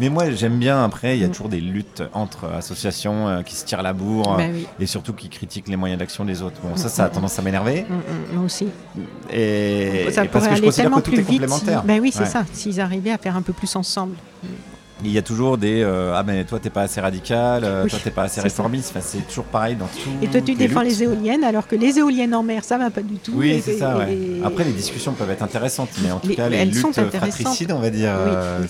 [0.00, 1.32] Mais moi, j'aime bien, après, il y a mm.
[1.32, 4.44] toujours des luttes entre associations qui se tirent la bourre bah
[4.80, 6.56] et surtout qui critiquent les moyens d'action des autres.
[6.62, 7.86] Bon, ça, ça a mm, mm, tendance à m'énerver.
[8.32, 8.66] moi aussi.
[9.32, 11.82] Et, ça parce que je considère que tout est complémentaire.
[11.84, 12.44] Ben oui, c'est ça.
[12.52, 14.16] S'ils arrivaient à faire un peu plus ensemble.
[15.02, 17.98] Il y a toujours des euh, ah mais toi t'es pas assez radical, euh, toi
[18.02, 18.90] t'es pas assez réformiste.
[18.90, 20.10] Enfin, c'est toujours pareil dans tout.
[20.22, 23.02] Et toi tu défends les éoliennes alors que les éoliennes en mer ça va pas
[23.02, 23.32] du tout.
[23.34, 23.98] Oui c'est ça.
[24.44, 27.90] Après les discussions peuvent être intéressantes, mais en tout cas les luttes fratricides on va
[27.90, 28.12] dire.
[28.16, 28.60] Euh,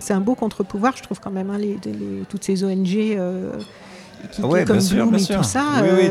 [0.00, 1.78] c'est un beau contre-pouvoir je trouve quand même hein, les,
[2.28, 3.16] toutes ces ONG.
[4.32, 5.36] qui, comme bien sûr, bien sûr.
[5.36, 5.62] tout ça,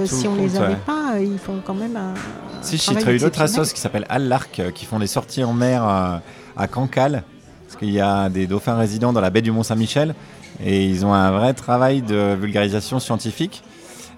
[0.05, 2.13] si on les avait pas, ils font quand même un.
[2.61, 6.21] Si, j'ai une autre association qui s'appelle Al-Larc, qui font des sorties en mer
[6.57, 7.23] à Cancale
[7.67, 10.15] parce qu'il y a des dauphins résidents dans la baie du Mont-Saint-Michel
[10.63, 13.63] et ils ont un vrai travail de vulgarisation scientifique.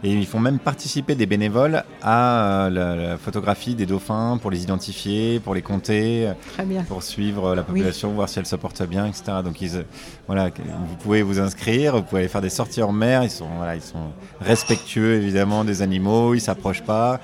[0.01, 2.69] Et ils font même participer des bénévoles à euh,
[3.09, 6.31] la, photographie des dauphins pour les identifier, pour les compter,
[6.87, 9.23] pour suivre la population, voir si elle se porte bien, etc.
[9.43, 9.83] Donc ils,
[10.25, 13.23] voilà, vous pouvez vous inscrire, vous pouvez aller faire des sorties en mer.
[13.25, 17.19] Ils sont, voilà, ils sont respectueux évidemment des animaux, ils s'approchent pas,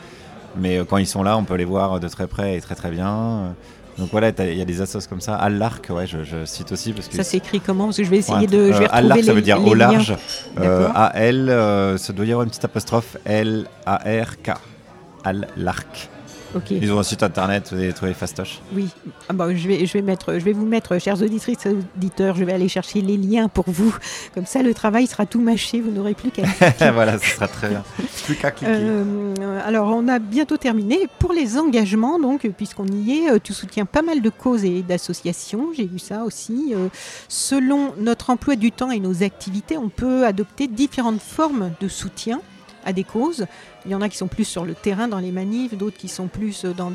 [0.57, 2.75] mais euh, quand ils sont là, on peut les voir de très près et très
[2.75, 3.55] très bien.
[3.97, 5.35] Donc voilà, il y a des assos comme ça.
[5.35, 7.85] À l'arc, ouais, je, cite aussi parce que ça s'écrit comment?
[7.85, 8.71] Parce que je vais essayer de.
[8.71, 10.15] Je vais à l'arc, ça veut dire au large.
[10.59, 14.51] Euh, A L, euh, ça doit y avoir une petite apostrophe L A R K.
[15.23, 16.09] Al l'arc.
[16.69, 18.61] Ils ont un site internet, vous allez trouver fastoche.
[18.73, 18.87] Oui,
[19.29, 22.35] ah bah, je, vais, je, vais mettre, je vais vous mettre, chers auditrices et auditeurs,
[22.35, 23.95] je vais aller chercher les liens pour vous.
[24.33, 26.43] Comme ça, le travail sera tout mâché, vous n'aurez plus qu'à.
[26.91, 27.83] voilà, ce sera très bien.
[28.25, 28.71] plus qu'à cliquer.
[28.73, 29.33] Euh,
[29.65, 31.07] alors, on a bientôt terminé.
[31.19, 34.81] Pour les engagements, donc, puisqu'on y est, euh, tu soutiens pas mal de causes et
[34.81, 35.69] d'associations.
[35.75, 36.73] J'ai vu ça aussi.
[36.75, 36.87] Euh,
[37.27, 42.41] selon notre emploi du temps et nos activités, on peut adopter différentes formes de soutien
[42.85, 43.45] à des causes.
[43.85, 46.07] Il y en a qui sont plus sur le terrain dans les manifs, d'autres qui
[46.07, 46.91] sont plus dans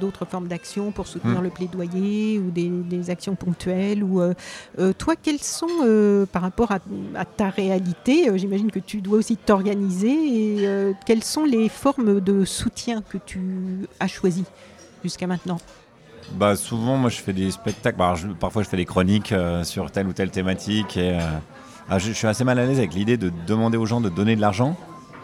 [0.00, 1.44] d'autres formes d'actions pour soutenir hmm.
[1.44, 4.02] le plaidoyer ou des, actions ponctuelles.
[4.02, 4.34] Ou, euh,
[4.80, 9.36] euh, toi, quelles sont, euh, par rapport à, ta réalité, j'imagine que tu dois aussi
[9.36, 13.40] t'organiser, et quelles sont les formes de soutien que tu
[14.00, 14.44] as choisies
[15.04, 15.58] jusqu'à maintenant?
[16.34, 17.98] Bah, Souvent, moi, je fais des spectacles.
[17.98, 20.96] Bah, parfois, je fais des chroniques sur telle ou telle thématique.
[20.96, 21.16] Et,
[21.88, 24.08] ah, je, je, suis assez mal à l'aise avec l'idée de demander aux gens de
[24.08, 24.76] donner de l'argent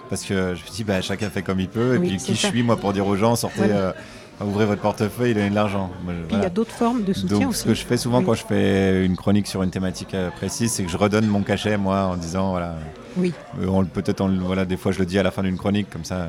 [0.08, 2.46] parce que je me dis bah, chacun fait comme il peut et puis qui je
[2.46, 3.92] suis moi pour dire aux gens sortez euh,
[4.40, 5.90] ouvrez votre portefeuille et donnez de l'argent.
[6.30, 7.60] Il y a d'autres formes de soutien Donc, aussi.
[7.60, 10.72] Ce que je fais souvent quand je fais une chronique sur une thématique euh, précise,
[10.72, 12.76] c'est que je redonne mon cachet moi en disant voilà.
[13.16, 13.32] Oui.
[13.60, 16.28] Euh, peut-être voilà des fois je le dis à la fin d'une chronique comme ça.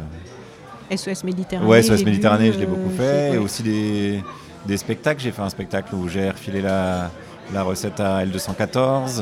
[0.96, 1.68] SOS Méditerranée.
[1.70, 3.36] Ouais, SOS Méditerranée, je l'ai beaucoup fait.
[3.36, 4.24] Et aussi des,
[4.66, 5.22] des spectacles.
[5.22, 7.12] J'ai fait un spectacle où j'ai refilé la,
[7.54, 9.22] la recette à L214.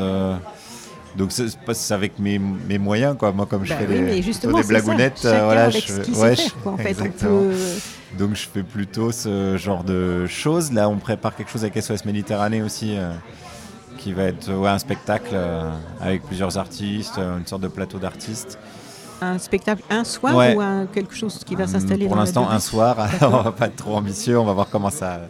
[1.18, 3.32] Donc c'est avec mes, mes, moyens, quoi.
[3.32, 7.26] Moi, comme je bah fais des, des blagounettes, euh, voilà, je, ouais, fait, en fait,
[8.18, 10.72] Donc je fais plutôt ce genre de choses.
[10.72, 13.12] Là, on prépare quelque chose avec SOS Méditerranée aussi, euh,
[13.98, 18.60] qui va être ouais, un spectacle euh, avec plusieurs artistes, une sorte de plateau d'artistes.
[19.20, 23.10] Un spectacle un soir ou un, quelque chose qui va s'installer Pour l'instant, un soir.
[23.22, 24.40] on va pas être trop ambitieux.
[24.40, 25.22] On va voir comment ça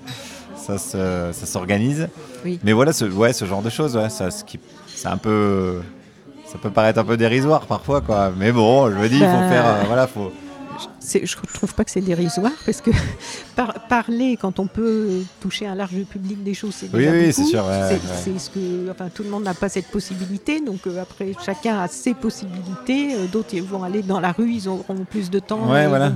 [0.75, 2.09] ça s'organise.
[2.43, 2.59] Oui.
[2.61, 4.59] Mais voilà, ce, ouais, ce genre de choses, ouais, ça, ce qui
[4.97, 5.79] c'est un peu
[6.45, 8.31] ça peut paraître un peu dérisoire parfois quoi.
[8.35, 10.31] Mais bon je me dis il faut bah, faire euh, voilà faut
[11.13, 12.91] je trouve pas que c'est dérisoire parce que
[13.89, 17.65] parler quand on peut toucher un large public des choses, c'est oui, oui, c'est sûr.
[18.23, 21.79] c'est ce que, enfin, tout le monde n'a pas cette possibilité, donc euh, après chacun
[21.79, 23.13] a ses possibilités.
[23.13, 25.69] Euh, d'autres vont aller dans la rue, ils auront plus de temps.
[25.69, 26.11] Ouais, voilà,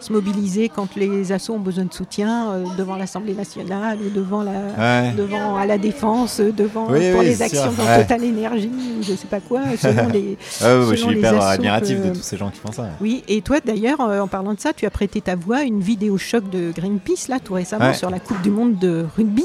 [0.00, 4.42] se mobiliser quand les assos ont besoin de soutien euh, devant l'Assemblée nationale ou devant
[4.42, 8.70] la, devant à la défense, devant pour les actions dans Total Énergie,
[9.02, 10.38] je sais pas quoi, selon les.
[10.60, 12.88] je suis hyper admiratif de tous ces gens qui font ça.
[13.00, 15.80] Oui, et toi d'ailleurs, en parlant de ça, tu as prêté ta voix à une
[15.80, 19.44] vidéo choc de Greenpeace là tout récemment sur la Coupe du Monde de rugby.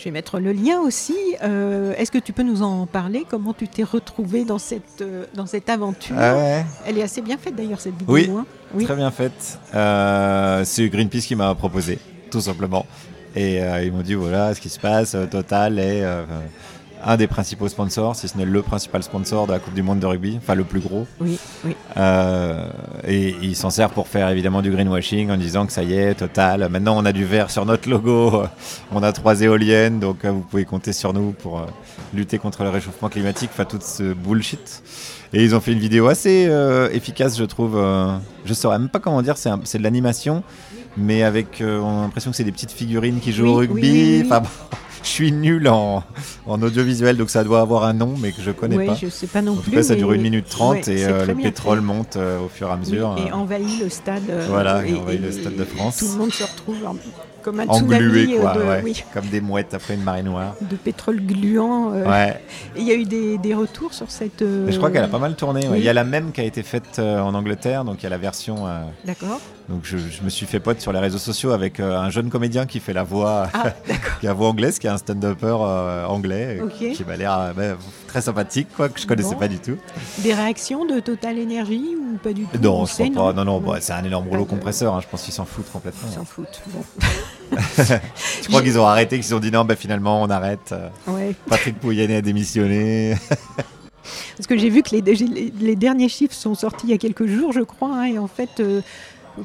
[0.00, 1.14] Je vais mettre le lien aussi.
[1.42, 3.26] Euh, est-ce que tu peux nous en parler?
[3.28, 6.16] Comment tu t'es retrouvé dans cette, euh, dans cette aventure?
[6.18, 8.14] Ah Elle est assez bien faite d'ailleurs cette vidéo.
[8.14, 8.46] Oui, hein.
[8.82, 9.58] très bien faite.
[9.74, 11.98] Euh, c'est Greenpeace qui m'a proposé,
[12.30, 12.86] tout simplement.
[13.36, 16.02] Et ils m'ont dit voilà ce qui se passe, Total est
[17.04, 20.00] un des principaux sponsors, si ce n'est le principal sponsor de la Coupe du Monde
[20.00, 21.06] de rugby, enfin le plus gros.
[21.20, 21.76] Oui, oui.
[21.96, 22.68] Euh,
[23.06, 26.14] et il s'en sert pour faire évidemment du greenwashing en disant que ça y est,
[26.14, 26.68] total.
[26.70, 28.42] Maintenant, on a du vert sur notre logo,
[28.92, 31.66] on a trois éoliennes, donc euh, vous pouvez compter sur nous pour euh,
[32.14, 34.82] lutter contre le réchauffement climatique, enfin tout ce bullshit.
[35.32, 36.50] Et ils ont fait une vidéo assez
[36.92, 37.80] efficace, je trouve.
[38.44, 40.42] je saurais même pas comment dire, c'est de l'animation,
[40.96, 44.24] mais avec, on a l'impression que c'est des petites figurines qui jouent au rugby.
[44.24, 44.42] Enfin,
[45.02, 46.02] je suis nul en,
[46.46, 48.94] en, audiovisuel, donc ça doit avoir un nom, mais que je connais pas.
[48.94, 49.70] je sais pas non en plus.
[49.70, 51.84] tout cas, ça dure une minute trente ouais, et euh, le pétrole fait.
[51.84, 53.14] monte euh, au fur et à mesure.
[53.16, 54.22] Oui, et envahit le stade.
[54.28, 55.98] euh, voilà, et, envahit le stade de France.
[55.98, 56.96] Tout le monde se retrouve en,
[57.42, 60.54] comme un Englué, tsunami quoi, de, ouais, oui, comme des mouettes après une marée noire.
[60.60, 61.92] de pétrole gluant.
[61.92, 62.40] euh, Ouais.
[62.76, 64.42] Il y a eu des, des retours sur cette.
[64.42, 65.68] euh, Mais je crois qu'elle a pas mal tourné.
[65.68, 65.78] ouais.
[65.78, 68.06] Il y a la même qui a été faite euh, en Angleterre, donc il y
[68.06, 68.66] a la version.
[68.66, 69.40] euh, D'accord.
[69.68, 72.30] donc je, je me suis fait pote sur les réseaux sociaux avec euh, un jeune
[72.30, 73.70] comédien qui fait la voix, Ah,
[74.20, 76.92] qui a la voix anglaise, qui est un stand-upper euh, anglais, euh, Ok.
[76.94, 77.76] qui m'a l'air euh, bah,
[78.06, 79.40] très sympathique, quoi, que je connaissais Bon.
[79.40, 79.76] pas du tout.
[80.18, 82.58] Des réactions de Total Energy ou pas du tout?
[82.60, 83.32] Non, On je crois pas.
[83.32, 84.94] Non, non, bah, c'est un énorme rouleau compresseur.
[84.94, 86.08] hein, Je pense qu'ils s'en foutent complètement.
[86.10, 86.60] Ils s'en foutent.
[86.68, 86.82] Bon.
[87.52, 90.72] Je crois qu'ils ont arrêté, qu'ils ont dit non, bah, finalement, on arrête.
[90.72, 91.34] Euh, Ouais.
[91.48, 93.16] Patrick Pouyanné a démissionné.
[94.36, 96.98] Parce que j'ai vu que les, les- les derniers chiffres sont sortis il y a
[96.98, 98.80] quelques jours, je crois, hein, et en fait, euh,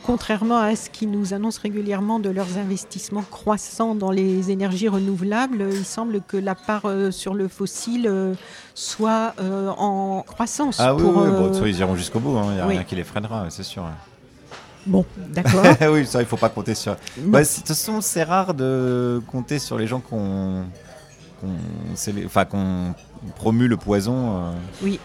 [0.03, 5.61] contrairement à ce qu'ils nous annoncent régulièrement de leurs investissements croissants dans les énergies renouvelables,
[5.61, 8.33] euh, il semble que la part euh, sur le fossile euh,
[8.73, 10.77] soit euh, en croissance.
[10.79, 12.37] Ah oui, pour, oui, bon, ils iront jusqu'au bout.
[12.49, 12.73] Il n'y a oui.
[12.75, 13.83] rien qui les freinera, c'est sûr.
[14.85, 15.63] Bon, d'accord.
[15.91, 16.95] oui, ça, il faut pas compter sur.
[17.15, 17.29] C'est- de
[17.59, 20.65] toute façon, c'est rare de compter sur les gens qu'on
[21.41, 21.49] qu'on
[22.25, 22.93] enfin, qu'on
[23.35, 24.37] promue le poison.
[24.37, 24.51] euh.
[24.83, 24.99] Oui.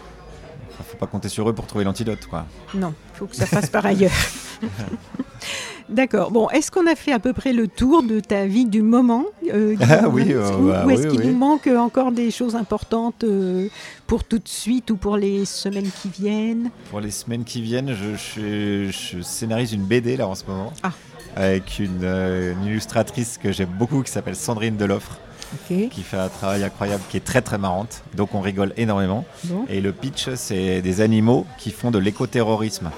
[0.72, 2.46] Enfin, faut pas compter sur eux pour trouver l'antidote, quoi.
[2.74, 4.12] Non, il faut que ça passe par ailleurs.
[5.90, 6.30] D'accord.
[6.30, 9.24] Bon, est-ce qu'on a fait à peu près le tour de ta vie du moment
[9.52, 11.26] euh, Ah oui, euh, Ou, bah ou est-ce oui, qu'il oui.
[11.26, 13.68] nous manque encore des choses importantes euh,
[14.06, 16.70] pour tout de suite ou pour les semaines qui viennent?
[16.90, 20.72] Pour les semaines qui viennent, je, je- je scénarise une BD là en ce moment.
[20.82, 20.92] Ah.
[21.36, 25.18] Avec une, euh, une illustratrice que j'aime beaucoup qui s'appelle Sandrine Deloffre,
[25.54, 25.88] Ok.
[25.90, 28.02] qui fait un travail incroyable, qui est très très marrante.
[28.16, 29.24] Donc on rigole énormément.
[29.44, 32.90] Bon, Et le pitch, c'est des animaux qui font de l'écoterrorisme.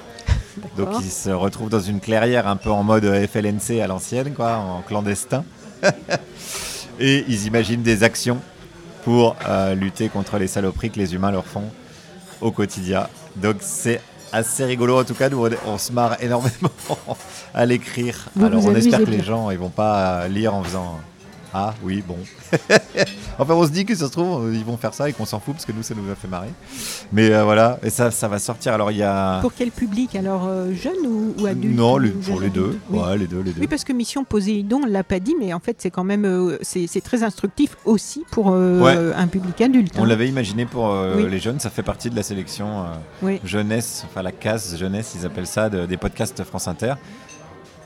[0.77, 4.57] Donc ils se retrouvent dans une clairière un peu en mode FLNC à l'ancienne, quoi,
[4.57, 5.45] en clandestin.
[7.01, 8.39] Et ils imaginent des actions
[9.05, 11.65] pour euh, lutter contre les saloperies que les humains leur font
[12.41, 13.09] au quotidien.
[13.37, 14.01] Donc c'est
[14.33, 15.01] assez rigolo.
[15.01, 16.71] En tout cas, nous, on, on se marre énormément
[17.55, 18.29] à l'écrire.
[18.41, 21.01] Alors on espère que les gens ils vont pas euh, lire en faisant
[21.55, 22.17] ah oui bon.
[23.39, 25.27] enfin on se dit que ça se trouve euh, ils vont faire ça et qu'on
[25.27, 26.49] s'en fout parce que nous ça nous a fait marrer.
[27.13, 28.73] Mais euh, voilà et ça ça va sortir.
[28.75, 30.15] Alors il y a Pour quel public?
[30.17, 31.77] Alors euh, jeune ou, ou adulte?
[31.77, 32.79] Non pour les deux.
[32.91, 32.99] Oui.
[32.99, 33.61] Ouais les deux les deux.
[33.61, 36.25] Oui, parce que Mission Poséidon, on l'a pas dit, mais en fait, c'est quand même
[36.25, 38.97] euh, c'est très instructif aussi pour Ouais.
[39.17, 39.95] un public adulte.
[39.99, 40.07] On hein.
[40.07, 41.29] l'avait imaginé pour Oui.
[41.31, 42.85] les jeunes, ça fait partie de la sélection
[43.23, 43.41] Oui.
[43.45, 46.95] jeunesse, enfin la case jeunesse, ils appellent ça, de- des podcasts France Inter.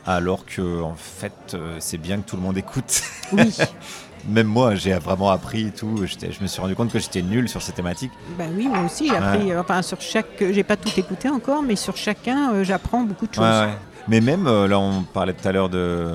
[0.07, 3.03] Alors que en fait, euh, c'est bien que tout le monde écoute.
[3.33, 3.57] Oui,
[4.29, 6.05] Même moi, j'ai vraiment appris et tout.
[6.05, 8.11] Je me suis rendu compte que j'étais nul sur ces thématiques.
[8.37, 9.55] bah oui, moi aussi, j'ai appris.
[9.57, 13.35] Enfin, sur chaque, j'ai pas tout écouté encore, mais sur chacun, euh, j'apprends beaucoup de
[13.35, 13.45] choses.
[13.45, 13.75] Ouais, ouais.
[14.09, 16.09] Mais même euh, là, on parlait tout à l'heure de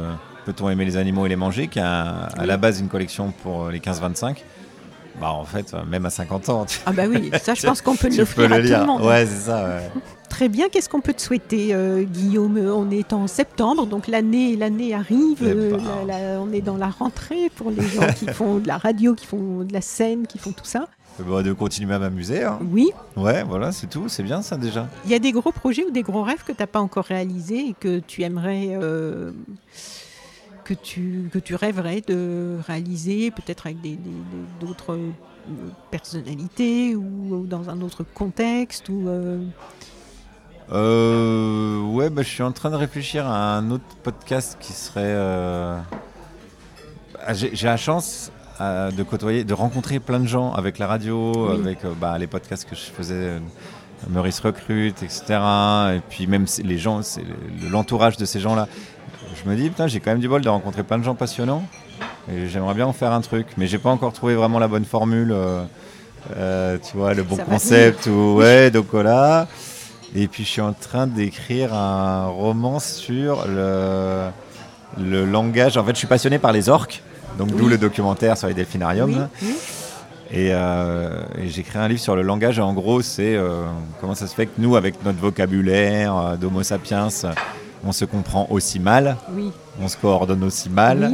[0.46, 2.48] Peut-on aimer les animaux et les manger, qui a à Oui.
[2.48, 4.38] la base une collection pour les 15-25.
[5.22, 7.96] Bah en fait, même à 50 ans, tu, Ah bah oui, ça, je pense qu'on
[7.96, 8.80] peut l'offrir le à tout lire.
[8.80, 9.02] le monde.
[9.04, 9.80] Ouais, c'est ça.
[10.32, 10.70] Très bien.
[10.70, 12.58] Qu'est-ce qu'on peut te souhaiter, euh, Guillaume?
[12.58, 15.40] On est en septembre, donc l'année, l'année arrive.
[15.42, 15.84] Eh euh, ben.
[16.08, 19.14] la- la- on est dans la rentrée pour les gens qui font de la radio,
[19.14, 20.88] qui font de la scène, qui font tout ça.
[21.20, 22.44] Bah, de continuer à m'amuser.
[22.44, 22.58] hein.
[22.72, 22.90] Oui.
[23.18, 24.08] Ouais, voilà, c'est tout.
[24.08, 24.88] C'est bien ça déjà.
[25.06, 27.04] Il y a des gros projets ou des gros rêves que tu n'as pas encore
[27.06, 29.32] réalisés et que tu aimerais, euh,
[30.64, 34.00] que, tu, que tu rêverais de réaliser, peut-être avec des-
[34.62, 34.98] d'autres
[35.92, 39.40] personnalités ou, ou dans un autre contexte ou euh,
[40.72, 45.02] Euh, ouais, bah, je suis en train de réfléchir à un autre podcast qui serait.
[45.04, 45.78] euh,
[47.26, 51.34] ah, J'ai la chance euh, de côtoyer, de rencontrer plein de gens avec la radio,
[51.50, 51.56] Oui.
[51.60, 53.34] avec euh, bah, les podcasts que je faisais,
[54.10, 55.24] Maurice Recrute, etc.
[55.96, 57.24] Et puis même les gens, c'est
[57.70, 58.68] l'entourage de ces gens-là.
[59.44, 61.64] Je me dis, putain, j'ai quand même du bol de rencontrer plein de gens passionnants.
[62.32, 64.86] Et j'aimerais bien en faire un truc, mais j'ai pas encore trouvé vraiment la bonne
[64.86, 65.34] formule.
[66.38, 68.06] euh, tu vois, le bon Ça concept.
[68.08, 69.48] Ou, ouais, donc voilà.
[70.16, 74.28] Et puis je suis en train d'écrire un roman sur le,
[74.98, 75.78] le langage.
[75.78, 77.02] En fait, je suis passionné par les orques,
[77.38, 79.30] donc d'où le documentaire sur les delphinariums.
[79.42, 79.56] oui, oui.
[80.34, 82.58] Et, euh, et j'ai un livre sur le langage.
[82.58, 83.64] Et en gros, c'est euh,
[84.00, 87.10] comment ça se fait que nous, avec notre vocabulaire euh, d'Homo sapiens,
[87.84, 89.52] on se comprend aussi mal, oui,
[89.82, 91.14] on se coordonne aussi mal,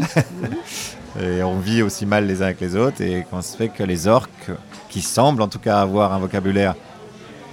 [1.22, 3.02] et on vit aussi mal les uns avec les autres.
[3.02, 4.52] Et comment ça se fait que les orques,
[4.90, 6.76] qui semblent en tout cas avoir un vocabulaire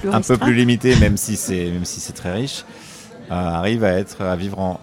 [0.08, 2.64] Plus un peu plus limité, même si c'est même si c'est très riche,
[3.30, 4.80] euh, arrive à être à vivre en,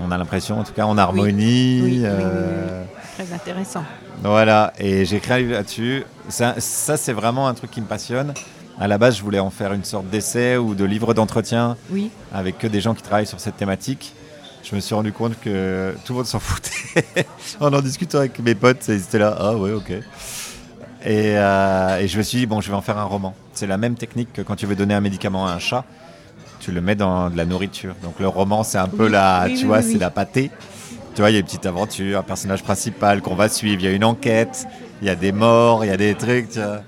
[0.00, 1.80] on a l'impression en tout cas en harmonie.
[1.82, 3.84] Oui, oui, oui, euh, Très intéressant.
[4.22, 6.04] Voilà, et j'ai écrit un livre là-dessus.
[6.28, 8.34] Ça, ça, c'est vraiment un truc qui me passionne.
[8.80, 12.10] À la base, je voulais en faire une sorte d'essai ou de livre d'entretien Oui,
[12.32, 14.14] avec que des gens qui travaillent sur cette thématique.
[14.62, 17.26] je me suis rendu compte que tout le monde s'en foutait.
[17.60, 19.92] en en discutant avec mes potes, ils étaient là, ah ouais, ok.
[21.06, 23.34] Euh, et, je me suis dit, bon, je vais en faire un roman.
[23.58, 25.84] C'est la même technique que quand tu veux donner un médicament à un chat,
[26.60, 27.96] tu le mets dans de la nourriture.
[28.04, 30.52] Donc le roman, c'est un peu la, tu vois, c'est la pâtée.
[31.16, 33.84] Tu vois, il y a une petite aventure, un personnage principal qu'on va suivre, il
[33.84, 34.68] y a une enquête,
[35.02, 36.82] il y a des morts, il y a des trucs, tu vois.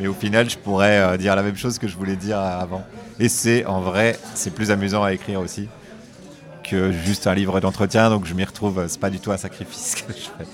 [0.00, 2.84] Mais au final, je pourrais euh, dire la même chose que je voulais dire avant.
[3.20, 5.68] Et c'est, en vrai, c'est plus amusant à écrire aussi
[6.64, 9.94] que juste un livre d'entretien, donc je m'y retrouve, c'est pas du tout un sacrifice
[10.06, 10.50] que je fais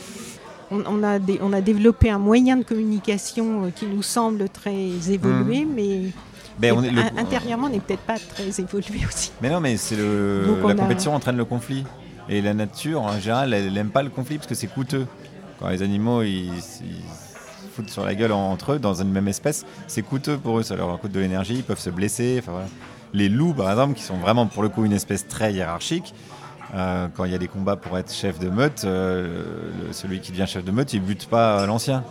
[0.71, 5.65] on, a on, a développé un moyen de communication euh, qui nous semble très évolué,
[5.65, 5.73] mmh.
[5.75, 6.01] mais
[6.59, 6.77] ben,
[7.17, 9.33] intérieurement, on n'est peut-être pas très évolué aussi.
[9.43, 11.85] Mais non, mais c'est le la compétition entraîne le conflit.
[12.29, 15.07] Et la nature, en général, elle n'aime pas le conflit parce que c'est coûteux.
[15.61, 16.51] Quand les animaux ils,
[17.75, 20.77] foutent sur la gueule entre eux dans une même espèce, c'est coûteux pour eux, ça
[20.77, 22.41] leur coûte de l'énergie, ils peuvent se blesser.
[22.41, 22.63] Enfin,
[23.13, 26.15] Les loups, par exemple, qui sont vraiment pour le coup une espèce très hiérarchique,
[26.75, 29.45] euh, quand il y a des combats pour être chef de meute, euh,
[29.93, 32.03] celui qui devient chef de meute, il bute pas l'ancien.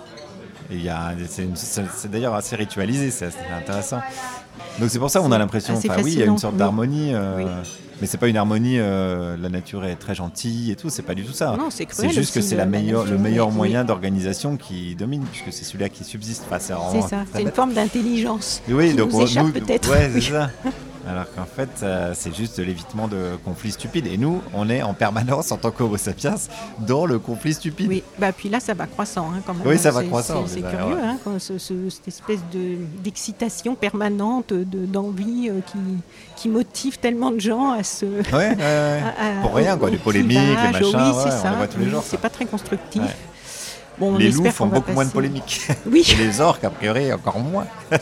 [0.69, 3.99] C'est d'ailleurs assez ritualisé, c'est intéressant.
[4.79, 7.45] Donc c'est pour ça qu'on a l'impression, oui, il y a une sorte d'harmonie, euh,
[7.99, 8.77] mais c'est pas une harmonie.
[8.77, 11.55] la nature est très gentille et tout, c'est pas du tout ça.
[11.69, 16.45] C'est juste que c'est le meilleur moyen d'organisation qui domine, puisque c'est celui-là qui subsiste.
[16.49, 18.61] c'est ça, c'est une forme d'intelligence.
[18.69, 19.91] Oui, donc nous échappe peut-être.
[19.91, 20.49] Ouais, c'est ça.
[21.07, 24.07] Alors qu'en fait, euh, c'est juste de l'évitement de conflits stupides.
[24.07, 26.35] Et nous, on est en permanence, en tant qu'Homo sapiens,
[26.79, 27.87] dans le conflit stupide.
[27.89, 29.67] Oui, bah, puis là, ça va croissant hein, quand même.
[29.67, 30.45] Oui, ça va croissant.
[30.47, 32.39] C'est curieux, hein, cette espèce
[33.03, 35.77] d'excitation permanente, d'envie euh, qui,
[36.37, 38.05] qui motive tellement de gens à se.
[38.05, 38.55] Ouais,
[39.41, 41.51] Pour rien, quoi, les polémiques, les machins, oui, c'est ça.
[41.53, 42.03] on voit tous les jours.
[42.05, 43.01] C'est pas très constructif.
[43.99, 45.67] Bon, les loups font beaucoup moins de polémiques.
[45.85, 46.05] Oui.
[46.11, 47.67] Et les orques, a priori, encore moins.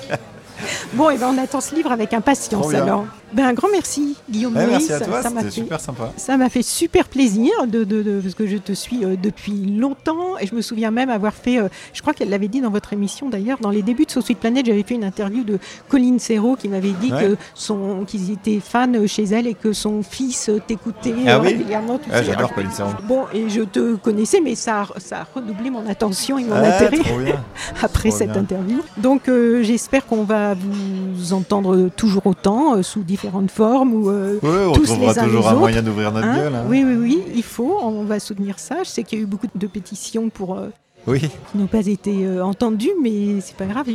[0.93, 3.05] Bon, et ben on attend ce livre avec impatience alors.
[3.33, 4.89] Ben, un grand merci, Guillaume Maurice.
[4.89, 6.11] Merci à toi, c'était super sympa.
[6.17, 10.37] Ça m'a fait super plaisir, de, de, parce que je te suis euh, depuis longtemps,
[10.39, 12.91] et je me souviens même avoir fait, euh, je crois qu'elle l'avait dit dans votre
[12.91, 16.57] émission d'ailleurs, dans les débuts de Sweet Planet, j'avais fait une interview de Colline Serrault
[16.57, 21.13] qui m'avait dit que son, qu'ils étaient fans chez elle et que son fils t'écoutait
[21.27, 21.99] ah régulièrement.
[22.11, 22.91] Ah, j'adore Colline Serrault.
[23.07, 26.75] Bon, et je te connaissais, mais ça, ça a redoublé mon attention et mon ah,
[26.75, 26.99] intérêt
[27.81, 28.79] après cette interview.
[28.97, 34.71] Donc euh, j'espère qu'on va vous entendre toujours autant, sous différentes formes ou euh, on
[34.73, 36.55] tous les uns toujours un moyen d'ouvrir notre hein gueule.
[36.55, 36.65] Hein.
[36.67, 38.77] Oui, oui, oui, il faut, on va soutenir ça.
[38.83, 40.69] Je sais qu'il y a eu beaucoup de pétitions pour euh,
[41.05, 41.19] oui.
[41.19, 43.87] qui n'ont pas été euh, entendues, mais c'est pas grave.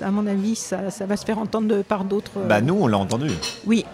[0.00, 2.40] à mon avis, ça, ça, va se faire entendre par d'autres.
[2.46, 3.30] Bah nous, on l'a entendu.
[3.66, 3.84] Oui.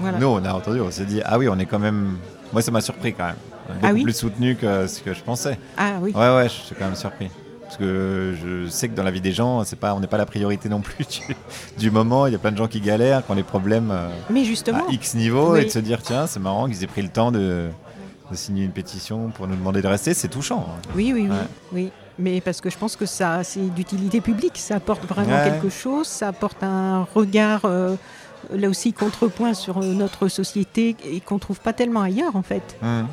[0.00, 0.18] Voilà.
[0.18, 0.80] Nous, on a entendu.
[0.80, 2.16] On s'est dit, ah oui, on est quand même.
[2.52, 3.36] Moi, ça m'a surpris quand même.
[3.82, 5.58] Ah beaucoup plus soutenu que ce que je pensais.
[5.76, 6.12] Ah oui.
[6.14, 7.28] Ouais, ouais, je suis quand même surpris.
[7.68, 10.16] Parce que je sais que dans la vie des gens, c'est pas, on n'est pas
[10.16, 11.04] la priorité non plus
[11.78, 12.26] du, moment.
[12.26, 14.88] Il y a plein de gens qui galèrent, qui ont des problèmes euh, Mais justement,
[14.88, 17.30] à X niveau, et de se dire tiens, c'est marrant qu'ils aient pris le temps
[17.30, 17.68] de,
[18.32, 20.66] signer une pétition pour nous demander de rester, c'est touchant.
[20.94, 21.36] Oui, oui, oui,
[21.72, 21.92] oui.
[22.18, 26.06] Mais parce que je pense que ça, c'est d'utilité publique, ça apporte vraiment quelque chose,
[26.06, 27.66] ça apporte un regard.
[27.66, 27.96] Euh,
[28.54, 32.78] là aussi contrepoint sur euh, notre société et qu'on trouve pas tellement ailleurs en fait.
[32.82, 33.08] Hum.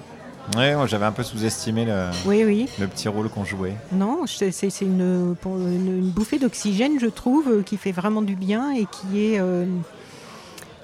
[0.56, 3.76] Oui, j'avais un peu sous-estimé le, oui, le petit rôle qu'on jouait.
[3.92, 4.52] Non, c'est
[4.82, 9.40] une, une, bouffée d'oxygène, je trouve, euh, qui fait vraiment du bien et qui est,
[9.40, 9.66] euh,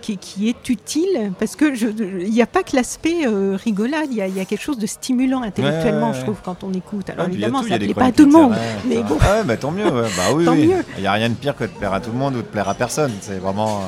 [0.01, 1.31] qui, qui, est utile.
[1.39, 4.79] Parce qu'il n'y a pas que l'aspect euh, rigolade, il y, y, a quelque chose
[4.79, 7.09] de stimulant intellectuellement, je trouve, quand on écoute.
[7.11, 8.55] Alors évidemment, ça ne plaît pas à tout le monde.
[8.87, 9.17] Mais bon.
[9.21, 11.93] Ah bah, tant mieux, bah, oui, Il n'y a rien de pire que de plaire
[11.93, 13.11] à tout le monde ou de plaire à personne.
[13.21, 13.81] C'est vraiment.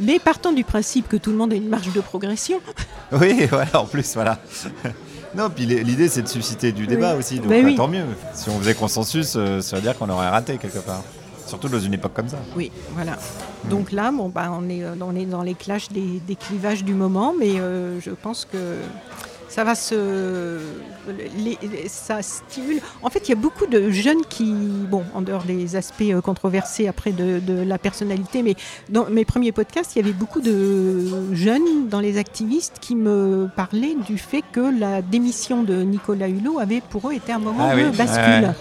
[0.00, 2.60] Mais partant du principe que tout le monde a une marge de progression.
[3.12, 4.38] Oui, voilà, en plus, voilà.
[5.36, 8.04] Non, puis l'idée c'est de susciter du débat aussi, donc bah bah, tant mieux.
[8.34, 11.02] Si on faisait consensus, euh, ça veut dire qu'on aurait raté quelque part.
[11.46, 12.38] Surtout dans une époque comme ça.
[12.56, 13.18] Oui, voilà.
[13.68, 16.94] Donc là, bon, bah, on, est, euh, on est dans les clashs des, clivages du
[16.94, 18.78] moment, mais euh, je pense que
[19.54, 20.58] ça va se.
[21.86, 22.80] ça stimule.
[23.02, 26.20] En fait, il y a beaucoup de jeunes qui, bon, en dehors des aspects euh,
[26.20, 28.56] controversés après de, la personnalité, mais
[28.88, 33.48] dans mes premiers podcasts, il y avait beaucoup de jeunes dans les activistes qui me
[33.54, 37.68] parlaient du fait que la démission de Nicolas Hulot avait pour eux été un moment
[37.70, 38.54] ah de bascule.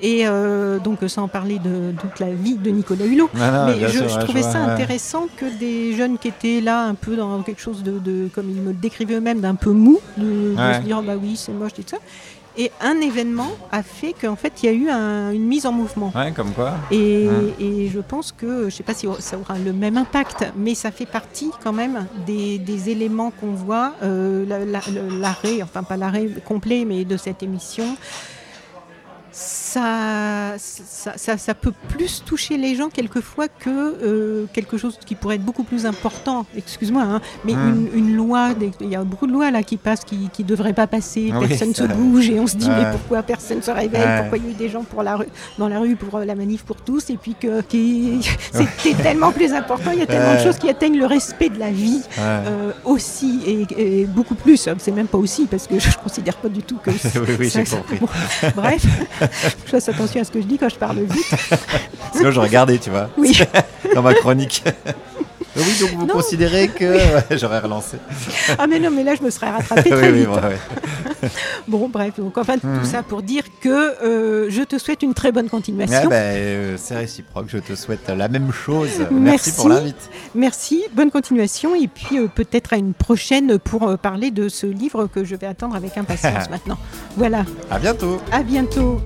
[0.00, 3.30] Et euh, donc, sans parler de, toute la vie de Nicolas Hulot.
[3.34, 7.60] mais je, trouvais ça intéressant que des jeunes qui étaient là, un peu dans quelque
[7.60, 11.36] chose de, comme ils me décrivaient eux-mêmes, d'un peu mou, de, se dire, bah oui,
[11.36, 11.98] c'est moche, et tout ça.
[12.56, 16.12] Et un événement a fait qu'en fait, il y a eu une mise en mouvement.
[16.14, 16.74] Ouais, comme quoi.
[16.92, 20.52] Et, et, je pense que, je ne sais pas si ça aura le même impact,
[20.56, 24.44] mais ça fait partie quand même des, des éléments qu'on voit, euh,
[25.20, 27.96] l'arrêt, enfin pas l'arrêt complet, mais de cette émission
[29.74, 35.34] ça, ça, ça, peut plus toucher les gens quelquefois que euh, quelque chose qui pourrait
[35.36, 36.46] être beaucoup plus important.
[36.56, 37.88] Excuse-moi, hein, mais hmm.
[37.92, 40.86] une, loi, il y a beaucoup de lois là qui passent, qui ne devraient pas
[40.86, 44.20] passer, personne ne se bouge et on se dit mais pourquoi personne ne se réveille,
[44.20, 45.26] pourquoi il y a eu des gens pour la rue,
[45.58, 47.10] dans la rue pour euh, la manif pour tous?
[47.10, 47.62] Et puis que
[48.52, 51.58] c'était tellement plus important, il y a tellement de choses qui atteignent le respect de
[51.58, 54.68] la vie euh, aussi et, beaucoup plus.
[54.78, 57.50] C'est même pas aussi parce que je ne considère pas du tout que oui, oui,
[57.52, 57.98] j'ai compris.
[58.54, 58.86] bref.
[59.64, 61.34] je fasse attention à ce que je dis quand je parle vite.
[62.14, 63.08] Sinon, je regardais, tu vois.
[63.16, 63.38] Oui.
[63.94, 64.62] Dans ma chronique.
[65.56, 66.96] Oui, donc vous considérez que
[67.30, 67.98] j'aurais relancé.
[68.58, 70.28] ah mais non, mais là je me serais rattrapé très vite.
[71.68, 72.84] bon, bref, donc enfin tout mhm.
[72.84, 73.68] ça pour dire que
[74.04, 76.08] euh, je te souhaite une très bonne continuation.
[76.08, 78.90] Ben, euh, c'est réciproque, je te souhaite la même chose.
[79.12, 80.10] Merci, pour l'invite.
[80.34, 85.06] Merci, bonne continuation et puis euh, peut-être à une prochaine pour parler de ce livre
[85.06, 86.78] que je vais attendre avec impatience maintenant.
[87.16, 87.44] Voilà.
[87.70, 88.20] À bientôt.
[88.32, 89.00] À bientôt.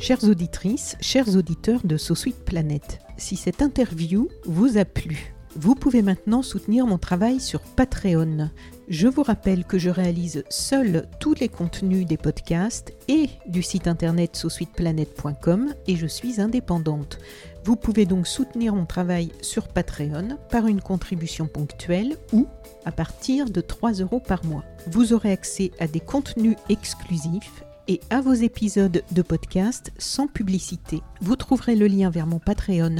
[0.00, 5.74] Chères auditrices, chers auditeurs de So Sweet Planet, si cette interview vous a plu, vous
[5.74, 8.48] pouvez maintenant soutenir mon travail sur Patreon.
[8.88, 13.88] Je vous rappelle que je réalise seul tous les contenus des podcasts et du site
[13.88, 17.18] internet sosweetplanet.com et je suis indépendante.
[17.64, 22.46] Vous pouvez donc soutenir mon travail sur Patreon par une contribution ponctuelle ou
[22.86, 24.64] à partir de 3 euros par mois.
[24.86, 31.02] Vous aurez accès à des contenus exclusifs et à vos épisodes de podcast sans publicité.
[31.20, 32.96] Vous trouverez le lien vers mon Patreon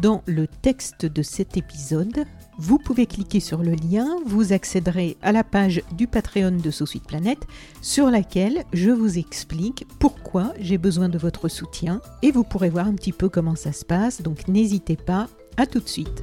[0.00, 2.24] dans le texte de cet épisode.
[2.58, 6.98] Vous pouvez cliquer sur le lien, vous accéderez à la page du Patreon de Sous
[7.06, 7.46] Planète
[7.82, 12.86] sur laquelle je vous explique pourquoi j'ai besoin de votre soutien et vous pourrez voir
[12.86, 14.22] un petit peu comment ça se passe.
[14.22, 16.22] Donc n'hésitez pas, à tout de suite.